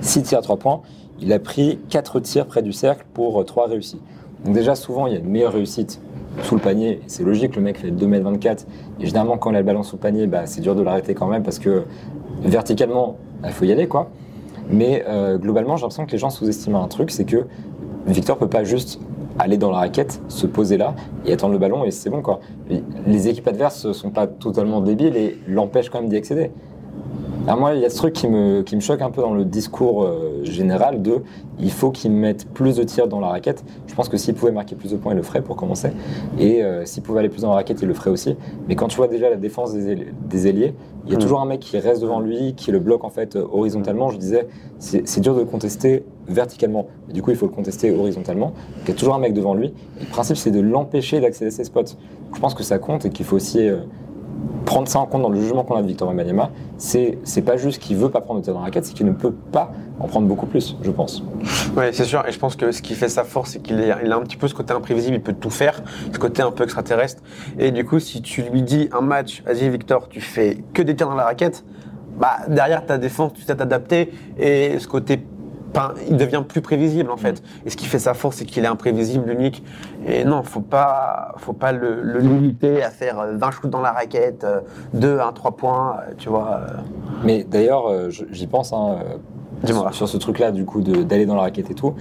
6 0.00 0.22
tirs 0.22 0.38
à 0.38 0.42
3 0.42 0.56
points, 0.56 0.82
il 1.20 1.32
a 1.32 1.38
pris 1.38 1.78
4 1.88 2.20
tirs 2.20 2.46
près 2.46 2.62
du 2.62 2.72
cercle 2.72 3.04
pour 3.14 3.44
3 3.44 3.68
réussis. 3.68 4.00
Donc 4.44 4.54
déjà, 4.54 4.74
souvent, 4.74 5.06
il 5.06 5.14
y 5.14 5.16
a 5.16 5.20
une 5.20 5.28
meilleure 5.28 5.52
réussite 5.52 6.00
sous 6.42 6.56
le 6.56 6.60
panier, 6.60 7.00
c'est 7.06 7.22
logique, 7.22 7.54
le 7.56 7.62
mec 7.62 7.78
fait 7.78 7.90
2m24, 7.90 8.66
et 9.00 9.06
généralement 9.06 9.38
quand 9.38 9.50
il 9.50 9.56
a 9.56 9.60
le 9.60 9.64
ballon 9.64 9.82
sous 9.82 9.96
le 9.96 10.00
panier, 10.00 10.26
bah, 10.26 10.46
c'est 10.46 10.60
dur 10.60 10.74
de 10.74 10.82
l'arrêter 10.82 11.14
quand 11.14 11.28
même, 11.28 11.42
parce 11.42 11.58
que 11.58 11.84
verticalement, 12.42 13.16
il 13.44 13.52
faut 13.52 13.64
y 13.64 13.72
aller, 13.72 13.86
quoi. 13.86 14.10
Mais 14.68 15.04
euh, 15.08 15.38
globalement, 15.38 15.76
j'ai 15.76 15.82
l'impression 15.82 16.06
que 16.06 16.12
les 16.12 16.18
gens 16.18 16.30
sous-estiment 16.30 16.82
un 16.82 16.88
truc, 16.88 17.10
c'est 17.10 17.24
que 17.24 17.46
Victor 18.06 18.36
peut 18.36 18.48
pas 18.48 18.64
juste 18.64 19.00
aller 19.38 19.56
dans 19.56 19.70
la 19.70 19.78
raquette, 19.78 20.20
se 20.28 20.46
poser 20.46 20.76
là 20.76 20.94
et 21.26 21.32
attendre 21.32 21.52
le 21.52 21.58
ballon 21.58 21.84
et 21.84 21.90
c'est 21.90 22.10
bon 22.10 22.22
quoi. 22.22 22.40
Les 23.06 23.28
équipes 23.28 23.48
adverses 23.48 23.90
sont 23.92 24.10
pas 24.10 24.26
totalement 24.26 24.80
débiles 24.80 25.16
et 25.16 25.38
l'empêchent 25.48 25.90
quand 25.90 26.00
même 26.00 26.08
d'y 26.10 26.16
accéder. 26.16 26.50
Alors 27.46 27.60
moi, 27.60 27.74
il 27.74 27.80
y 27.82 27.84
a 27.84 27.90
ce 27.90 27.96
truc 27.98 28.14
qui 28.14 28.26
me, 28.26 28.62
qui 28.62 28.74
me 28.74 28.80
choque 28.80 29.02
un 29.02 29.10
peu 29.10 29.20
dans 29.20 29.34
le 29.34 29.44
discours 29.44 30.02
euh, 30.04 30.40
général 30.44 31.02
de 31.02 31.20
il 31.60 31.70
faut 31.70 31.90
qu'ils 31.90 32.10
mettent 32.10 32.48
plus 32.48 32.76
de 32.76 32.84
tirs 32.84 33.06
dans 33.06 33.20
la 33.20 33.26
raquette. 33.28 33.62
Je 33.86 33.94
pense 33.94 34.08
que 34.08 34.16
s'ils 34.16 34.32
pouvaient 34.32 34.50
marquer 34.52 34.76
plus 34.76 34.92
de 34.92 34.96
points, 34.96 35.12
ils 35.12 35.16
le 35.16 35.22
feraient 35.22 35.42
pour 35.42 35.54
commencer. 35.56 35.90
Et 36.38 36.64
euh, 36.64 36.86
s'ils 36.86 37.02
pouvaient 37.02 37.18
aller 37.18 37.28
plus 37.28 37.42
dans 37.42 37.50
la 37.50 37.56
raquette, 37.56 37.82
ils 37.82 37.88
le 37.88 37.92
feraient 37.92 38.08
aussi. 38.10 38.36
Mais 38.66 38.76
quand 38.76 38.88
tu 38.88 38.96
vois 38.96 39.08
déjà 39.08 39.28
la 39.28 39.36
défense 39.36 39.74
des, 39.74 39.90
ailiers- 39.92 40.14
des 40.26 40.46
ailiers, 40.48 40.74
il 41.04 41.12
y 41.12 41.14
a 41.14 41.18
Mm. 41.18 41.20
toujours 41.20 41.42
un 41.42 41.44
mec 41.46 41.60
qui 41.60 41.76
reste 41.78 42.00
devant 42.00 42.20
lui, 42.20 42.54
qui 42.54 42.72
le 42.72 42.78
bloque 42.78 43.04
en 43.04 43.10
fait 43.10 43.36
horizontalement. 43.36 44.08
Je 44.08 44.16
disais, 44.16 44.48
c'est 44.78 45.20
dur 45.20 45.34
de 45.36 45.42
contester 45.44 46.02
verticalement. 46.28 46.86
Du 47.12 47.22
coup, 47.22 47.30
il 47.30 47.36
faut 47.36 47.46
le 47.46 47.52
contester 47.52 47.90
horizontalement. 47.90 48.52
Il 48.82 48.88
y 48.88 48.92
a 48.92 48.94
toujours 48.94 49.14
un 49.14 49.18
mec 49.18 49.34
devant 49.34 49.54
lui. 49.54 49.72
Le 50.00 50.06
principe, 50.06 50.36
c'est 50.36 50.50
de 50.50 50.60
l'empêcher 50.60 51.20
d'accéder 51.20 51.48
à 51.48 51.50
ses 51.50 51.64
spots. 51.64 51.96
Je 52.34 52.40
pense 52.40 52.54
que 52.54 52.62
ça 52.62 52.78
compte 52.78 53.04
et 53.04 53.10
qu'il 53.10 53.24
faut 53.24 53.36
aussi 53.36 53.68
euh, 53.68 53.78
prendre 54.64 54.88
ça 54.88 54.98
en 54.98 55.06
compte 55.06 55.22
dans 55.22 55.28
le 55.28 55.40
jugement 55.40 55.62
qu'on 55.64 55.76
a 55.76 55.82
de 55.82 55.86
Victor 55.86 56.08
Wembanyama, 56.08 56.50
c'est 56.78 57.18
c'est 57.24 57.42
pas 57.42 57.56
juste 57.56 57.80
qu'il 57.80 57.96
veut 57.96 58.08
pas 58.08 58.20
prendre 58.20 58.40
de 58.40 58.44
tir 58.44 58.54
dans 58.54 58.60
la 58.60 58.66
raquette, 58.66 58.84
c'est 58.84 58.94
qu'il 58.94 59.06
ne 59.06 59.12
peut 59.12 59.32
pas 59.32 59.72
en 60.00 60.06
prendre 60.06 60.26
beaucoup 60.26 60.46
plus, 60.46 60.76
je 60.82 60.90
pense. 60.90 61.22
Oui, 61.76 61.84
c'est 61.92 62.04
sûr. 62.04 62.24
Et 62.26 62.32
je 62.32 62.38
pense 62.38 62.56
que 62.56 62.72
ce 62.72 62.82
qui 62.82 62.94
fait 62.94 63.08
sa 63.08 63.24
force, 63.24 63.52
c'est 63.52 63.62
qu'il 63.62 63.80
a 63.80 64.16
un 64.16 64.22
petit 64.22 64.36
peu 64.36 64.48
ce 64.48 64.54
côté 64.54 64.72
imprévisible, 64.72 65.16
il 65.16 65.22
peut 65.22 65.34
tout 65.34 65.50
faire, 65.50 65.82
ce 66.12 66.18
côté 66.18 66.42
un 66.42 66.50
peu 66.50 66.64
extraterrestre. 66.64 67.22
Et 67.58 67.70
du 67.70 67.84
coup, 67.84 67.98
si 68.00 68.22
tu 68.22 68.42
lui 68.42 68.62
dis 68.62 68.88
un 68.92 69.02
match, 69.02 69.42
vas-y 69.44 69.68
Victor, 69.68 70.08
tu 70.08 70.20
fais 70.20 70.64
que 70.72 70.82
des 70.82 70.96
tirs 70.96 71.08
dans 71.08 71.14
la 71.14 71.24
raquette, 71.24 71.64
bah, 72.18 72.38
derrière 72.48 72.86
ta 72.86 72.98
défense, 72.98 73.32
tu 73.34 73.42
sais 73.42 73.56
t'adapter. 73.56 74.12
Et 74.38 74.78
ce 74.78 74.88
côté, 74.88 75.20
il 76.08 76.16
devient 76.16 76.42
plus 76.46 76.60
prévisible 76.60 77.10
en 77.10 77.16
fait. 77.16 77.42
Et 77.66 77.70
ce 77.70 77.76
qui 77.76 77.86
fait 77.86 77.98
sa 77.98 78.14
force, 78.14 78.36
c'est 78.36 78.44
qu'il 78.44 78.64
est 78.64 78.68
imprévisible, 78.68 79.30
unique. 79.30 79.62
Et 80.06 80.24
non, 80.24 80.42
faut 80.42 80.60
pas, 80.60 81.34
faut 81.38 81.52
pas 81.52 81.72
le, 81.72 82.02
le 82.02 82.18
limiter 82.20 82.82
à 82.82 82.90
faire 82.90 83.18
euh, 83.20 83.36
20 83.36 83.50
shoots 83.50 83.70
dans 83.70 83.80
la 83.80 83.92
raquette, 83.92 84.46
2 84.94 85.18
à 85.18 85.32
3 85.34 85.52
points, 85.56 85.96
euh, 86.08 86.12
tu 86.18 86.28
vois. 86.28 86.60
euh. 86.60 86.76
Mais 87.24 87.44
d'ailleurs, 87.44 87.88
euh, 87.90 88.10
j'y 88.10 88.46
pense, 88.46 88.72
hein, 88.72 88.98
euh, 89.00 89.16
Dis-moi. 89.64 89.84
sur, 89.92 89.94
sur 89.94 90.08
ce 90.08 90.16
truc-là, 90.18 90.50
du 90.52 90.64
coup, 90.64 90.80
d'aller 90.82 91.26
dans 91.26 91.34
la 91.36 91.42
raquette 91.42 91.70
et 91.70 91.74
tout. 91.74 91.94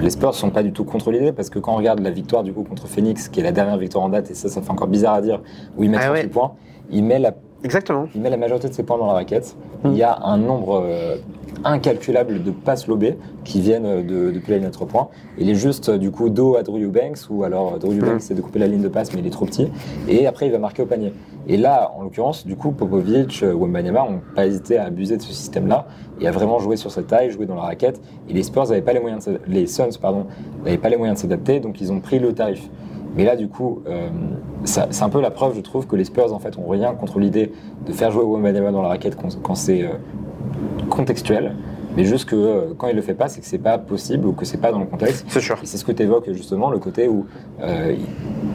Les 0.00 0.08
Spurs 0.10 0.34
sont 0.34 0.50
pas 0.50 0.62
du 0.62 0.72
tout 0.72 0.84
contre 0.84 1.10
l'idée 1.10 1.30
parce 1.32 1.50
que 1.50 1.58
quand 1.58 1.74
on 1.74 1.76
regarde 1.76 2.00
la 2.00 2.10
victoire 2.10 2.42
du 2.42 2.54
coup 2.54 2.62
contre 2.62 2.86
Phoenix, 2.86 3.28
qui 3.28 3.40
est 3.40 3.42
la 3.42 3.52
dernière 3.52 3.76
victoire 3.76 4.02
en 4.04 4.08
date, 4.08 4.30
et 4.30 4.34
ça, 4.34 4.48
ça 4.48 4.62
fait 4.62 4.70
encore 4.70 4.86
bizarre 4.88 5.14
à 5.14 5.20
dire, 5.20 5.42
où 5.76 5.84
il 5.84 5.90
met 5.90 5.98
Ah 5.98 6.06
38 6.06 6.22
ouais. 6.22 6.28
points, 6.28 6.52
il 6.90 7.04
met, 7.04 7.18
la, 7.18 7.34
Exactement. 7.62 8.06
il 8.14 8.20
met 8.20 8.30
la 8.30 8.36
majorité 8.36 8.68
de 8.68 8.72
ses 8.74 8.82
points 8.82 8.96
dans 8.98 9.06
la 9.06 9.12
raquette. 9.12 9.56
Il 9.84 9.94
y 9.96 10.02
a 10.02 10.18
un 10.22 10.36
nombre 10.38 10.82
euh, 10.84 11.16
incalculable 11.64 12.42
de 12.42 12.50
passes 12.50 12.86
lobées 12.86 13.16
qui 13.44 13.60
viennent 13.60 13.84
euh, 13.86 14.02
de, 14.02 14.30
depuis 14.30 14.52
la 14.52 14.58
ligne 14.58 14.66
de 14.68 14.72
3 14.72 14.86
points. 14.86 15.08
Il 15.38 15.48
est 15.50 15.54
juste 15.54 15.88
euh, 15.90 15.98
du 15.98 16.10
coup 16.10 16.30
dos 16.30 16.56
à 16.56 16.62
Drew 16.62 16.78
Eubanks, 16.82 17.18
ou 17.28 17.44
alors 17.44 17.78
Drew 17.78 17.92
Eubanks 17.92 18.14
Mm. 18.14 18.20
c'est 18.20 18.34
de 18.34 18.40
couper 18.40 18.58
la 18.58 18.66
ligne 18.66 18.80
de 18.82 18.88
passe, 18.88 19.12
mais 19.12 19.20
il 19.20 19.26
est 19.26 19.30
trop 19.30 19.44
petit. 19.46 19.68
Et 20.08 20.26
après, 20.26 20.46
il 20.46 20.52
va 20.52 20.58
marquer 20.58 20.82
au 20.82 20.86
panier. 20.86 21.12
Et 21.48 21.56
là, 21.56 21.92
en 21.96 22.02
l'occurrence, 22.02 22.46
du 22.46 22.56
coup, 22.56 22.70
Popovic, 22.70 23.42
Wembanyama 23.42 24.08
n'ont 24.10 24.20
pas 24.34 24.46
hésité 24.46 24.78
à 24.78 24.84
abuser 24.84 25.16
de 25.16 25.22
ce 25.22 25.32
système-là 25.32 25.86
et 26.20 26.28
à 26.28 26.30
vraiment 26.30 26.58
jouer 26.58 26.76
sur 26.76 26.90
cette 26.90 27.08
taille, 27.08 27.30
jouer 27.30 27.46
dans 27.46 27.54
la 27.56 27.62
raquette. 27.62 28.00
Et 28.28 28.32
les 28.32 28.42
Spurs 28.42 28.68
n'avaient 28.68 28.82
pas 28.82 28.92
les 28.92 29.00
moyens, 29.00 29.28
les 29.46 29.66
Suns, 29.66 29.98
pardon, 30.00 30.26
n'avaient 30.64 30.78
pas 30.78 30.88
les 30.88 30.96
moyens 30.96 31.18
de 31.18 31.22
s'adapter, 31.22 31.60
donc 31.60 31.80
ils 31.80 31.92
ont 31.92 32.00
pris 32.00 32.18
le 32.18 32.32
tarif. 32.32 32.68
Mais 33.16 33.24
là, 33.24 33.36
du 33.36 33.48
coup, 33.48 33.82
euh, 33.88 34.08
c'est 34.64 35.02
un 35.02 35.08
peu 35.08 35.20
la 35.20 35.30
preuve, 35.30 35.56
je 35.56 35.60
trouve, 35.60 35.86
que 35.86 35.96
les 35.96 36.04
Spurs, 36.04 36.32
en 36.32 36.38
fait, 36.38 36.56
ont 36.58 36.68
rien 36.68 36.94
contre 36.94 37.18
l'idée 37.18 37.52
de 37.86 37.92
faire 37.92 38.10
jouer 38.10 38.24
Wembanyama 38.24 38.70
dans 38.70 38.82
la 38.82 38.88
raquette 38.88 39.16
quand, 39.16 39.54
c'est 39.54 39.82
euh, 39.82 39.94
contextuel. 40.88 41.56
Mais 41.96 42.04
juste 42.04 42.28
que 42.28 42.36
euh, 42.36 42.74
quand 42.78 42.86
il 42.86 42.94
le 42.94 43.02
fait 43.02 43.14
pas, 43.14 43.28
c'est 43.28 43.40
que 43.40 43.46
c'est 43.46 43.58
pas 43.58 43.76
possible 43.76 44.26
ou 44.26 44.32
que 44.32 44.44
c'est 44.44 44.58
pas 44.58 44.70
dans 44.70 44.78
le 44.78 44.86
contexte. 44.86 45.26
C'est 45.28 45.40
sûr. 45.40 45.58
Et 45.60 45.66
c'est 45.66 45.76
ce 45.76 45.84
que 45.84 45.90
tu 45.90 46.04
évoques 46.04 46.30
justement, 46.30 46.70
le 46.70 46.78
côté 46.78 47.08
où 47.08 47.26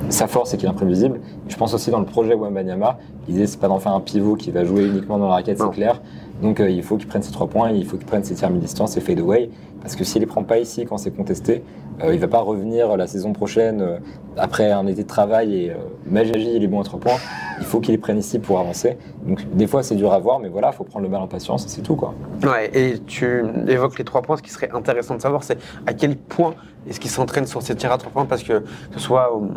sa 0.08 0.28
force 0.28 0.52
c'est 0.52 0.58
qu'il 0.58 0.68
est 0.68 0.72
imprévisible. 0.72 1.20
Je 1.50 1.56
pense 1.58 1.74
aussi 1.74 1.91
dans 1.91 2.00
le 2.00 2.06
projet 2.06 2.34
Wembanyama, 2.34 2.98
l'idée 3.28 3.48
c'est 3.48 3.60
pas 3.60 3.68
d'en 3.68 3.80
faire 3.80 3.94
un 3.94 4.00
pivot 4.00 4.36
qui 4.36 4.52
va 4.52 4.63
jouer 4.63 4.86
uniquement 4.86 5.18
dans 5.18 5.28
la 5.28 5.34
raquette, 5.34 5.60
c'est 5.60 5.72
clair. 5.72 6.02
Donc 6.41 6.62
il 6.65 6.82
faut 6.82 6.96
qu'il 6.96 7.08
prenne 7.08 7.24
ses 7.24 7.34
trois 7.34 7.48
points, 7.48 7.72
il 7.72 7.86
faut 7.86 7.98
qu'il 7.98 8.06
prenne 8.06 8.24
ses 8.24 8.36
tirs 8.36 8.50
mi-distance 8.50 8.96
et 8.96 9.02
fade 9.02 9.20
away. 9.20 9.50
Parce 9.86 9.95
que 9.95 10.04
s'il 10.04 10.21
les 10.21 10.26
prend 10.26 10.41
pas 10.43 10.58
ici 10.58 10.84
quand 10.88 10.98
c'est 10.98 11.12
contesté, 11.12 11.63
euh, 12.04 12.12
il 12.12 12.19
va 12.19 12.28
pas 12.28 12.39
revenir 12.39 12.98
la 12.98 13.06
saison 13.06 13.34
prochaine 13.34 13.82
euh, 13.82 13.98
après 14.36 14.71
un 14.71 14.88
été 14.88 15.04
de 15.04 15.08
travail 15.08 15.56
et 15.56 15.69
euh, 15.69 15.76
magie, 16.10 16.34
il 16.56 16.63
est 16.63 16.67
bon 16.67 16.82
à 16.82 16.84
trois 16.84 17.00
points. 17.00 17.19
Il 17.60 17.65
faut 17.65 17.80
qu'il 17.80 17.91
les 17.91 18.00
prenne 18.00 18.17
ici 18.17 18.39
pour 18.39 18.60
avancer. 18.60 18.98
Donc 19.28 19.45
des 19.54 19.67
fois 19.67 19.84
c'est 19.84 19.93
dur 19.95 20.12
à 20.12 20.17
voir, 20.17 20.39
mais 20.39 20.50
voilà, 20.50 20.71
faut 20.71 20.84
prendre 20.86 21.04
le 21.06 21.10
mal 21.12 21.21
en 21.21 21.28
patience 21.28 21.65
et 21.65 21.69
c'est 21.69 21.82
tout 21.84 21.95
quoi. 21.95 22.15
Ouais, 22.43 22.71
et 22.74 22.98
tu 23.06 23.43
évoques 23.67 24.00
les 24.00 24.04
trois 24.06 24.24
points. 24.24 24.38
Ce 24.38 24.41
qui 24.41 24.50
serait 24.50 24.71
intéressant 24.74 25.15
de 25.17 25.21
savoir, 25.21 25.43
c'est 25.43 25.60
à 25.86 25.93
quel 25.93 26.15
point 26.17 26.56
est-ce 26.89 27.00
qu'il 27.00 27.10
s'entraîne 27.10 27.48
sur 27.48 27.62
ces 27.63 27.76
tirs 27.76 27.91
à 27.91 27.98
trois 27.98 28.12
points, 28.12 28.26
parce 28.26 28.43
que 28.43 28.60
que 28.60 28.65
ce 28.93 29.00
soit 29.00 29.34
au, 29.34 29.48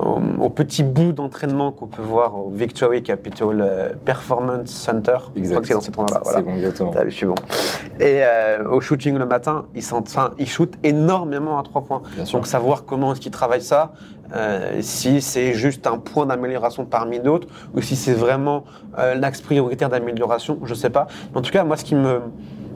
au- 0.00 0.44
au 0.44 0.48
petit 0.48 0.82
bout 0.82 1.12
d'entraînement 1.12 1.70
qu'on 1.70 1.86
peut 1.86 2.02
voir 2.02 2.36
au 2.36 2.50
Victory 2.50 3.02
Capital 3.04 3.94
Performance 4.04 4.70
Center. 4.70 5.16
Je 5.36 5.48
crois 5.48 5.60
que 5.60 5.66
c'est 5.68 5.74
dans 5.74 5.80
cet 5.80 5.98
endroit-là. 5.98 6.22
Voilà. 6.24 6.38
C'est 6.38 6.44
bon, 6.44 6.54
exactement. 6.56 6.90
T'as 6.90 7.04
vu, 7.04 7.10
je 7.10 7.16
suis 7.16 7.26
bon. 7.26 7.34
Et 8.00 8.22
euh, 8.24 8.64
au 8.68 8.80
shooting 8.80 9.16
le 9.16 9.26
matin, 9.26 9.66
il, 9.74 9.82
s'en- 9.82 9.98
enfin, 10.00 10.32
il 10.38 10.48
shoot 10.48 10.72
énormément 10.82 11.58
à 11.58 11.62
trois 11.62 11.82
points. 11.82 12.02
Bien 12.14 12.24
sûr. 12.24 12.38
Donc 12.38 12.46
savoir 12.46 12.84
comment 12.84 13.12
est-ce 13.12 13.20
qu'il 13.20 13.32
travaille 13.32 13.62
ça, 13.62 13.92
euh, 14.34 14.78
si 14.80 15.20
c'est 15.20 15.52
juste 15.54 15.86
un 15.86 15.98
point 15.98 16.26
d'amélioration 16.26 16.84
parmi 16.86 17.20
d'autres, 17.20 17.48
ou 17.74 17.82
si 17.82 17.96
c'est 17.96 18.14
vraiment 18.14 18.64
euh, 18.98 19.14
l'axe 19.14 19.40
prioritaire 19.40 19.88
d'amélioration, 19.90 20.58
je 20.64 20.74
sais 20.74 20.90
pas. 20.90 21.06
En 21.34 21.42
tout 21.42 21.50
cas, 21.50 21.64
moi, 21.64 21.76
ce 21.76 21.84
qui 21.84 21.94
me, 21.94 22.20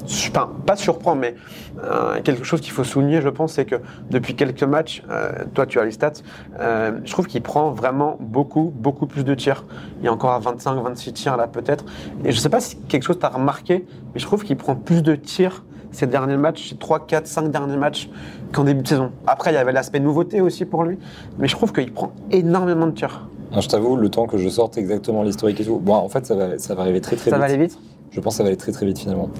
enfin, 0.04 0.50
pas 0.66 0.76
surprend, 0.76 1.14
mais 1.14 1.34
euh, 1.82 2.20
quelque 2.22 2.44
chose 2.44 2.60
qu'il 2.60 2.72
faut 2.72 2.84
souligner, 2.84 3.22
je 3.22 3.28
pense, 3.30 3.54
c'est 3.54 3.64
que 3.64 3.76
depuis 4.10 4.34
quelques 4.36 4.62
matchs, 4.64 5.02
euh, 5.10 5.32
toi, 5.54 5.64
tu 5.66 5.78
as 5.80 5.84
les 5.84 5.92
stats, 5.92 6.12
je 6.58 7.10
trouve 7.10 7.26
qu'il 7.26 7.42
prend 7.42 7.70
vraiment 7.70 8.16
beaucoup, 8.20 8.72
beaucoup 8.76 9.06
plus 9.06 9.24
de 9.24 9.34
tirs. 9.34 9.64
Il 10.00 10.04
y 10.04 10.08
a 10.08 10.12
encore 10.12 10.32
à 10.32 10.38
25, 10.38 10.74
26 10.82 11.12
tirs 11.14 11.36
là, 11.36 11.46
peut-être. 11.46 11.84
Et 12.24 12.32
je 12.32 12.38
sais 12.38 12.50
pas 12.50 12.60
si 12.60 12.76
quelque 12.82 13.02
chose 13.04 13.18
t'a 13.18 13.28
remarqué, 13.28 13.86
mais 14.14 14.20
je 14.20 14.26
trouve 14.26 14.44
qu'il 14.44 14.56
prend 14.56 14.74
plus 14.76 15.02
de 15.02 15.14
tirs 15.14 15.64
ces 15.96 16.06
derniers 16.06 16.36
matchs, 16.36 16.70
ces 16.70 16.76
3, 16.76 17.06
4, 17.06 17.26
5 17.26 17.50
derniers 17.50 17.76
matchs 17.76 18.08
qu'en 18.52 18.64
début 18.64 18.82
de 18.82 18.88
saison. 18.88 19.10
Après, 19.26 19.50
il 19.50 19.54
y 19.54 19.58
avait 19.58 19.72
l'aspect 19.72 19.98
nouveauté 20.00 20.40
aussi 20.40 20.64
pour 20.64 20.84
lui, 20.84 20.98
mais 21.38 21.48
je 21.48 21.56
trouve 21.56 21.72
qu'il 21.72 21.92
prend 21.92 22.12
énormément 22.30 22.86
de 22.86 22.92
tirs. 22.92 23.28
Je 23.58 23.66
t'avoue, 23.66 23.96
le 23.96 24.08
temps 24.10 24.26
que 24.26 24.36
je 24.36 24.48
sorte 24.48 24.76
exactement 24.76 25.22
l'historique 25.22 25.60
et 25.60 25.64
tout, 25.64 25.78
bon, 25.78 25.94
en 25.94 26.08
fait, 26.08 26.26
ça 26.26 26.34
va, 26.34 26.58
ça 26.58 26.74
va 26.74 26.82
arriver 26.82 27.00
très 27.00 27.16
très 27.16 27.30
Ça 27.30 27.36
vite. 27.36 27.40
va 27.40 27.44
aller 27.52 27.56
vite? 27.64 27.78
Je 28.10 28.20
pense 28.20 28.34
que 28.34 28.36
ça 28.38 28.42
va 28.42 28.48
aller 28.48 28.56
très 28.56 28.72
très 28.72 28.84
vite 28.86 28.98
finalement. 28.98 29.30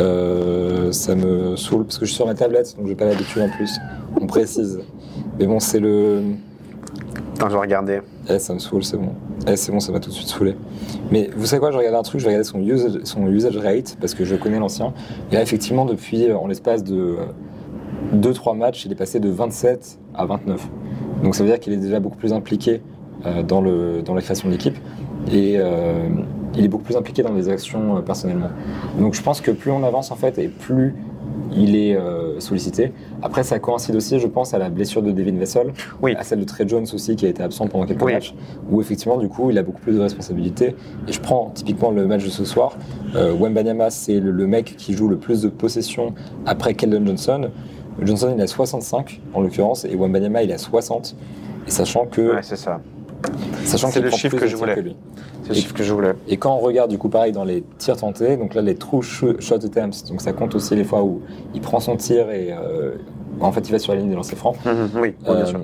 Euh, 0.00 0.92
ça 0.92 1.14
me 1.14 1.56
saoule 1.56 1.84
parce 1.84 1.98
que 1.98 2.04
je 2.04 2.10
suis 2.10 2.16
sur 2.16 2.26
ma 2.26 2.34
tablette, 2.34 2.76
donc 2.76 2.86
j'ai 2.86 2.94
pas 2.94 3.04
l'habitude 3.04 3.42
en 3.42 3.48
plus. 3.50 3.78
On 4.20 4.26
précise. 4.26 4.80
Mais 5.38 5.46
bon, 5.46 5.58
c'est 5.60 5.80
le. 5.80 6.22
Attends, 7.38 7.50
je 7.50 7.54
vais 7.54 7.60
regarder. 7.60 8.00
Eh, 8.28 8.40
ça 8.40 8.52
me 8.52 8.58
saoule, 8.58 8.82
c'est 8.82 8.96
bon. 8.96 9.12
Eh, 9.46 9.54
c'est 9.54 9.70
bon, 9.70 9.78
ça 9.78 9.92
m'a 9.92 10.00
tout 10.00 10.10
de 10.10 10.14
suite 10.14 10.26
saoulé. 10.26 10.56
Mais 11.12 11.30
vous 11.36 11.46
savez 11.46 11.60
quoi, 11.60 11.70
je 11.70 11.78
regardais 11.78 11.96
un 11.96 12.02
truc, 12.02 12.20
je 12.20 12.26
regardais 12.26 12.42
son 12.42 12.60
usage, 13.28 13.56
rate, 13.56 13.96
parce 14.00 14.14
que 14.14 14.24
je 14.24 14.34
connais 14.34 14.58
l'ancien. 14.58 14.92
Et 15.30 15.36
là, 15.36 15.42
effectivement, 15.42 15.84
depuis, 15.84 16.24
euh, 16.24 16.36
en 16.36 16.48
l'espace 16.48 16.82
de 16.82 17.16
2-3 18.12 18.56
matchs, 18.56 18.86
il 18.86 18.90
est 18.90 18.96
passé 18.96 19.20
de 19.20 19.28
27 19.28 20.00
à 20.16 20.26
29. 20.26 20.68
Donc 21.22 21.36
ça 21.36 21.44
veut 21.44 21.48
dire 21.48 21.60
qu'il 21.60 21.72
est 21.72 21.76
déjà 21.76 22.00
beaucoup 22.00 22.16
plus 22.16 22.32
impliqué 22.32 22.82
euh, 23.24 23.44
dans, 23.44 23.60
la 23.62 24.20
création 24.20 24.48
de 24.48 24.54
l'équipe. 24.54 24.76
Et 25.30 25.58
euh, 25.58 26.08
il 26.56 26.64
est 26.64 26.68
beaucoup 26.68 26.82
plus 26.82 26.96
impliqué 26.96 27.22
dans 27.22 27.34
les 27.34 27.48
actions 27.48 27.98
euh, 27.98 28.00
personnellement. 28.00 28.50
Donc 28.98 29.14
je 29.14 29.22
pense 29.22 29.40
que 29.40 29.52
plus 29.52 29.70
on 29.70 29.84
avance, 29.84 30.10
en 30.10 30.16
fait, 30.16 30.38
et 30.38 30.48
plus 30.48 30.96
il 31.52 31.76
est 31.76 31.96
euh, 31.96 32.38
sollicité. 32.40 32.92
Après, 33.22 33.42
ça 33.42 33.58
coïncide 33.58 33.96
aussi, 33.96 34.18
je 34.20 34.26
pense, 34.26 34.54
à 34.54 34.58
la 34.58 34.68
blessure 34.68 35.02
de 35.02 35.10
Devin 35.12 35.36
Vessel, 35.38 35.72
Oui. 36.02 36.14
à 36.18 36.22
celle 36.22 36.40
de 36.40 36.44
Trey 36.44 36.68
Jones 36.68 36.86
aussi, 36.92 37.16
qui 37.16 37.26
a 37.26 37.28
été 37.28 37.42
absent 37.42 37.66
pendant 37.68 37.86
quelques 37.86 38.02
Oui. 38.02 38.12
matchs, 38.12 38.34
où 38.70 38.80
effectivement, 38.80 39.16
du 39.16 39.28
coup, 39.28 39.50
il 39.50 39.58
a 39.58 39.62
beaucoup 39.62 39.80
plus 39.80 39.94
de 39.94 40.00
responsabilités. 40.00 40.76
Et 41.08 41.12
je 41.12 41.20
prends 41.20 41.50
typiquement 41.54 41.90
le 41.90 42.06
match 42.06 42.24
de 42.24 42.30
ce 42.30 42.44
soir. 42.44 42.76
Euh, 43.16 43.32
Wembanyama, 43.32 43.90
c'est 43.90 44.20
le, 44.20 44.30
le 44.30 44.46
mec 44.46 44.76
qui 44.76 44.92
joue 44.92 45.08
le 45.08 45.16
plus 45.16 45.42
de 45.42 45.48
possessions 45.48 46.14
après 46.46 46.74
Keldon 46.74 47.04
Johnson. 47.06 47.48
Johnson, 48.02 48.32
il 48.36 48.40
a 48.40 48.46
65 48.46 49.20
en 49.34 49.40
l'occurrence, 49.40 49.84
et 49.84 49.96
Wembanyama, 49.96 50.42
il 50.42 50.52
a 50.52 50.58
60. 50.58 51.16
Et 51.66 51.70
sachant 51.70 52.06
que, 52.06 52.34
Ouais, 52.36 52.42
c'est 52.42 52.56
ça. 52.56 52.80
Sachant 53.64 53.88
c'est 53.88 54.00
le 54.00 54.10
chiffre 54.10 54.36
que 54.36 54.46
je 54.46 54.56
voulais. 54.56 54.80
lui. 54.80 54.96
C'est 55.44 55.48
le 55.50 55.54
chiffre 55.54 55.74
que 55.74 55.82
je 55.82 55.92
voulais. 55.92 56.12
Et 56.28 56.36
quand 56.36 56.54
on 56.54 56.58
regarde 56.58 56.90
du 56.90 56.98
coup 56.98 57.08
pareil 57.08 57.32
dans 57.32 57.44
les 57.44 57.62
tirs 57.78 57.96
tentés, 57.96 58.36
donc 58.36 58.54
là 58.54 58.62
les 58.62 58.74
true 58.74 59.00
sh- 59.02 59.40
shot 59.40 59.56
attempts, 59.56 60.06
donc 60.08 60.20
ça 60.20 60.32
compte 60.32 60.54
aussi 60.54 60.74
les 60.76 60.84
fois 60.84 61.02
où 61.02 61.20
il 61.54 61.60
prend 61.60 61.80
son 61.80 61.96
tir 61.96 62.30
et 62.30 62.52
euh, 62.52 62.96
en 63.40 63.50
fait 63.52 63.66
il 63.68 63.72
va 63.72 63.78
sur 63.78 63.92
la 63.94 64.00
ligne 64.00 64.10
des 64.10 64.14
lancers 64.16 64.36
francs. 64.38 64.56
Mhm, 64.64 64.90
oui, 65.00 65.14
bien 65.24 65.34
Euh, 65.34 65.46
sûr. 65.46 65.60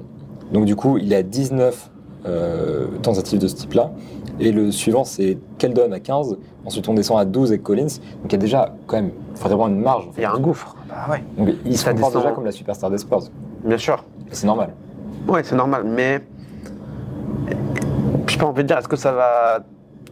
donc 0.53 0.65
du 0.65 0.75
coup 0.77 0.97
il 0.99 1.13
a 1.15 1.23
19 1.23 1.91
euh, 2.27 2.87
tentatives 3.03 3.39
de 3.39 3.49
ce 3.49 3.57
type-là. 3.57 3.93
Et 4.41 4.51
le 4.51 4.73
suivant 4.73 5.05
c'est 5.05 5.39
Keldon 5.59 5.93
à 5.93 6.01
15, 6.01 6.39
ensuite 6.65 6.89
on 6.89 6.95
descend 6.95 7.19
à 7.21 7.25
12 7.25 7.51
avec 7.51 7.63
Collins. 7.63 7.83
Donc 8.23 8.27
il 8.27 8.33
y 8.33 8.35
a 8.37 8.39
déjà 8.39 8.75
quand 8.87 8.97
même 8.97 9.11
vraiment 9.39 9.69
une 9.69 9.81
marge. 9.81 10.09
en 10.09 10.13
fait. 10.13 10.23
Il 10.23 10.25
y 10.25 10.27
a 10.27 10.33
un 10.33 10.39
gouffre. 10.41 10.75
Bah 10.89 11.13
ouais, 11.13 11.23
Donc 11.37 11.55
il 11.67 11.77
se 11.77 11.89
comporte 11.89 12.17
déjà 12.17 12.33
comme 12.33 12.45
la 12.47 12.53
superstar 12.53 12.91
des 12.91 12.99
Spurs. 12.99 13.25
bien 13.65 13.77
sûr. 13.79 14.03
Et 14.31 14.35
c'est 14.35 14.47
normal. 14.47 14.71
Ouais, 15.29 15.43
c'est 15.45 15.55
normal, 15.57 15.85
mais 15.87 16.21
je 18.35 18.39
pas 18.41 18.47
envie 18.47 18.63
de 18.65 18.69
dire 18.69 18.79
est-ce 18.79 18.89
que 18.89 18.97
ça 18.97 19.13
va 19.13 19.61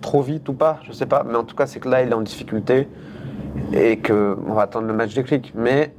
trop 0.00 0.22
vite 0.22 0.48
ou 0.48 0.52
pas, 0.52 0.78
je 0.84 0.92
sais 0.92 1.06
pas, 1.06 1.24
mais 1.28 1.34
en 1.36 1.42
tout 1.44 1.56
cas 1.56 1.66
c'est 1.66 1.80
que 1.80 1.88
là 1.88 2.02
il 2.02 2.10
est 2.10 2.14
en 2.14 2.20
difficulté 2.20 2.88
et 3.72 3.98
que 3.98 4.36
on 4.46 4.54
va 4.54 4.62
attendre 4.62 4.86
le 4.86 4.92
match 4.94 5.12
des 5.14 5.24
clics. 5.24 5.52
Mais 5.56 5.92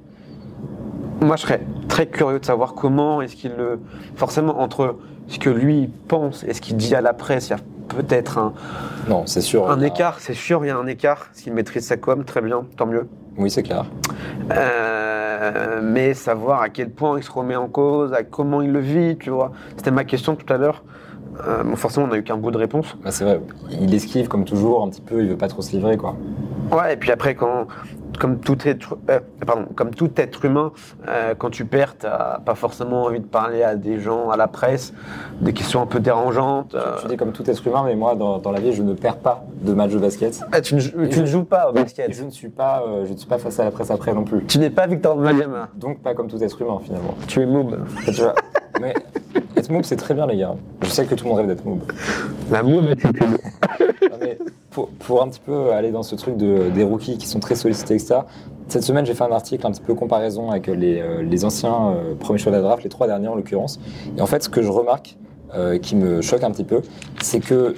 moi 1.22 1.36
je 1.36 1.42
serais 1.42 1.62
très 1.90 2.08
curieux 2.08 2.40
de 2.40 2.46
savoir 2.46 2.76
comment 2.76 3.22
est-ce 3.22 3.36
qu'il 3.36 3.54
le 3.58 3.80
forcément 4.16 4.62
entre 4.62 4.96
ce 5.28 5.38
que 5.38 5.50
lui 5.50 5.90
pense 6.08 6.44
et 6.46 6.54
ce 6.54 6.62
qu'il 6.62 6.78
dit 6.78 6.96
à 6.96 7.02
la 7.02 7.14
presse, 7.14 7.48
il 7.48 7.52
y 7.52 7.54
a 7.54 7.60
peut-être 7.90 8.38
un, 8.38 8.54
Non, 9.10 9.24
c'est 9.26 9.42
sûr. 9.42 9.70
un 9.70 9.82
a- 9.82 9.86
écart, 9.88 10.20
c'est 10.20 10.34
sûr, 10.34 10.64
il 10.64 10.70
y 10.70 10.72
a 10.72 10.78
un 10.78 10.88
écart. 10.88 11.28
S'il 11.34 11.54
maîtrise 11.54 11.86
sa 11.86 11.98
com, 11.98 12.24
très 12.24 12.42
bien, 12.42 12.64
tant 12.78 12.86
mieux. 12.86 13.08
Oui, 13.38 13.50
c'est 13.52 13.64
clair. 13.64 13.86
Euh, 14.52 15.82
mais 15.84 16.14
savoir 16.14 16.62
à 16.62 16.70
quel 16.70 16.90
point 16.90 17.18
il 17.18 17.24
se 17.24 17.32
remet 17.32 17.56
en 17.56 17.68
cause, 17.68 18.14
à 18.14 18.24
comment 18.24 18.62
il 18.62 18.72
le 18.72 18.80
vit, 18.80 19.18
tu 19.18 19.30
vois. 19.30 19.52
C'était 19.76 19.92
ma 19.92 20.04
question 20.06 20.36
tout 20.36 20.52
à 20.52 20.58
l'heure. 20.58 20.84
Euh, 21.48 21.64
bon, 21.64 21.76
forcément, 21.76 22.06
on 22.06 22.10
n'a 22.10 22.18
eu 22.18 22.24
qu'un 22.24 22.38
bout 22.38 22.52
de 22.52 22.58
réponse. 22.58 22.96
Bah, 23.04 23.12
c'est 23.12 23.24
vrai, 23.24 23.42
il 23.72 23.94
esquive 23.94 24.28
comme 24.28 24.46
toujours 24.46 24.84
un 24.84 24.90
petit 24.90 25.02
peu, 25.02 25.22
il 25.22 25.30
veut 25.30 25.38
pas 25.38 25.48
trop 25.48 25.62
se 25.62 25.72
livrer 25.72 25.98
quoi. 25.98 26.16
Ouais, 26.72 26.94
et 26.94 26.98
puis 26.98 27.12
après, 27.12 27.36
quand, 27.36 27.68
comme, 28.20 28.40
tout 28.40 28.58
être, 28.68 28.98
euh, 29.10 29.20
pardon, 29.46 29.66
comme 29.76 29.92
tout 29.92 30.10
être 30.18 30.46
humain, 30.46 30.72
euh, 31.08 31.34
quand 31.38 31.50
tu 31.50 31.66
perds, 31.66 31.98
tu 31.98 32.08
pas 32.46 32.56
forcément 32.56 33.04
envie 33.04 33.20
de 33.20 33.26
parler 33.26 33.64
à 33.64 33.76
des 33.76 34.00
gens, 34.00 34.30
à 34.30 34.38
la 34.38 34.48
presse, 34.48 34.94
des 35.42 35.54
questions 35.54 35.82
un 35.82 35.86
peu 35.86 36.00
dérangeantes. 36.00 36.76
euh. 36.76 36.98
Tu 37.02 37.08
dis 37.08 37.18
comme 37.18 37.32
tout 37.32 37.50
être 37.50 37.66
humain, 37.68 37.84
mais 37.86 37.96
moi 37.96 38.16
dans, 38.16 38.38
dans 38.40 38.52
la 38.52 38.60
vie 38.60 38.74
je 38.74 38.84
ne 38.84 38.94
perds 38.94 39.18
pas 39.18 39.44
de 39.62 39.74
match 39.74 39.92
de 39.92 40.00
basket. 40.00 40.42
Ah, 40.52 40.62
tu 40.62 40.76
ne, 40.76 40.80
jou- 40.80 41.08
tu 41.10 41.20
ne 41.22 41.26
joues 41.26 41.44
pas 41.46 41.70
au 41.70 41.74
basket. 41.74 42.10
Et 42.10 42.14
je 42.14 42.24
ne 42.24 42.30
suis 42.30 42.50
pas, 42.50 42.84
euh, 42.88 43.06
je 43.06 43.14
ne 43.14 43.18
suis 43.18 43.28
pas 43.28 43.38
face 43.38 43.60
à 43.60 43.66
la 43.66 43.72
presse 43.72 43.92
après 43.92 44.14
non 44.14 44.24
plus. 44.24 44.44
Tu 44.46 44.60
n'es 44.60 44.70
pas 44.70 44.88
Victor 44.88 45.16
Wembanyama. 45.18 45.70
Donc 45.76 46.00
pas 46.02 46.14
comme 46.14 46.28
tout 46.28 46.42
être 46.44 46.62
humain 46.62 46.80
finalement. 46.84 47.16
Tu 47.28 47.42
es 47.42 47.46
moob. 47.46 47.80
Tu 48.06 48.12
vois. 48.22 48.36
Mais 48.82 48.94
être 49.56 49.70
moob 49.70 49.84
c'est 49.84 49.96
très 49.96 50.14
bien 50.14 50.26
les 50.28 50.38
gars. 50.38 50.56
Je 50.82 50.88
sais 50.88 51.06
que 51.06 51.16
tout 51.16 51.24
le 51.26 51.30
monde 51.30 51.40
rêve 51.40 51.48
d'être 51.48 51.66
moob. 51.66 51.82
La 52.52 52.64
moob. 52.64 52.86
Non, 52.86 54.18
mais 54.22 54.38
pour, 54.74 55.22
un 55.22 55.30
petit 55.30 55.40
peu 55.40 55.72
aller 55.72 55.92
dans 55.92 56.04
ce 56.04 56.16
truc 56.16 56.38
de, 56.38 56.70
des 56.74 56.84
rookies 56.84 57.18
qui 57.18 57.28
sont 57.28 57.40
très 57.40 57.56
sollicités, 57.56 57.96
etc. 57.96 58.22
Cette 58.68 58.84
semaine, 58.84 59.06
j'ai 59.06 59.14
fait 59.14 59.24
un 59.24 59.32
article 59.32 59.66
un 59.68 59.72
petit 59.72 59.82
peu 59.82 59.94
comparaison 59.94 60.50
avec 60.50 60.68
les, 60.68 61.02
euh, 61.02 61.44
anciens 61.46 61.92
euh, 61.92 62.16
premiers 62.16 62.40
choix 62.40 62.52
de 62.52 62.58
la 62.58 62.64
draft, 62.64 62.84
les 62.84 62.90
trois 62.90 63.08
derniers 63.08 63.28
en 63.28 63.36
l'occurrence. 63.36 63.80
Et 64.18 64.22
en 64.22 64.26
fait, 64.26 64.44
ce 64.44 64.50
que 64.50 64.62
je 64.62 64.70
remarque, 64.70 65.18
euh, 65.56 65.78
qui 65.78 65.96
me 65.96 66.22
choque 66.22 66.44
un 66.44 66.52
petit 66.52 66.64
peu, 66.64 66.82
c'est 67.22 67.40
que 67.40 67.76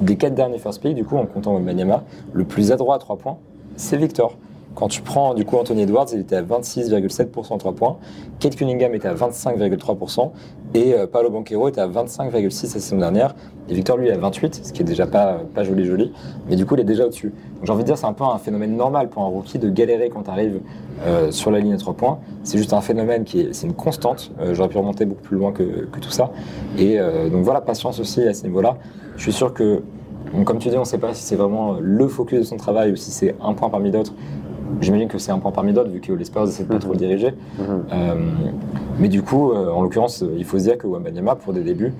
des 0.00 0.16
quatre 0.16 0.34
derniers 0.34 0.58
first 0.58 0.80
pick, 0.80 0.94
du 0.94 1.04
coup, 1.04 1.16
en 1.16 1.26
comptant 1.26 1.54
Wembanyama, 1.54 2.04
le 2.32 2.44
plus 2.44 2.70
adroit 2.70 2.96
à 2.96 2.98
trois 2.98 3.16
points, 3.16 3.38
c'est 3.76 3.96
Victor. 3.96 4.36
Quand 4.74 4.88
tu 4.88 5.02
prends 5.02 5.34
du 5.34 5.44
coup 5.44 5.56
Anthony 5.56 5.82
Edwards, 5.82 6.06
il 6.12 6.20
était 6.20 6.36
à 6.36 6.42
26,7% 6.42 7.54
à 7.54 7.58
3 7.58 7.72
points, 7.74 7.96
Kate 8.38 8.56
Cunningham 8.56 8.94
était 8.94 9.08
à 9.08 9.14
25,3% 9.14 10.30
et 10.74 10.94
euh, 10.94 11.06
Paolo 11.06 11.30
Banquero 11.30 11.68
était 11.68 11.80
à 11.80 11.88
25,6% 11.88 12.44
la 12.44 12.50
saison 12.50 12.96
dernière. 12.98 13.34
Et 13.68 13.74
Victor 13.74 13.96
lui 13.96 14.08
est 14.08 14.12
à 14.12 14.18
28, 14.18 14.60
ce 14.64 14.72
qui 14.72 14.82
est 14.82 14.84
déjà 14.84 15.06
pas, 15.06 15.40
pas 15.54 15.64
joli 15.64 15.84
joli, 15.84 16.12
mais 16.48 16.56
du 16.56 16.66
coup 16.66 16.74
il 16.74 16.80
est 16.80 16.84
déjà 16.84 17.04
au-dessus. 17.06 17.32
J'ai 17.62 17.72
envie 17.72 17.82
de 17.82 17.86
dire 17.86 17.98
c'est 17.98 18.06
un 18.06 18.12
peu 18.12 18.24
un 18.24 18.38
phénomène 18.38 18.76
normal 18.76 19.08
pour 19.08 19.22
un 19.22 19.28
rookie 19.28 19.58
de 19.58 19.68
galérer 19.68 20.08
quand 20.08 20.22
tu 20.22 20.30
arrives 20.30 20.60
sur 21.30 21.50
la 21.50 21.60
ligne 21.60 21.72
à 21.72 21.78
3 21.78 21.94
points. 21.94 22.18
C'est 22.42 22.58
juste 22.58 22.72
un 22.72 22.80
phénomène 22.80 23.24
qui 23.24 23.40
est, 23.40 23.62
une 23.62 23.74
constante. 23.74 24.32
Euh, 24.40 24.54
J'aurais 24.54 24.68
pu 24.68 24.78
remonter 24.78 25.04
beaucoup 25.04 25.22
plus 25.22 25.36
loin 25.36 25.52
que, 25.52 25.62
que 25.62 26.00
tout 26.00 26.10
ça. 26.10 26.30
Et 26.78 26.98
euh, 26.98 27.28
donc 27.28 27.44
voilà, 27.44 27.60
patience 27.60 28.00
aussi 28.00 28.22
à 28.22 28.34
ce 28.34 28.44
niveau-là. 28.44 28.76
Je 29.16 29.22
suis 29.22 29.32
sûr 29.32 29.52
que, 29.52 29.82
comme 30.44 30.58
tu 30.58 30.68
dis, 30.68 30.76
on 30.76 30.80
ne 30.80 30.84
sait 30.84 30.98
pas 30.98 31.14
si 31.14 31.22
c'est 31.22 31.36
vraiment 31.36 31.76
le 31.80 32.08
focus 32.08 32.40
de 32.40 32.44
son 32.44 32.56
travail 32.56 32.92
ou 32.92 32.96
si 32.96 33.10
c'est 33.10 33.34
un 33.42 33.52
point 33.52 33.68
parmi 33.68 33.90
d'autres. 33.90 34.14
J'imagine 34.80 35.08
que 35.08 35.18
c'est 35.18 35.32
un 35.32 35.38
point 35.38 35.52
parmi 35.52 35.72
d'autres, 35.72 35.90
vu 35.90 36.00
que 36.00 36.12
les 36.12 36.24
Spurs 36.24 36.44
essaient 36.44 36.64
de 36.64 36.68
pas 36.68 36.78
trop 36.78 36.92
le 36.92 36.98
diriger. 36.98 37.34
Euh, 37.60 38.14
mais 38.98 39.08
du 39.08 39.22
coup, 39.22 39.52
euh, 39.52 39.70
en 39.70 39.82
l'occurrence, 39.82 40.24
il 40.36 40.44
faut 40.44 40.58
se 40.58 40.64
dire 40.64 40.78
que 40.78 40.86
Wembanyama, 40.86 41.34
pour 41.36 41.52
des 41.52 41.62
débuts, 41.62 41.92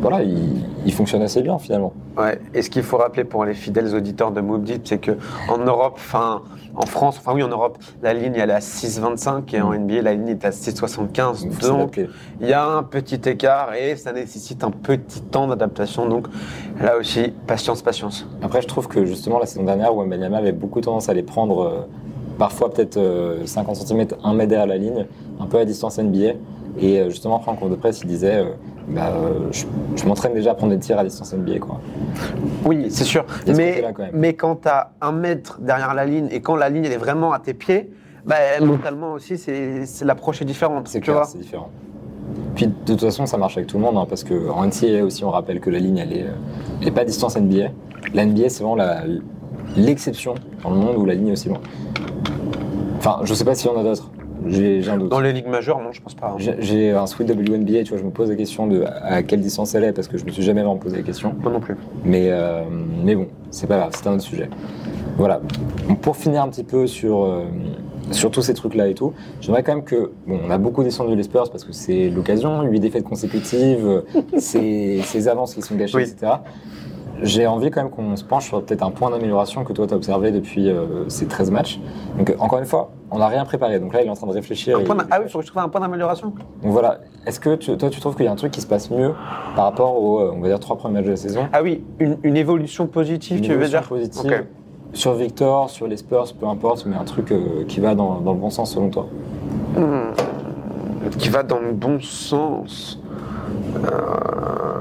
voilà, 0.00 0.22
il, 0.22 0.64
il 0.86 0.92
fonctionne 0.92 1.22
assez 1.22 1.42
bien 1.42 1.58
finalement. 1.58 1.92
Ouais. 2.16 2.40
Et 2.54 2.62
ce 2.62 2.70
qu'il 2.70 2.82
faut 2.82 2.96
rappeler 2.96 3.24
pour 3.24 3.44
les 3.44 3.54
fidèles 3.54 3.94
auditeurs 3.94 4.30
de 4.30 4.40
Mob 4.40 4.64
Deep, 4.64 4.86
c'est 4.86 4.98
que 4.98 5.12
en 5.48 5.58
Europe, 5.58 5.94
enfin 5.96 6.42
en 6.74 6.86
France, 6.86 7.18
enfin 7.18 7.34
oui 7.34 7.42
en 7.42 7.48
Europe, 7.48 7.78
la 8.02 8.14
ligne 8.14 8.34
elle 8.36 8.50
est 8.50 8.54
à 8.54 8.60
6,25 8.60 9.54
et 9.54 9.60
en 9.60 9.72
NBA 9.72 10.02
la 10.02 10.14
ligne 10.14 10.28
est 10.28 10.44
à 10.44 10.50
6,75. 10.50 11.66
Donc, 11.66 12.00
il 12.40 12.48
y 12.48 12.52
a 12.52 12.64
un 12.64 12.82
petit 12.82 13.20
écart 13.28 13.74
et 13.74 13.96
ça 13.96 14.12
nécessite 14.12 14.64
un 14.64 14.70
petit 14.70 15.20
temps 15.22 15.46
d'adaptation. 15.46 16.08
Donc 16.08 16.28
là 16.80 16.96
aussi, 16.96 17.32
patience, 17.46 17.82
patience. 17.82 18.26
Après, 18.42 18.62
je 18.62 18.68
trouve 18.68 18.88
que 18.88 19.04
justement 19.04 19.38
la 19.38 19.46
saison 19.46 19.64
dernière, 19.64 19.94
Wembanyama 19.94 20.38
avait 20.38 20.52
beaucoup 20.52 20.80
tendance 20.80 21.08
à 21.08 21.14
les 21.14 21.22
prendre 21.22 21.62
euh, 21.62 21.80
parfois 22.40 22.70
peut-être 22.70 22.96
euh, 22.96 23.44
50 23.44 23.76
cm, 23.76 24.06
1 24.24 24.34
mètre 24.34 24.48
derrière 24.48 24.66
la 24.66 24.78
ligne, 24.78 25.06
un 25.38 25.46
peu 25.46 25.58
à 25.58 25.64
distance 25.66 25.98
NBA. 25.98 26.32
Et 26.80 26.98
euh, 26.98 27.10
justement, 27.10 27.36
après 27.36 27.50
en 27.52 27.54
cours 27.56 27.68
de 27.68 27.74
presse, 27.74 28.00
il 28.02 28.06
disait 28.08 28.36
euh, 28.36 28.44
bah, 28.88 29.10
euh, 29.14 29.48
je, 29.52 29.66
je 29.94 30.06
m'entraîne 30.06 30.32
déjà 30.32 30.52
à 30.52 30.54
prendre 30.54 30.72
des 30.72 30.78
tirs 30.78 30.98
à 30.98 31.04
distance 31.04 31.34
NBA. 31.34 31.58
Quoi. 31.58 31.80
Oui, 32.64 32.86
c'est 32.88 33.04
sûr. 33.04 33.26
Ce 33.46 33.52
Mais, 33.52 33.82
quand 33.94 34.02
même. 34.02 34.10
mais 34.14 34.32
quand 34.34 34.56
tu 34.62 34.68
as 34.68 34.90
un 35.02 35.12
mètre 35.12 35.60
derrière 35.60 35.92
la 35.92 36.06
ligne 36.06 36.28
et 36.30 36.40
quand 36.40 36.56
la 36.56 36.70
ligne 36.70 36.86
elle 36.86 36.92
est 36.92 36.96
vraiment 36.96 37.32
à 37.32 37.40
tes 37.40 37.52
pieds, 37.52 37.90
bah, 38.24 38.36
mentalement 38.62 39.12
aussi, 39.12 39.36
c'est 39.36 39.84
l'approche 40.04 40.40
est 40.40 40.46
différente. 40.46 40.88
C'est 40.88 41.00
clair, 41.00 41.26
c'est 41.26 41.38
différent. 41.38 41.68
Puis 42.54 42.68
de 42.68 42.72
toute 42.86 43.00
façon, 43.00 43.26
ça 43.26 43.36
marche 43.36 43.58
avec 43.58 43.68
tout 43.68 43.76
le 43.76 43.84
monde, 43.84 43.96
hein, 43.98 44.06
parce 44.08 44.24
qu'en 44.24 44.64
NCAA 44.64 45.04
aussi, 45.04 45.24
on 45.24 45.30
rappelle 45.30 45.60
que 45.60 45.68
la 45.68 45.78
ligne, 45.78 45.98
elle 45.98 46.12
est, 46.16 46.22
euh, 46.22 46.80
elle 46.80 46.88
est 46.88 46.92
pas 46.92 47.02
à 47.02 47.04
distance 47.04 47.36
NBA. 47.36 47.68
La 48.14 48.24
NBA, 48.24 48.48
c'est 48.48 48.62
vraiment 48.62 48.76
la- 48.76 49.02
l'exception 49.76 50.34
dans 50.62 50.70
le 50.70 50.76
monde 50.76 50.96
où 50.96 51.04
la 51.04 51.14
ligne 51.14 51.28
est 51.28 51.32
aussi 51.32 51.48
loin. 51.48 51.58
Enfin, 52.98 53.20
je 53.24 53.32
sais 53.34 53.44
pas 53.44 53.54
s'il 53.54 53.70
y 53.70 53.74
en 53.74 53.78
a 53.78 53.82
d'autres. 53.82 54.10
J'ai 54.46 54.88
un 54.88 54.96
doute. 54.96 55.10
Dans 55.10 55.20
les 55.20 55.34
ligues 55.34 55.48
majeures, 55.48 55.78
non, 55.80 55.92
je 55.92 56.00
pense 56.00 56.14
pas. 56.14 56.28
hein. 56.38 56.52
J'ai- 56.60 56.90
un 56.92 57.06
Sweet 57.06 57.28
WNBA, 57.30 57.82
tu 57.82 57.90
vois, 57.90 57.98
je 57.98 58.04
me 58.04 58.10
pose 58.10 58.30
la 58.30 58.36
question 58.36 58.66
de 58.66 58.84
à 59.02 59.22
quelle 59.22 59.40
distance 59.42 59.74
elle 59.74 59.84
est, 59.84 59.92
parce 59.92 60.08
que 60.08 60.16
je 60.16 60.24
me 60.24 60.30
suis 60.30 60.42
jamais 60.42 60.62
vraiment 60.62 60.76
posé 60.78 60.96
la 60.96 61.02
question. 61.02 61.34
Moi 61.42 61.52
non 61.52 61.60
plus. 61.60 61.76
Mais, 62.04 62.28
euh, 62.30 62.62
mais 63.04 63.14
bon, 63.14 63.26
c'est 63.50 63.66
pas 63.66 63.76
grave, 63.76 63.90
c'est 63.94 64.06
un 64.06 64.14
autre 64.14 64.22
sujet. 64.22 64.48
Voilà. 65.18 65.42
Donc, 65.88 66.00
pour 66.00 66.16
finir 66.16 66.42
un 66.42 66.48
petit 66.48 66.64
peu 66.64 66.86
sur, 66.86 67.22
euh, 67.24 67.42
sur 68.12 68.30
tous 68.30 68.40
ces 68.40 68.54
trucs-là 68.54 68.88
et 68.88 68.94
tout, 68.94 69.12
j'aimerais 69.42 69.62
quand 69.62 69.74
même 69.74 69.84
que. 69.84 70.10
Bon, 70.26 70.38
on 70.46 70.50
a 70.50 70.56
beaucoup 70.56 70.82
descendu 70.84 71.14
les 71.14 71.22
Spurs 71.22 71.50
parce 71.50 71.64
que 71.64 71.72
c'est 71.72 72.08
l'occasion, 72.08 72.62
8 72.62 72.80
défaites 72.80 73.04
consécutives, 73.04 74.04
ces, 74.38 75.02
ces 75.04 75.28
avances 75.28 75.54
qui 75.54 75.60
sont 75.60 75.74
gâchées, 75.74 75.98
Oui. 75.98 76.02
etc. 76.04 76.32
J'ai 77.22 77.46
envie 77.46 77.70
quand 77.70 77.82
même 77.82 77.90
qu'on 77.90 78.16
se 78.16 78.24
penche 78.24 78.46
sur 78.48 78.62
peut-être 78.62 78.82
un 78.82 78.90
point 78.90 79.10
d'amélioration 79.10 79.64
que 79.64 79.72
toi 79.72 79.86
tu 79.86 79.92
as 79.94 79.96
observé 79.96 80.30
depuis 80.32 80.70
euh, 80.70 81.08
ces 81.08 81.26
13 81.26 81.50
matchs. 81.50 81.80
Donc, 82.16 82.30
euh, 82.30 82.34
encore 82.38 82.58
une 82.58 82.64
fois, 82.66 82.90
on 83.10 83.18
n'a 83.18 83.28
rien 83.28 83.44
préparé. 83.44 83.78
Donc 83.78 83.92
là, 83.92 84.02
il 84.02 84.06
est 84.06 84.10
en 84.10 84.14
train 84.14 84.26
de 84.26 84.32
réfléchir. 84.32 84.78
Un 84.78 84.80
et- 84.80 84.84
point 84.84 84.96
ah 85.10 85.16
oui, 85.18 85.24
il 85.26 85.30
faut 85.30 85.38
que 85.40 85.44
je 85.44 85.50
trouve 85.50 85.62
un 85.62 85.68
point 85.68 85.80
d'amélioration. 85.80 86.28
donc 86.28 86.72
voilà, 86.72 87.00
est-ce 87.26 87.38
que 87.40 87.56
tu- 87.56 87.76
toi 87.76 87.90
tu 87.90 88.00
trouves 88.00 88.14
qu'il 88.16 88.24
y 88.24 88.28
a 88.28 88.32
un 88.32 88.36
truc 88.36 88.52
qui 88.52 88.60
se 88.60 88.66
passe 88.66 88.90
mieux 88.90 89.12
par 89.56 89.64
rapport 89.64 90.00
aux, 90.00 90.20
euh, 90.20 90.32
on 90.34 90.40
va 90.40 90.48
dire, 90.48 90.60
trois 90.60 90.76
premiers 90.76 90.94
matchs 90.94 91.06
de 91.06 91.10
la 91.10 91.16
saison? 91.16 91.48
Ah 91.52 91.62
oui, 91.62 91.84
une, 91.98 92.16
une 92.22 92.36
évolution 92.36 92.86
positive, 92.86 93.36
Une 93.38 93.42
tu 93.42 93.48
veux 93.50 93.54
évolution 93.56 93.80
dire? 93.80 93.88
positive 93.88 94.44
sur 94.92 95.12
Victor, 95.14 95.70
sur 95.70 95.86
les 95.86 95.96
Spurs, 95.98 96.24
peu 96.38 96.46
importe, 96.46 96.84
mais 96.86 96.96
un 96.96 97.04
truc 97.04 97.30
euh, 97.30 97.64
qui 97.68 97.78
va 97.78 97.94
dans, 97.94 98.20
dans 98.20 98.32
le 98.32 98.38
bon 98.40 98.50
sens 98.50 98.72
selon 98.74 98.88
toi? 98.90 99.06
Qui 101.18 101.28
va 101.28 101.42
dans 101.42 101.60
le 101.60 101.72
bon 101.72 102.00
sens. 102.00 103.00
Euh, 103.76 104.79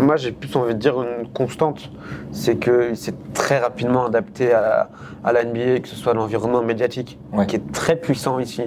Moi, 0.00 0.16
j'ai 0.16 0.32
plus 0.32 0.54
envie 0.56 0.74
de 0.74 0.78
dire 0.78 1.00
une 1.02 1.28
constante. 1.32 1.90
C'est 2.32 2.56
qu'il 2.56 2.96
s'est 2.96 3.14
très 3.34 3.58
rapidement 3.58 4.06
adapté 4.06 4.52
à, 4.52 4.88
à 5.24 5.32
la 5.32 5.44
NBA, 5.44 5.80
que 5.80 5.88
ce 5.88 5.96
soit 5.96 6.14
l'environnement 6.14 6.62
médiatique, 6.62 7.18
Ouais. 7.32 7.46
qui 7.46 7.56
est 7.56 7.72
très 7.72 7.96
puissant 7.96 8.38
ici. 8.38 8.62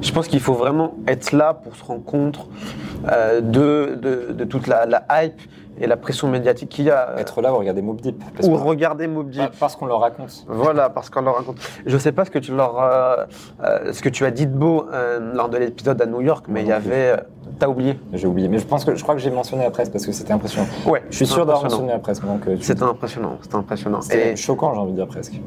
Je 0.00 0.12
pense 0.12 0.28
qu'il 0.28 0.40
faut 0.40 0.54
vraiment 0.54 0.94
être 1.06 1.32
là 1.32 1.54
pour 1.54 1.74
se 1.76 1.84
rendre 1.84 2.04
compte 2.04 2.48
euh, 3.10 3.40
de, 3.40 3.96
de, 4.00 4.32
de 4.32 4.44
toute 4.44 4.66
la, 4.66 4.86
la 4.86 5.04
hype 5.10 5.40
et 5.82 5.86
la 5.86 5.96
pression 5.96 6.28
médiatique 6.28 6.68
qu'il 6.68 6.84
y 6.84 6.90
a. 6.90 7.14
Être 7.18 7.40
là 7.40 7.52
ou 7.54 7.56
regarder 7.58 7.80
Mob 7.82 8.00
Deep 8.00 8.22
parce 8.36 8.46
ou 8.46 8.52
que- 8.52 8.56
regarder 8.62 9.06
Mob 9.06 9.30
Deep. 9.30 9.50
parce 9.58 9.76
qu'on 9.76 9.86
leur 9.86 10.00
raconte. 10.00 10.44
Voilà, 10.46 10.90
parce 10.90 11.08
qu'on 11.10 11.22
leur 11.22 11.36
raconte. 11.36 11.56
Je 11.86 11.96
sais 11.96 12.12
pas 12.12 12.24
ce 12.26 12.30
que 12.30 12.38
tu 12.38 12.54
leur, 12.54 12.80
euh, 12.82 13.24
euh, 13.64 13.92
ce 13.92 14.02
que 14.02 14.08
tu 14.10 14.24
as 14.26 14.30
dit 14.30 14.46
de 14.46 14.54
beau 14.56 14.86
euh, 14.92 15.32
lors 15.34 15.48
de 15.48 15.56
l'épisode 15.56 16.00
à 16.02 16.06
New 16.06 16.20
York, 16.20 16.46
mais 16.48 16.60
il 16.62 16.68
y 16.68 16.72
avait, 16.72 17.16
t'as 17.60 17.68
oublié. 17.68 17.96
J'ai 18.12 18.26
oublié, 18.26 18.48
mais 18.48 18.58
je 18.58 18.66
pense 18.66 18.84
que 18.84 18.96
je 18.96 19.02
crois 19.02 19.14
que 19.14 19.20
j'ai 19.20 19.30
mentionné 19.30 19.62
la 19.62 19.70
presse 19.70 19.88
parce 19.90 20.04
que 20.04 20.12
c'était 20.12 20.32
impressionnant. 20.32 20.66
Ouais, 20.86 21.02
Je 21.10 21.16
suis 21.16 21.26
sûr 21.26 21.46
d'avoir 21.46 21.62
mentionné 21.62 21.92
la 21.92 21.98
presse, 21.98 22.20
euh, 22.24 22.56
C'était 22.60 22.82
impressionnant, 22.82 23.38
c'était 23.42 23.54
impressionnant. 23.54 24.00
c'était 24.00 24.32
Et 24.32 24.36
choquant, 24.36 24.74
j'ai 24.74 24.80
envie 24.80 24.92
de 24.92 24.96
dire 24.96 25.06
presque. 25.06 25.40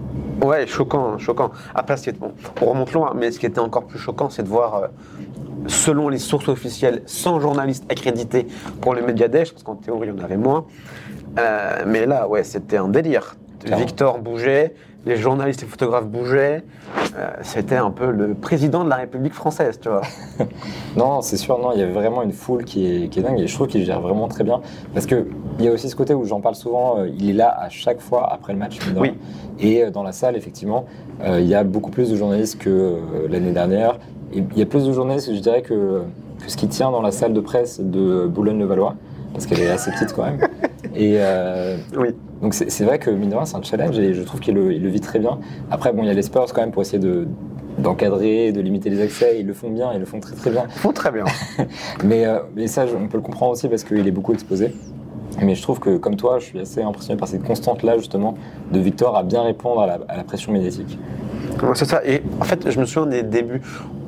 ouais, 0.43 0.65
choquant, 0.67 1.17
choquant. 1.17 1.51
Après, 1.75 1.95
bon, 2.19 2.31
on 2.61 2.65
remonte 2.65 2.93
loin, 2.93 3.13
mais 3.15 3.31
ce 3.31 3.39
qui 3.39 3.47
était 3.47 3.59
encore 3.59 3.85
plus 3.85 3.99
choquant, 3.99 4.29
c'est 4.29 4.43
de 4.43 4.47
voir, 4.47 4.75
euh, 4.75 4.87
selon 5.67 6.07
les 6.07 6.19
sources 6.19 6.47
officielles, 6.47 7.01
sans 7.07 7.39
journalistes 7.39 7.85
accrédités 7.91 8.47
pour 8.79 8.93
le 8.93 9.01
Mediadesh, 9.01 9.51
parce 9.51 9.63
qu'en 9.63 9.75
théorie, 9.75 10.07
il 10.13 10.17
y 10.17 10.21
en 10.21 10.23
avait 10.23 10.37
moins. 10.37 10.65
Euh, 11.39 11.83
mais 11.87 12.05
là, 12.05 12.27
ouais, 12.27 12.43
c'était 12.43 12.77
un 12.77 12.87
délire. 12.89 13.35
Clairement. 13.59 13.85
Victor 13.85 14.19
bougeait, 14.19 14.75
les 15.05 15.17
journalistes 15.17 15.63
et 15.63 15.65
photographes 15.65 16.07
bougeaient. 16.07 16.63
Euh, 17.17 17.29
c'était 17.41 17.75
un 17.75 17.91
peu 17.91 18.09
le 18.11 18.33
président 18.33 18.83
de 18.83 18.89
la 18.89 18.95
République 18.97 19.33
française, 19.33 19.79
tu 19.81 19.89
vois. 19.89 20.01
Non, 20.95 21.21
c'est 21.21 21.37
sûr, 21.37 21.57
non, 21.57 21.71
il 21.73 21.79
y 21.79 21.81
avait 21.81 21.91
vraiment 21.91 22.21
une 22.21 22.31
foule 22.31 22.63
qui 22.65 22.85
est, 22.85 23.07
qui 23.09 23.19
est 23.19 23.23
dingue 23.23 23.39
et 23.39 23.47
je 23.47 23.53
trouve 23.53 23.67
qu'il 23.67 23.83
gère 23.83 23.99
vraiment 23.99 24.27
très 24.27 24.43
bien. 24.43 24.61
Parce 24.93 25.05
qu'il 25.05 25.25
y 25.59 25.67
a 25.67 25.71
aussi 25.71 25.89
ce 25.89 25.95
côté 25.95 26.13
où 26.13 26.23
j'en 26.25 26.39
parle 26.39 26.55
souvent, 26.55 26.99
euh, 26.99 27.09
il 27.17 27.31
est 27.31 27.33
là 27.33 27.55
à 27.59 27.69
chaque 27.69 27.99
fois 27.99 28.31
après 28.31 28.53
le 28.53 28.59
match. 28.59 28.79
Oui. 28.95 29.13
Et 29.59 29.83
euh, 29.83 29.91
dans 29.91 30.03
la 30.03 30.11
salle, 30.11 30.35
effectivement, 30.35 30.85
il 31.25 31.45
y 31.45 31.55
a 31.55 31.63
beaucoup 31.63 31.89
plus 31.89 32.09
de 32.09 32.15
journalistes 32.15 32.57
que 32.59 32.97
l'année 33.29 33.51
dernière. 33.51 33.97
Et 34.33 34.43
il 34.51 34.57
y 34.57 34.61
a 34.61 34.65
plus 34.65 34.85
de 34.85 34.91
journalistes, 34.91 35.33
je 35.33 35.39
dirais, 35.39 35.61
que, 35.61 36.01
que 36.43 36.51
ce 36.51 36.57
qui 36.57 36.67
tient 36.67 36.91
dans 36.91 37.01
la 37.01 37.11
salle 37.11 37.33
de 37.33 37.39
presse 37.39 37.79
de 37.79 38.27
Boulogne-le-Valois, 38.27 38.95
parce 39.31 39.45
qu'elle 39.45 39.61
est 39.61 39.69
assez 39.69 39.91
petite 39.91 40.13
quand 40.13 40.23
même. 40.23 40.39
Et 40.95 41.15
euh, 41.17 41.77
Oui. 41.97 42.09
donc 42.41 42.53
c'est 42.53 42.83
vrai 42.83 42.99
que 42.99 43.09
mine 43.09 43.33
c'est 43.45 43.55
un 43.55 43.61
challenge 43.63 43.97
et 43.99 44.13
je 44.13 44.21
trouve 44.21 44.39
qu'il 44.39 44.53
le, 44.55 44.69
vit 44.89 45.01
très 45.01 45.19
bien. 45.19 45.39
Après, 45.71 45.91
bon, 45.91 46.03
il 46.03 46.07
y 46.07 46.11
a 46.11 46.13
les 46.13 46.21
Spurs 46.21 46.53
quand 46.53 46.61
même 46.61 46.71
pour 46.71 46.81
essayer 46.81 46.99
de 46.99 47.27
d'encadrer, 47.79 48.51
de 48.51 48.61
limiter 48.61 48.91
les 48.91 49.01
accès. 49.01 49.37
Ils 49.39 49.47
le 49.47 49.53
font 49.53 49.71
bien, 49.71 49.91
ils 49.93 49.99
le 49.99 50.05
font 50.05 50.19
très 50.19 50.35
très 50.35 50.51
bien. 50.51 50.65
Ils 50.69 50.79
font 50.79 50.91
très 50.91 51.11
bien. 51.11 51.23
Mais, 52.03 52.23
euh, 52.25 52.37
mais 52.55 52.67
ça, 52.67 52.85
on 52.95 53.07
peut 53.07 53.17
le 53.17 53.23
comprendre 53.23 53.53
aussi 53.53 53.67
parce 53.67 53.83
qu'il 53.83 54.07
est 54.07 54.11
beaucoup 54.11 54.31
exposé. 54.33 54.75
Mais 55.41 55.55
je 55.55 55.63
trouve 55.63 55.79
que, 55.79 55.97
comme 55.97 56.15
toi, 56.15 56.37
je 56.37 56.45
suis 56.45 56.59
assez 56.59 56.83
impressionné 56.83 57.17
par 57.17 57.27
cette 57.27 57.41
constante-là, 57.43 57.97
justement, 57.97 58.35
de 58.71 58.77
Victor 58.79 59.17
à 59.17 59.23
bien 59.23 59.41
répondre 59.41 59.81
à 59.81 59.87
la, 59.87 59.99
à 60.07 60.17
la 60.17 60.23
pression 60.23 60.51
médiatique. 60.51 60.99
C'est 61.73 61.85
ça. 61.85 62.05
Et 62.05 62.21
en 62.39 62.43
fait, 62.43 62.69
je 62.69 62.79
me 62.79 62.85
souviens 62.85 63.09
des 63.09 63.23
débuts. 63.23 63.61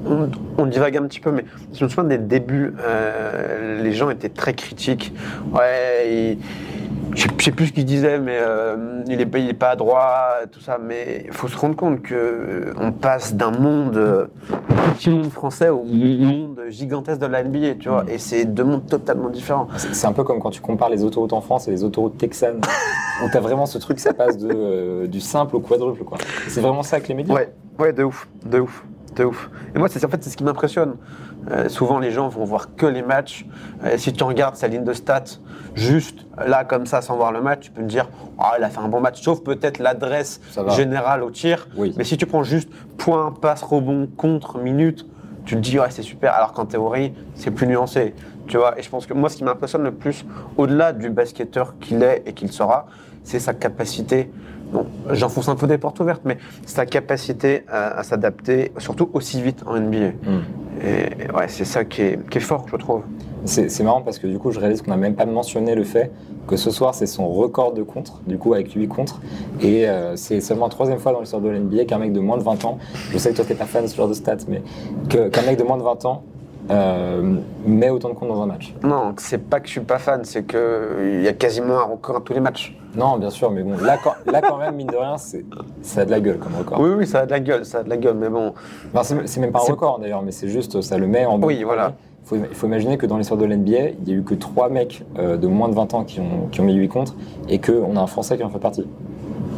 on, 0.08 0.30
on 0.60 0.66
divague 0.68 0.98
un 0.98 1.04
petit 1.08 1.20
peu, 1.20 1.32
mais 1.32 1.46
je 1.74 1.84
me 1.84 1.90
souviens 1.90 2.04
des 2.08 2.20
débuts, 2.20 2.74
euh, 2.80 3.82
les 3.82 3.94
gens 3.94 4.12
étaient 4.12 4.30
très 4.30 4.54
critiques. 4.54 5.12
Ouais, 5.52 6.06
il- 6.08 6.38
je 7.16 7.22
sais- 7.44 7.52
plus 7.52 7.68
ce 7.68 7.74
qu'ils 7.74 7.86
disaient, 7.86 8.20
mais 8.20 8.38
euh, 8.40 9.02
il, 9.08 9.22
est, 9.22 9.28
il 9.36 9.50
est 9.50 9.54
pas 9.54 9.70
à 9.70 9.76
droite, 9.76 10.50
tout 10.52 10.60
ça. 10.60 10.78
Mais 10.82 11.24
il 11.26 11.32
faut 11.34 11.48
se 11.48 11.58
rendre 11.58 11.76
compte 11.76 12.02
que 12.02 12.14
euh, 12.16 12.74
on 12.80 12.92
passe 12.92 13.34
d'un 13.36 13.52
monde, 13.52 13.98
euh, 13.98 14.28
petit 14.96 15.10
monde 15.10 15.32
français 15.32 15.70
au 15.70 15.84
monde 15.84 16.60
gigantesque 16.70 17.20
de 17.22 17.26
la 17.28 17.44
NBA, 17.44 17.76
tu 17.80 17.90
vois. 17.90 18.04
Et 18.08 18.18
c'est 18.18 18.46
deux 18.46 18.64
mondes 18.64 18.86
totalement 18.88 19.30
différents. 19.30 19.68
C'est 19.78 20.08
un 20.08 20.14
peu 20.14 20.24
comme 20.24 20.40
quand 20.40 20.52
tu 20.52 20.62
compares 20.62 20.90
les 20.90 21.04
autoroutes 21.04 21.34
en 21.34 21.42
France 21.42 21.68
et 21.68 21.72
les 21.72 21.84
autoroutes 21.84 22.18
texanes, 22.18 22.62
où 23.24 23.30
t'as 23.32 23.40
vraiment 23.40 23.66
ce 23.66 23.78
truc, 23.78 24.00
ça 24.00 24.14
passe 24.14 24.38
de, 24.38 24.50
euh, 24.54 25.08
du 25.08 25.22
simple 25.22 25.56
au 25.56 25.60
quadruple, 25.60 26.04
quoi. 26.04 26.18
C'est 26.48 26.62
vraiment 26.62 26.84
ça 26.84 26.98
avec 26.98 27.08
les 27.08 27.16
médias? 27.16 27.34
Ouais, 27.34 27.54
ouais, 27.80 27.94
de 27.94 28.04
ouf, 28.04 28.28
de 28.46 28.60
ouf, 28.60 28.84
de 29.16 29.26
ouf. 29.26 29.50
Et 29.74 29.80
moi, 29.80 29.88
c'est 29.90 30.04
en 30.06 30.10
fait 30.10 30.24
c'est 30.24 30.30
ce 30.30 30.38
qui 30.38 30.44
m'impressionne. 30.44 30.96
Euh, 31.52 31.70
souvent, 31.70 32.00
les 32.00 32.12
gens 32.12 32.28
vont 32.28 32.44
voir 32.44 32.76
que 32.76 32.86
les 32.86 33.02
matchs. 33.02 33.46
Euh, 33.84 33.98
si 33.98 34.14
tu 34.14 34.24
regardes 34.24 34.56
sa 34.56 34.68
ligne 34.68 34.84
de 34.84 34.94
stats, 34.94 35.40
juste 35.76 36.26
là 36.46 36.64
comme 36.64 36.86
ça, 36.86 37.02
sans 37.02 37.16
voir 37.16 37.32
le 37.32 37.42
match, 37.42 37.62
tu 37.62 37.72
peux 37.72 37.82
te 37.82 37.88
dire, 37.88 38.10
ah, 38.40 38.54
il 38.58 38.64
a 38.64 38.70
fait 38.70 38.80
un 38.80 38.88
bon 38.88 39.00
match, 39.00 39.22
sauf 39.22 39.44
peut-être 39.44 39.80
l'adresse 39.80 40.42
générale 40.76 41.24
au 41.24 41.32
tir. 41.32 41.68
Oui. 41.76 41.94
Mais 41.98 42.04
si 42.04 42.18
tu 42.18 42.26
prends 42.26 42.44
juste 42.44 42.70
point, 42.98 43.32
passe, 43.32 43.62
rebond, 43.62 44.08
contre, 44.18 44.58
minute, 44.58 45.06
tu 45.46 45.56
te 45.56 45.62
dis, 45.62 45.80
ouais, 45.80 45.92
c'est 45.92 46.02
super. 46.02 46.34
Alors 46.34 46.54
qu'en 46.54 46.66
théorie, 46.66 47.14
c'est 47.36 47.52
plus 47.52 47.68
nuancé. 47.68 48.16
Tu 48.48 48.58
vois, 48.58 48.78
et 48.78 48.84
je 48.84 48.90
pense 48.90 49.06
que 49.06 49.14
moi, 49.14 49.30
ce 49.30 49.38
qui 49.38 49.44
m'impressionne 49.44 49.84
le 49.84 49.92
plus, 49.92 50.26
au-delà 50.58 50.94
du 50.94 51.10
basketteur 51.10 51.76
qu'il 51.80 52.04
est 52.04 52.24
et 52.26 52.34
qu'il 52.34 52.52
sera, 52.52 52.88
c'est 53.24 53.40
sa 53.40 53.54
capacité. 53.54 54.32
Bon, 54.72 54.86
j'enfonce 55.12 55.48
un 55.48 55.56
peu 55.56 55.68
des 55.68 55.78
portes 55.78 56.00
ouvertes, 56.00 56.24
mais 56.26 56.38
sa 56.66 56.86
capacité 56.86 57.64
à, 57.70 58.00
à 58.00 58.04
s'adapter, 58.04 58.72
surtout 58.78 59.10
aussi 59.14 59.42
vite 59.42 59.64
en 59.66 59.80
NBA. 59.80 60.08
Mm. 60.08 60.42
Et 60.84 61.32
ouais, 61.32 61.48
c'est 61.48 61.66
ça 61.66 61.86
qui 61.86 62.02
est, 62.02 62.30
qui 62.30 62.40
est 62.40 62.42
fort, 62.42 62.66
je 62.70 62.76
trouve. 62.76 63.04
C'est 63.46 63.70
c'est 63.70 63.84
marrant 63.84 64.02
parce 64.02 64.18
que 64.20 64.26
du 64.28 64.40
coup, 64.40 64.52
je 64.52 64.60
réalise 64.60 64.82
qu'on 64.82 64.90
n'a 64.92 64.98
même 64.98 65.16
pas 65.16 65.26
mentionné 65.26 65.76
le 65.76 65.84
fait 65.84 66.12
que 66.48 66.58
ce 66.58 66.72
soir, 66.72 66.94
c'est 66.96 67.06
son 67.06 67.28
record 67.30 67.74
de 67.74 67.84
contre, 67.84 68.22
du 68.28 68.38
coup, 68.38 68.54
avec 68.54 68.72
8 68.74 68.88
contre. 68.88 69.22
Et 69.62 69.88
euh, 69.88 70.16
c'est 70.16 70.42
seulement 70.42 70.66
la 70.66 70.72
troisième 70.72 71.00
fois 71.00 71.12
dans 71.14 71.20
l'histoire 71.22 71.42
de 71.42 71.50
l'NBA 71.50 71.86
qu'un 71.86 72.00
mec 72.00 72.12
de 72.12 72.20
moins 72.20 72.38
de 72.38 72.44
20 72.44 72.66
ans, 72.66 72.78
je 73.12 73.18
sais 73.18 73.32
que 73.32 73.36
toi, 73.36 73.46
t'es 73.46 73.56
pas 73.56 73.66
fan 73.66 73.84
de 73.84 73.88
ce 73.88 73.96
genre 73.96 74.08
de 74.10 74.14
stats, 74.14 74.38
mais 74.48 74.62
que- 75.10 75.30
qu'un 75.30 75.44
mec 75.44 75.58
de 75.58 75.64
moins 75.64 75.78
de 75.78 75.84
20 75.84 76.06
ans 76.06 76.24
euh, 76.70 77.38
met 77.66 77.90
autant 77.90 78.10
de 78.10 78.14
contre 78.14 78.34
dans 78.34 78.42
un 78.42 78.48
match. 78.48 78.74
Non, 78.84 79.14
c'est 79.18 79.38
pas 79.38 79.60
que 79.60 79.68
je 79.68 79.74
suis 79.74 79.82
pas 79.82 80.00
fan, 80.00 80.22
c'est 80.24 80.46
qu'il 80.46 81.22
y 81.22 81.28
a 81.28 81.34
quasiment 81.34 81.80
un 81.80 81.84
record 81.84 82.18
à 82.18 82.22
tous 82.22 82.34
les 82.34 82.40
matchs. 82.40 82.76
Non, 82.96 83.18
bien 83.18 83.30
sûr, 83.30 83.52
mais 83.52 83.62
bon, 83.62 83.78
là, 83.84 83.98
quand, 84.02 84.14
là, 84.26 84.42
quand 84.42 84.58
même, 84.58 84.76
mine 84.76 84.88
de 84.88 84.96
rien, 84.96 85.18
ça 85.18 86.02
a 86.02 86.06
de 86.06 86.12
la 86.12 86.20
gueule 86.20 86.40
comme 86.40 86.56
record. 86.56 86.80
Oui, 86.80 86.90
oui, 86.98 87.06
ça 87.06 87.22
a 87.22 87.26
de 87.26 87.32
la 87.32 87.40
gueule, 87.40 87.66
ça 87.66 87.80
a 87.80 87.84
de 87.84 87.90
la 87.90 87.98
gueule, 87.98 88.16
mais 88.16 88.30
bon. 88.30 88.54
C'est 89.04 89.38
même 89.40 89.52
pas 89.52 89.60
un 89.60 89.72
record 89.72 90.00
d'ailleurs, 90.00 90.22
mais 90.22 90.32
c'est 90.32 90.48
juste, 90.48 90.82
ça 90.82 90.98
le 90.98 91.08
met 91.08 91.26
en 91.26 91.40
Oui, 91.42 91.64
voilà. 91.64 91.94
Il 92.32 92.56
faut, 92.56 92.66
imaginer 92.66 92.98
que 92.98 93.06
dans 93.06 93.18
l'histoire 93.18 93.40
de 93.40 93.46
l'NBA, 93.46 93.90
il 94.00 94.04
n'y 94.06 94.14
a 94.14 94.16
eu 94.16 94.24
que 94.24 94.34
3 94.34 94.70
mecs 94.70 95.06
euh, 95.20 95.38
de 95.38 95.46
moins 95.46 95.70
de 95.70 95.76
20 95.76 95.94
ans 95.94 96.04
qui 96.04 96.20
ont, 96.20 96.48
qui 96.52 96.60
ont 96.60 96.64
mis 96.64 96.74
8 96.74 96.88
contre 96.88 97.16
et 97.48 97.60
qu'on 97.60 97.96
a 97.96 98.02
un 98.02 98.08
Français 98.08 98.36
qui 98.36 98.44
en 98.44 98.50
fait 98.50 98.58
partie. 98.58 98.88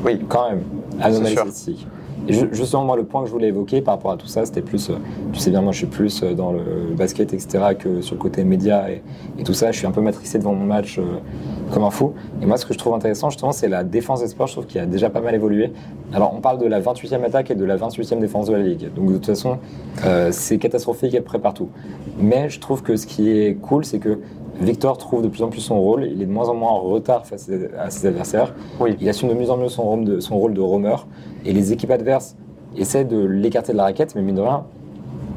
Oui, 0.05 0.19
Quand 0.27 0.49
même, 0.49 0.63
anomalie 1.01 1.31
sûr. 1.31 1.43
statistique. 1.43 1.87
Justement, 2.27 2.83
moi, 2.83 2.95
le 2.95 3.03
point 3.03 3.21
que 3.21 3.27
je 3.27 3.31
voulais 3.31 3.47
évoquer 3.47 3.81
par 3.81 3.95
rapport 3.95 4.11
à 4.11 4.17
tout 4.17 4.27
ça, 4.27 4.45
c'était 4.45 4.61
plus, 4.61 4.89
euh, 4.89 4.95
tu 5.33 5.39
sais 5.39 5.49
bien, 5.49 5.61
moi, 5.61 5.71
je 5.71 5.77
suis 5.77 5.87
plus 5.87 6.23
euh, 6.23 6.33
dans 6.33 6.51
le 6.51 6.93
basket, 6.95 7.33
etc., 7.33 7.75
que 7.77 8.01
sur 8.01 8.15
le 8.15 8.21
côté 8.21 8.43
média 8.43 8.89
et, 8.91 9.01
et 9.39 9.43
tout 9.43 9.53
ça. 9.53 9.71
Je 9.71 9.77
suis 9.77 9.87
un 9.87 9.91
peu 9.91 10.01
matricé 10.01 10.37
devant 10.39 10.53
mon 10.53 10.65
match 10.65 10.99
euh, 10.99 11.03
comme 11.71 11.83
un 11.83 11.89
fou. 11.89 12.13
Et 12.41 12.45
moi, 12.45 12.57
ce 12.57 12.65
que 12.65 12.73
je 12.73 12.77
trouve 12.79 12.93
intéressant, 12.93 13.29
justement, 13.29 13.51
c'est 13.51 13.67
la 13.67 13.83
défense 13.83 14.21
des 14.21 14.27
sports. 14.27 14.47
Je 14.47 14.53
trouve 14.53 14.65
qu'il 14.65 14.81
a 14.81 14.85
déjà 14.85 15.09
pas 15.09 15.21
mal 15.21 15.35
évolué. 15.35 15.71
Alors, 16.13 16.33
on 16.35 16.41
parle 16.41 16.57
de 16.57 16.65
la 16.65 16.81
28e 16.81 17.23
attaque 17.23 17.51
et 17.51 17.55
de 17.55 17.65
la 17.65 17.77
28e 17.77 18.19
défense 18.19 18.47
de 18.47 18.53
la 18.53 18.63
ligue. 18.63 18.93
Donc, 18.93 19.07
de 19.07 19.13
toute 19.13 19.25
façon, 19.25 19.57
euh, 20.05 20.29
c'est 20.31 20.57
catastrophique 20.57 21.13
à 21.15 21.19
peu 21.19 21.25
près 21.25 21.39
partout. 21.39 21.69
Mais 22.19 22.49
je 22.49 22.59
trouve 22.59 22.81
que 22.81 22.95
ce 22.95 23.05
qui 23.05 23.29
est 23.29 23.55
cool, 23.55 23.85
c'est 23.85 23.99
que 23.99 24.19
Victor 24.59 24.97
trouve 24.97 25.21
de 25.21 25.27
plus 25.27 25.43
en 25.43 25.49
plus 25.49 25.61
son 25.61 25.79
rôle. 25.79 26.05
Il 26.05 26.21
est 26.21 26.25
de 26.25 26.31
moins 26.31 26.49
en 26.49 26.55
moins 26.55 26.71
en 26.71 26.81
retard 26.81 27.25
face 27.25 27.49
à 27.77 27.89
ses 27.89 28.07
adversaires. 28.07 28.53
oui. 28.79 28.95
Il 28.99 29.07
assume 29.09 29.29
de 29.29 29.33
mieux 29.33 29.49
en 29.49 29.57
mieux 29.57 29.69
son 29.69 29.83
rôle 29.83 30.03
de, 30.03 30.19
son 30.19 30.37
rôle 30.37 30.53
de 30.53 30.61
roamer. 30.61 30.95
Et 31.45 31.53
les 31.53 31.73
équipes 31.73 31.91
adverses 31.91 32.35
essaient 32.75 33.05
de 33.05 33.19
l'écarter 33.19 33.71
de 33.71 33.77
la 33.77 33.83
raquette, 33.83 34.15
mais 34.15 34.21
mine 34.21 34.35
de 34.35 34.41
rien, 34.41 34.65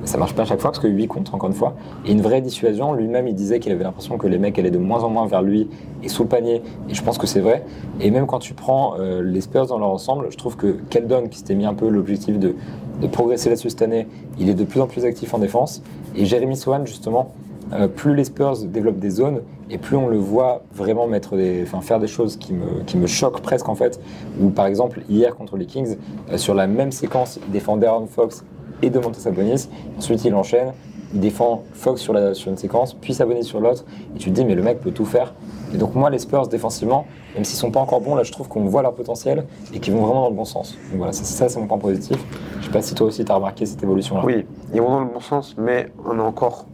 ça 0.04 0.16
marche 0.16 0.34
pas 0.34 0.42
à 0.42 0.44
chaque 0.46 0.60
fois 0.60 0.70
parce 0.70 0.82
que 0.82 0.88
8 0.88 1.06
contre, 1.08 1.34
encore 1.34 1.50
une 1.50 1.54
fois. 1.54 1.74
Et 2.06 2.12
une 2.12 2.22
vraie 2.22 2.40
dissuasion, 2.40 2.94
lui-même, 2.94 3.28
il 3.28 3.34
disait 3.34 3.60
qu'il 3.60 3.72
avait 3.72 3.84
l'impression 3.84 4.16
que 4.16 4.26
les 4.26 4.38
mecs 4.38 4.58
allaient 4.58 4.70
de 4.70 4.78
moins 4.78 5.02
en 5.04 5.10
moins 5.10 5.26
vers 5.26 5.42
lui 5.42 5.68
et 6.02 6.08
sous 6.08 6.22
le 6.22 6.28
panier. 6.28 6.62
Et 6.88 6.94
je 6.94 7.02
pense 7.02 7.18
que 7.18 7.26
c'est 7.26 7.40
vrai. 7.40 7.64
Et 8.00 8.10
même 8.10 8.26
quand 8.26 8.38
tu 8.38 8.54
prends 8.54 8.94
euh, 8.98 9.22
les 9.22 9.42
Spurs 9.42 9.66
dans 9.66 9.78
leur 9.78 9.90
ensemble, 9.90 10.28
je 10.30 10.36
trouve 10.36 10.56
que 10.56 10.78
Keldon, 10.88 11.28
qui 11.28 11.38
s'était 11.38 11.54
mis 11.54 11.66
un 11.66 11.74
peu 11.74 11.88
l'objectif 11.88 12.38
de, 12.38 12.54
de 13.00 13.06
progresser 13.06 13.50
là-dessus 13.50 13.70
cette 13.70 13.82
année, 13.82 14.06
il 14.38 14.48
est 14.48 14.54
de 14.54 14.64
plus 14.64 14.80
en 14.80 14.86
plus 14.86 15.04
actif 15.04 15.34
en 15.34 15.38
défense. 15.38 15.82
Et 16.16 16.24
Jérémy 16.24 16.56
Swan, 16.56 16.86
justement, 16.86 17.32
euh, 17.72 17.88
plus 17.88 18.14
les 18.14 18.24
Spurs 18.24 18.58
développent 18.64 18.98
des 18.98 19.10
zones 19.10 19.42
et 19.68 19.78
plus 19.78 19.96
on 19.96 20.08
le 20.08 20.18
voit 20.18 20.62
vraiment 20.72 21.06
mettre 21.06 21.36
des, 21.36 21.64
faire 21.82 22.00
des 22.00 22.08
choses 22.08 22.36
qui 22.36 22.52
me, 22.52 22.82
qui 22.84 22.96
me 22.96 23.06
choquent 23.06 23.40
presque 23.40 23.68
en 23.68 23.74
fait. 23.74 24.00
Ou 24.40 24.50
par 24.50 24.66
exemple, 24.66 25.02
hier 25.08 25.36
contre 25.36 25.56
les 25.56 25.66
Kings, 25.66 25.96
euh, 26.30 26.36
sur 26.36 26.54
la 26.54 26.66
même 26.66 26.92
séquence, 26.92 27.38
il 27.46 27.52
défend 27.52 27.76
Darren 27.76 28.06
Fox 28.06 28.44
et 28.82 28.90
Domantas 28.90 29.20
Sabonis. 29.20 29.68
Ensuite, 29.98 30.24
il 30.24 30.34
enchaîne, 30.34 30.72
il 31.12 31.20
défend 31.20 31.64
Fox 31.72 32.00
sur, 32.00 32.12
la, 32.12 32.34
sur 32.34 32.50
une 32.50 32.56
séquence, 32.56 32.94
puis 32.94 33.14
Sabonis 33.14 33.44
sur 33.44 33.60
l'autre. 33.60 33.84
Et 34.14 34.18
tu 34.18 34.30
te 34.30 34.34
dis, 34.34 34.44
mais 34.44 34.54
le 34.54 34.62
mec 34.62 34.80
peut 34.80 34.92
tout 34.92 35.04
faire. 35.04 35.34
Et 35.72 35.76
donc, 35.76 35.94
moi, 35.94 36.10
les 36.10 36.18
Spurs 36.18 36.48
défensivement, 36.48 37.06
même 37.34 37.44
s'ils 37.44 37.58
sont 37.58 37.70
pas 37.70 37.80
encore 37.80 38.00
bons, 38.00 38.14
là, 38.14 38.22
je 38.22 38.32
trouve 38.32 38.48
qu'on 38.48 38.64
voit 38.64 38.82
leur 38.82 38.94
potentiel 38.94 39.46
et 39.72 39.78
qu'ils 39.78 39.92
vont 39.92 40.04
vraiment 40.04 40.22
dans 40.22 40.30
le 40.30 40.34
bon 40.34 40.44
sens. 40.44 40.76
Donc 40.90 40.98
voilà, 40.98 41.12
ça, 41.12 41.24
ça, 41.24 41.48
c'est 41.48 41.60
mon 41.60 41.66
point 41.66 41.78
positif. 41.78 42.16
Je 42.60 42.66
sais 42.66 42.72
pas 42.72 42.82
si 42.82 42.94
toi 42.94 43.06
aussi, 43.06 43.24
tu 43.24 43.30
as 43.30 43.36
remarqué 43.36 43.66
cette 43.66 43.82
évolution-là. 43.82 44.22
Oui, 44.24 44.46
ils 44.74 44.80
vont 44.80 44.90
dans 44.90 45.00
le 45.00 45.12
bon 45.12 45.20
sens, 45.20 45.54
mais 45.58 45.92
on 46.04 46.18
est 46.18 46.22
encore 46.22 46.66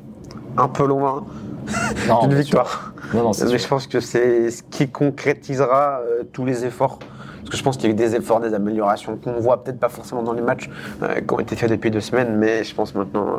un 0.56 0.68
peu 0.68 0.86
loin 0.86 1.24
d'une 2.22 2.34
victoire. 2.34 2.92
Non, 3.14 3.22
non, 3.22 3.32
c'est 3.32 3.44
Mais 3.44 3.50
sûr. 3.50 3.58
je 3.58 3.68
pense 3.68 3.86
que 3.86 4.00
c'est 4.00 4.50
ce 4.50 4.62
qui 4.62 4.88
concrétisera 4.88 6.00
euh, 6.00 6.22
tous 6.32 6.44
les 6.44 6.64
efforts. 6.64 6.98
Parce 6.98 7.50
que 7.50 7.56
je 7.56 7.62
pense 7.62 7.76
qu'il 7.76 7.86
y 7.86 7.88
a 7.88 7.92
eu 7.92 7.96
des 7.96 8.16
efforts, 8.16 8.40
des 8.40 8.54
améliorations 8.54 9.16
qu'on 9.16 9.38
voit 9.38 9.62
peut-être 9.62 9.78
pas 9.78 9.88
forcément 9.88 10.22
dans 10.24 10.32
les 10.32 10.42
matchs 10.42 10.68
euh, 11.02 11.20
qui 11.20 11.32
ont 11.34 11.38
été 11.38 11.54
faits 11.54 11.70
depuis 11.70 11.92
deux 11.92 12.00
semaines, 12.00 12.34
mais 12.36 12.64
je 12.64 12.74
pense 12.74 12.92
maintenant 12.94 13.26
euh, 13.28 13.38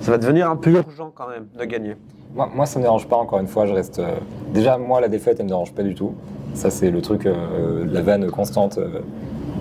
ça 0.00 0.10
va 0.10 0.18
devenir 0.18 0.50
un 0.50 0.56
peu 0.56 0.70
urgent 0.72 1.12
quand 1.14 1.28
même 1.28 1.46
de 1.56 1.64
gagner. 1.64 1.96
Moi, 2.34 2.50
moi, 2.52 2.66
ça 2.66 2.80
me 2.80 2.84
dérange 2.84 3.06
pas, 3.06 3.14
encore 3.16 3.38
une 3.38 3.46
fois, 3.46 3.66
je 3.66 3.72
reste... 3.72 4.00
euh, 4.00 4.16
Déjà, 4.52 4.76
moi, 4.76 5.00
la 5.00 5.06
défaite, 5.06 5.36
elle 5.38 5.44
me 5.44 5.50
dérange 5.50 5.72
pas 5.72 5.84
du 5.84 5.94
tout. 5.94 6.14
Ça, 6.54 6.68
c'est 6.70 6.90
le 6.90 7.00
truc, 7.00 7.28
la 7.28 8.02
vanne 8.02 8.28
constante. 8.30 8.78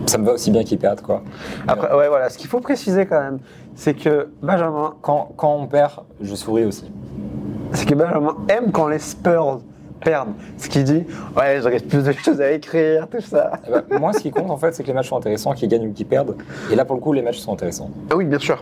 Ça 0.06 0.18
me 0.18 0.26
va 0.26 0.34
aussi 0.34 0.52
bien 0.52 0.64
qu'ils 0.64 0.78
perdent, 0.80 1.02
quoi. 1.02 1.22
Après, 1.68 1.94
ouais, 1.96 2.08
voilà, 2.10 2.30
ce 2.30 2.38
qu'il 2.38 2.50
faut 2.50 2.60
préciser 2.60 3.06
quand 3.06 3.20
même, 3.22 3.40
c'est 3.76 3.94
que 3.94 4.30
Benjamin, 4.42 4.94
Quand, 5.02 5.30
quand 5.36 5.56
on 5.56 5.68
perd, 5.68 5.94
je 6.22 6.36
souris 6.36 6.66
aussi. 6.66 6.92
c'est 7.72 7.86
que 7.88 7.96
Benjamin 7.96 8.36
aime 8.50 8.72
quand 8.72 8.88
les 8.88 9.00
Spurs 9.00 9.62
perdent. 10.04 10.34
Ce 10.58 10.68
qu'il 10.68 10.84
dit, 10.84 11.06
ouais, 11.38 11.60
j'aurais 11.62 11.80
plus 11.80 12.04
de 12.04 12.12
choses 12.12 12.42
à 12.42 12.52
écrire, 12.52 13.08
tout 13.08 13.22
ça. 13.22 13.54
Eh 13.68 13.72
ben, 13.72 14.00
moi, 14.00 14.12
ce 14.14 14.20
qui 14.20 14.32
compte, 14.32 14.52
en 14.52 14.58
fait, 14.58 14.74
c'est 14.76 14.84
que 14.84 14.90
les 14.90 14.94
matchs 14.94 15.10
sont 15.10 15.18
intéressants, 15.18 15.54
qu'ils 15.54 15.70
gagnent 15.70 15.88
ou 15.88 15.94
qu'ils 15.94 16.06
perdent. 16.06 16.36
Et 16.72 16.76
là, 16.76 16.84
pour 16.86 16.96
le 16.96 17.02
coup, 17.02 17.14
les 17.14 17.22
matchs 17.22 17.40
sont 17.40 17.54
intéressants. 17.54 17.90
Ah 18.12 18.16
oui, 18.18 18.26
bien 18.26 18.40
sûr. 18.40 18.62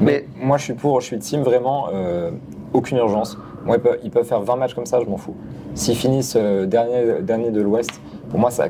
Mais 0.00 0.26
moi, 0.40 0.56
je 0.56 0.64
suis 0.64 0.72
pour, 0.74 1.00
je 1.02 1.06
suis 1.06 1.18
team 1.18 1.42
vraiment, 1.42 1.88
euh, 1.92 2.30
aucune 2.72 2.96
urgence. 2.96 3.36
Moi, 3.64 3.76
ils 3.76 3.82
peuvent, 3.82 3.98
ils 4.04 4.10
peuvent 4.10 4.24
faire 4.26 4.40
20 4.40 4.56
matchs 4.56 4.74
comme 4.74 4.86
ça, 4.86 4.98
je 5.04 5.08
m'en 5.08 5.18
fous. 5.18 5.36
S'ils 5.74 5.96
finissent 5.96 6.36
euh, 6.36 6.64
dernier, 6.66 7.20
dernier 7.22 7.50
de 7.50 7.60
l'Ouest, 7.60 7.90
pour 8.30 8.38
moi, 8.40 8.50
ça 8.50 8.68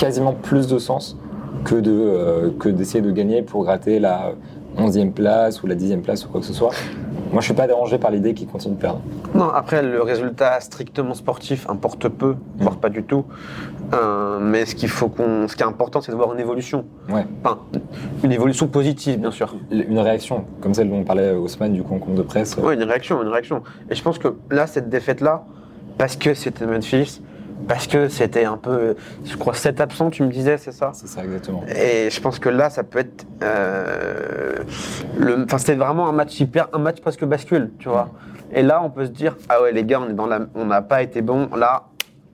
quasiment 0.00 0.32
plus 0.32 0.66
de 0.66 0.78
sens 0.78 1.16
que 1.64 1.74
de 1.74 1.92
euh, 1.92 2.50
que 2.58 2.70
d'essayer 2.70 3.02
de 3.02 3.10
gagner 3.12 3.42
pour 3.42 3.64
gratter 3.64 3.98
la 3.98 4.32
11e 4.78 5.12
place 5.12 5.62
ou 5.62 5.66
la 5.66 5.74
10e 5.74 6.00
place 6.00 6.24
ou 6.24 6.28
quoi 6.30 6.40
que 6.40 6.46
ce 6.46 6.54
soit. 6.54 6.70
Moi, 7.32 7.40
je 7.40 7.44
suis 7.44 7.54
pas 7.54 7.68
dérangé 7.68 7.98
par 7.98 8.10
l'idée 8.10 8.34
qu'ils 8.34 8.48
continuent 8.48 8.74
de 8.74 8.80
perdre. 8.80 9.02
Non, 9.34 9.50
après, 9.50 9.82
le 9.82 10.02
résultat 10.02 10.58
strictement 10.60 11.14
sportif 11.14 11.68
importe 11.68 12.08
peu, 12.08 12.34
voire 12.58 12.76
pas 12.76 12.88
du 12.88 13.04
tout. 13.04 13.24
Euh, 13.92 14.38
mais 14.40 14.66
ce 14.66 14.74
qu'il 14.74 14.88
faut 14.88 15.08
qu'on, 15.08 15.46
ce 15.46 15.54
qui 15.54 15.62
est 15.62 15.66
important, 15.66 16.00
c'est 16.00 16.10
de 16.10 16.16
voir 16.16 16.32
une 16.32 16.40
évolution. 16.40 16.86
Ouais. 17.08 17.24
Enfin, 17.44 17.58
une 18.24 18.32
évolution 18.32 18.66
positive, 18.66 19.20
bien 19.20 19.30
sûr. 19.30 19.54
Une 19.70 19.98
réaction, 19.98 20.44
comme 20.60 20.74
celle 20.74 20.90
dont 20.90 20.96
on 20.96 21.04
parlait 21.04 21.32
au 21.32 21.46
semaine 21.46 21.72
du 21.72 21.84
concours 21.84 22.14
de 22.14 22.22
presse. 22.22 22.56
Oui, 22.60 22.74
une 22.74 22.82
réaction, 22.82 23.22
une 23.22 23.28
réaction. 23.28 23.62
Et 23.90 23.94
je 23.94 24.02
pense 24.02 24.18
que 24.18 24.34
là, 24.50 24.66
cette 24.66 24.88
défaite-là, 24.88 25.44
parce 25.98 26.16
que 26.16 26.34
c'était 26.34 26.66
Memphis, 26.66 27.20
parce 27.68 27.86
que 27.86 28.08
c'était 28.08 28.44
un 28.44 28.56
peu, 28.56 28.96
je 29.24 29.36
crois, 29.36 29.54
7 29.54 29.80
absents, 29.80 30.10
tu 30.10 30.22
me 30.22 30.30
disais, 30.30 30.58
c'est 30.58 30.72
ça? 30.72 30.90
C'est 30.94 31.06
ça, 31.08 31.22
exactement. 31.24 31.64
Et 31.74 32.10
je 32.10 32.20
pense 32.20 32.38
que 32.38 32.48
là, 32.48 32.70
ça 32.70 32.82
peut 32.82 33.00
être. 33.00 33.26
euh, 33.42 34.56
Enfin, 35.44 35.58
c'était 35.58 35.74
vraiment 35.74 36.08
un 36.08 36.12
match 36.12 36.38
hyper, 36.40 36.68
un 36.72 36.78
match 36.78 37.00
presque 37.00 37.24
bascule, 37.24 37.72
tu 37.78 37.88
vois. 37.88 38.08
Et 38.52 38.62
là, 38.62 38.80
on 38.82 38.90
peut 38.90 39.04
se 39.04 39.10
dire, 39.10 39.36
ah 39.48 39.62
ouais, 39.62 39.72
les 39.72 39.84
gars, 39.84 40.00
on 40.00 40.10
est 40.10 40.14
dans 40.14 40.26
la, 40.26 40.40
on 40.54 40.64
n'a 40.64 40.82
pas 40.82 41.02
été 41.02 41.22
bon. 41.22 41.48
Là, 41.56 41.84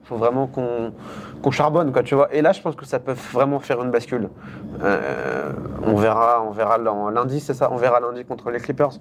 faut 0.03 0.15
vraiment 0.17 0.47
qu'on 0.47 1.51
charbonne, 1.51 1.91
quoi, 1.91 2.01
tu 2.03 2.15
vois. 2.15 2.33
Et 2.33 2.41
là, 2.41 2.51
je 2.53 2.61
pense 2.61 2.75
que 2.75 2.85
ça 2.85 2.99
peut 2.99 3.15
vraiment 3.33 3.59
faire 3.59 3.83
une 3.83 3.91
bascule. 3.91 4.29
Euh, 4.83 5.51
on 5.83 5.95
verra, 5.95 6.43
on 6.47 6.51
verra 6.51 6.77
lundi, 6.77 7.39
c'est 7.39 7.53
ça? 7.53 7.69
On 7.71 7.77
verra 7.77 7.99
lundi 7.99 8.23
contre 8.25 8.49
les 8.51 8.59
Clippers. 8.59 8.91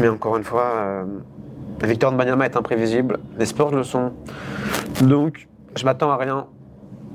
Mais 0.00 0.08
encore 0.08 0.36
une 0.36 0.44
fois, 0.44 0.64
euh, 0.74 1.04
la 1.80 1.88
victoire 1.88 2.12
de 2.12 2.16
Banyama 2.16 2.46
est 2.46 2.56
imprévisible. 2.56 3.18
Les 3.38 3.46
Spurs 3.46 3.70
le 3.70 3.82
sont. 3.82 4.12
Donc, 5.02 5.48
je 5.76 5.84
m'attends 5.84 6.10
à 6.10 6.16
rien 6.16 6.46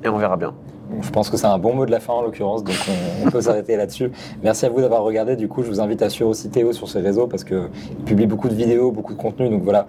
et 0.03 0.09
on 0.09 0.17
verra 0.17 0.37
bien. 0.37 0.53
Je 1.01 1.09
pense 1.11 1.29
que 1.29 1.37
c'est 1.37 1.45
un 1.45 1.59
bon 1.59 1.75
mot 1.75 1.85
de 1.85 1.91
la 1.91 1.99
fin 1.99 2.13
en 2.13 2.23
l'occurrence, 2.23 2.63
donc 2.63 2.75
on, 2.89 3.27
on 3.27 3.31
peut 3.31 3.41
s'arrêter 3.41 3.75
là-dessus. 3.75 4.11
Merci 4.43 4.65
à 4.65 4.69
vous 4.69 4.81
d'avoir 4.81 5.03
regardé. 5.03 5.35
Du 5.35 5.47
coup, 5.47 5.61
je 5.63 5.67
vous 5.69 5.79
invite 5.79 6.01
à 6.01 6.09
suivre 6.09 6.29
aussi 6.29 6.49
Théo 6.49 6.73
sur 6.73 6.89
ses 6.89 6.99
réseaux 6.99 7.27
parce 7.27 7.43
qu'il 7.43 7.69
publie 8.05 8.25
beaucoup 8.25 8.49
de 8.49 8.55
vidéos, 8.55 8.91
beaucoup 8.91 9.13
de 9.13 9.19
contenu. 9.19 9.49
Donc 9.49 9.63
voilà, 9.63 9.87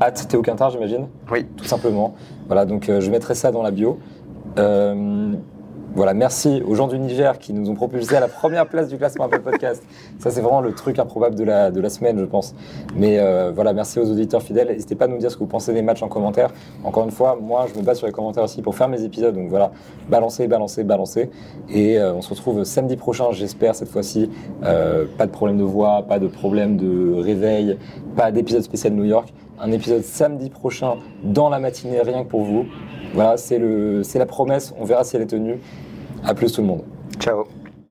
hâte 0.00 0.26
Théo 0.28 0.42
Quintard, 0.42 0.70
j'imagine 0.70 1.08
Oui. 1.30 1.46
Tout 1.56 1.64
simplement. 1.64 2.14
Voilà, 2.46 2.64
donc 2.64 2.88
euh, 2.88 3.00
je 3.00 3.10
mettrai 3.10 3.34
ça 3.34 3.52
dans 3.52 3.62
la 3.62 3.70
bio. 3.70 3.98
Euh, 4.58 5.32
voilà, 5.92 6.14
merci 6.14 6.62
aux 6.64 6.76
gens 6.76 6.86
du 6.86 6.98
Niger 6.98 7.38
qui 7.38 7.52
nous 7.52 7.68
ont 7.68 7.74
propulsé 7.74 8.14
à 8.14 8.20
la 8.20 8.28
première 8.28 8.66
place 8.68 8.88
du 8.88 8.96
classement 8.96 9.24
Apple 9.24 9.40
Podcast. 9.40 9.82
Ça, 10.20 10.30
c'est 10.30 10.40
vraiment 10.40 10.60
le 10.60 10.72
truc 10.72 11.00
improbable 11.00 11.34
de 11.34 11.42
la, 11.42 11.72
de 11.72 11.80
la 11.80 11.90
semaine, 11.90 12.16
je 12.18 12.24
pense. 12.24 12.54
Mais 12.94 13.18
euh, 13.18 13.50
voilà, 13.52 13.72
merci 13.72 13.98
aux 13.98 14.08
auditeurs 14.08 14.40
fidèles. 14.40 14.68
N'hésitez 14.68 14.94
pas 14.94 15.06
à 15.06 15.08
nous 15.08 15.18
dire 15.18 15.30
ce 15.32 15.36
que 15.36 15.40
vous 15.40 15.48
pensez 15.48 15.72
des 15.72 15.82
matchs 15.82 16.02
en 16.02 16.08
commentaire. 16.08 16.50
Encore 16.84 17.04
une 17.04 17.10
fois, 17.10 17.36
moi, 17.40 17.66
je 17.72 17.78
me 17.78 17.84
base 17.84 17.98
sur 17.98 18.06
les 18.06 18.12
commentaires 18.12 18.44
aussi 18.44 18.62
pour 18.62 18.76
faire 18.76 18.88
mes 18.88 19.02
épisodes. 19.02 19.34
Donc 19.34 19.48
voilà, 19.50 19.72
balancez, 20.08 20.46
balancez, 20.46 20.84
balancez. 20.84 21.28
Et 21.68 21.98
euh, 21.98 22.14
on 22.14 22.22
se 22.22 22.30
retrouve 22.30 22.62
samedi 22.62 22.96
prochain, 22.96 23.32
j'espère, 23.32 23.74
cette 23.74 23.88
fois-ci. 23.88 24.30
Euh, 24.62 25.06
pas 25.18 25.26
de 25.26 25.32
problème 25.32 25.58
de 25.58 25.64
voix, 25.64 26.04
pas 26.08 26.20
de 26.20 26.28
problème 26.28 26.76
de 26.76 27.14
réveil, 27.20 27.78
pas 28.16 28.30
d'épisode 28.30 28.62
spécial 28.62 28.92
New 28.92 29.04
York. 29.04 29.32
Un 29.60 29.72
épisode 29.72 30.02
samedi 30.02 30.50
prochain 30.50 30.94
dans 31.24 31.48
la 31.48 31.58
matinée, 31.58 32.00
rien 32.00 32.22
que 32.22 32.28
pour 32.28 32.42
vous. 32.42 32.64
Voilà, 33.14 33.36
c'est 33.36 33.58
la 33.58 34.26
promesse. 34.26 34.72
On 34.78 34.84
verra 34.84 35.04
si 35.04 35.16
elle 35.16 35.22
est 35.22 35.26
tenue. 35.26 35.58
À 36.24 36.34
plus 36.34 36.52
tout 36.52 36.60
le 36.60 36.66
monde. 36.66 36.82
Ciao. 37.18 37.44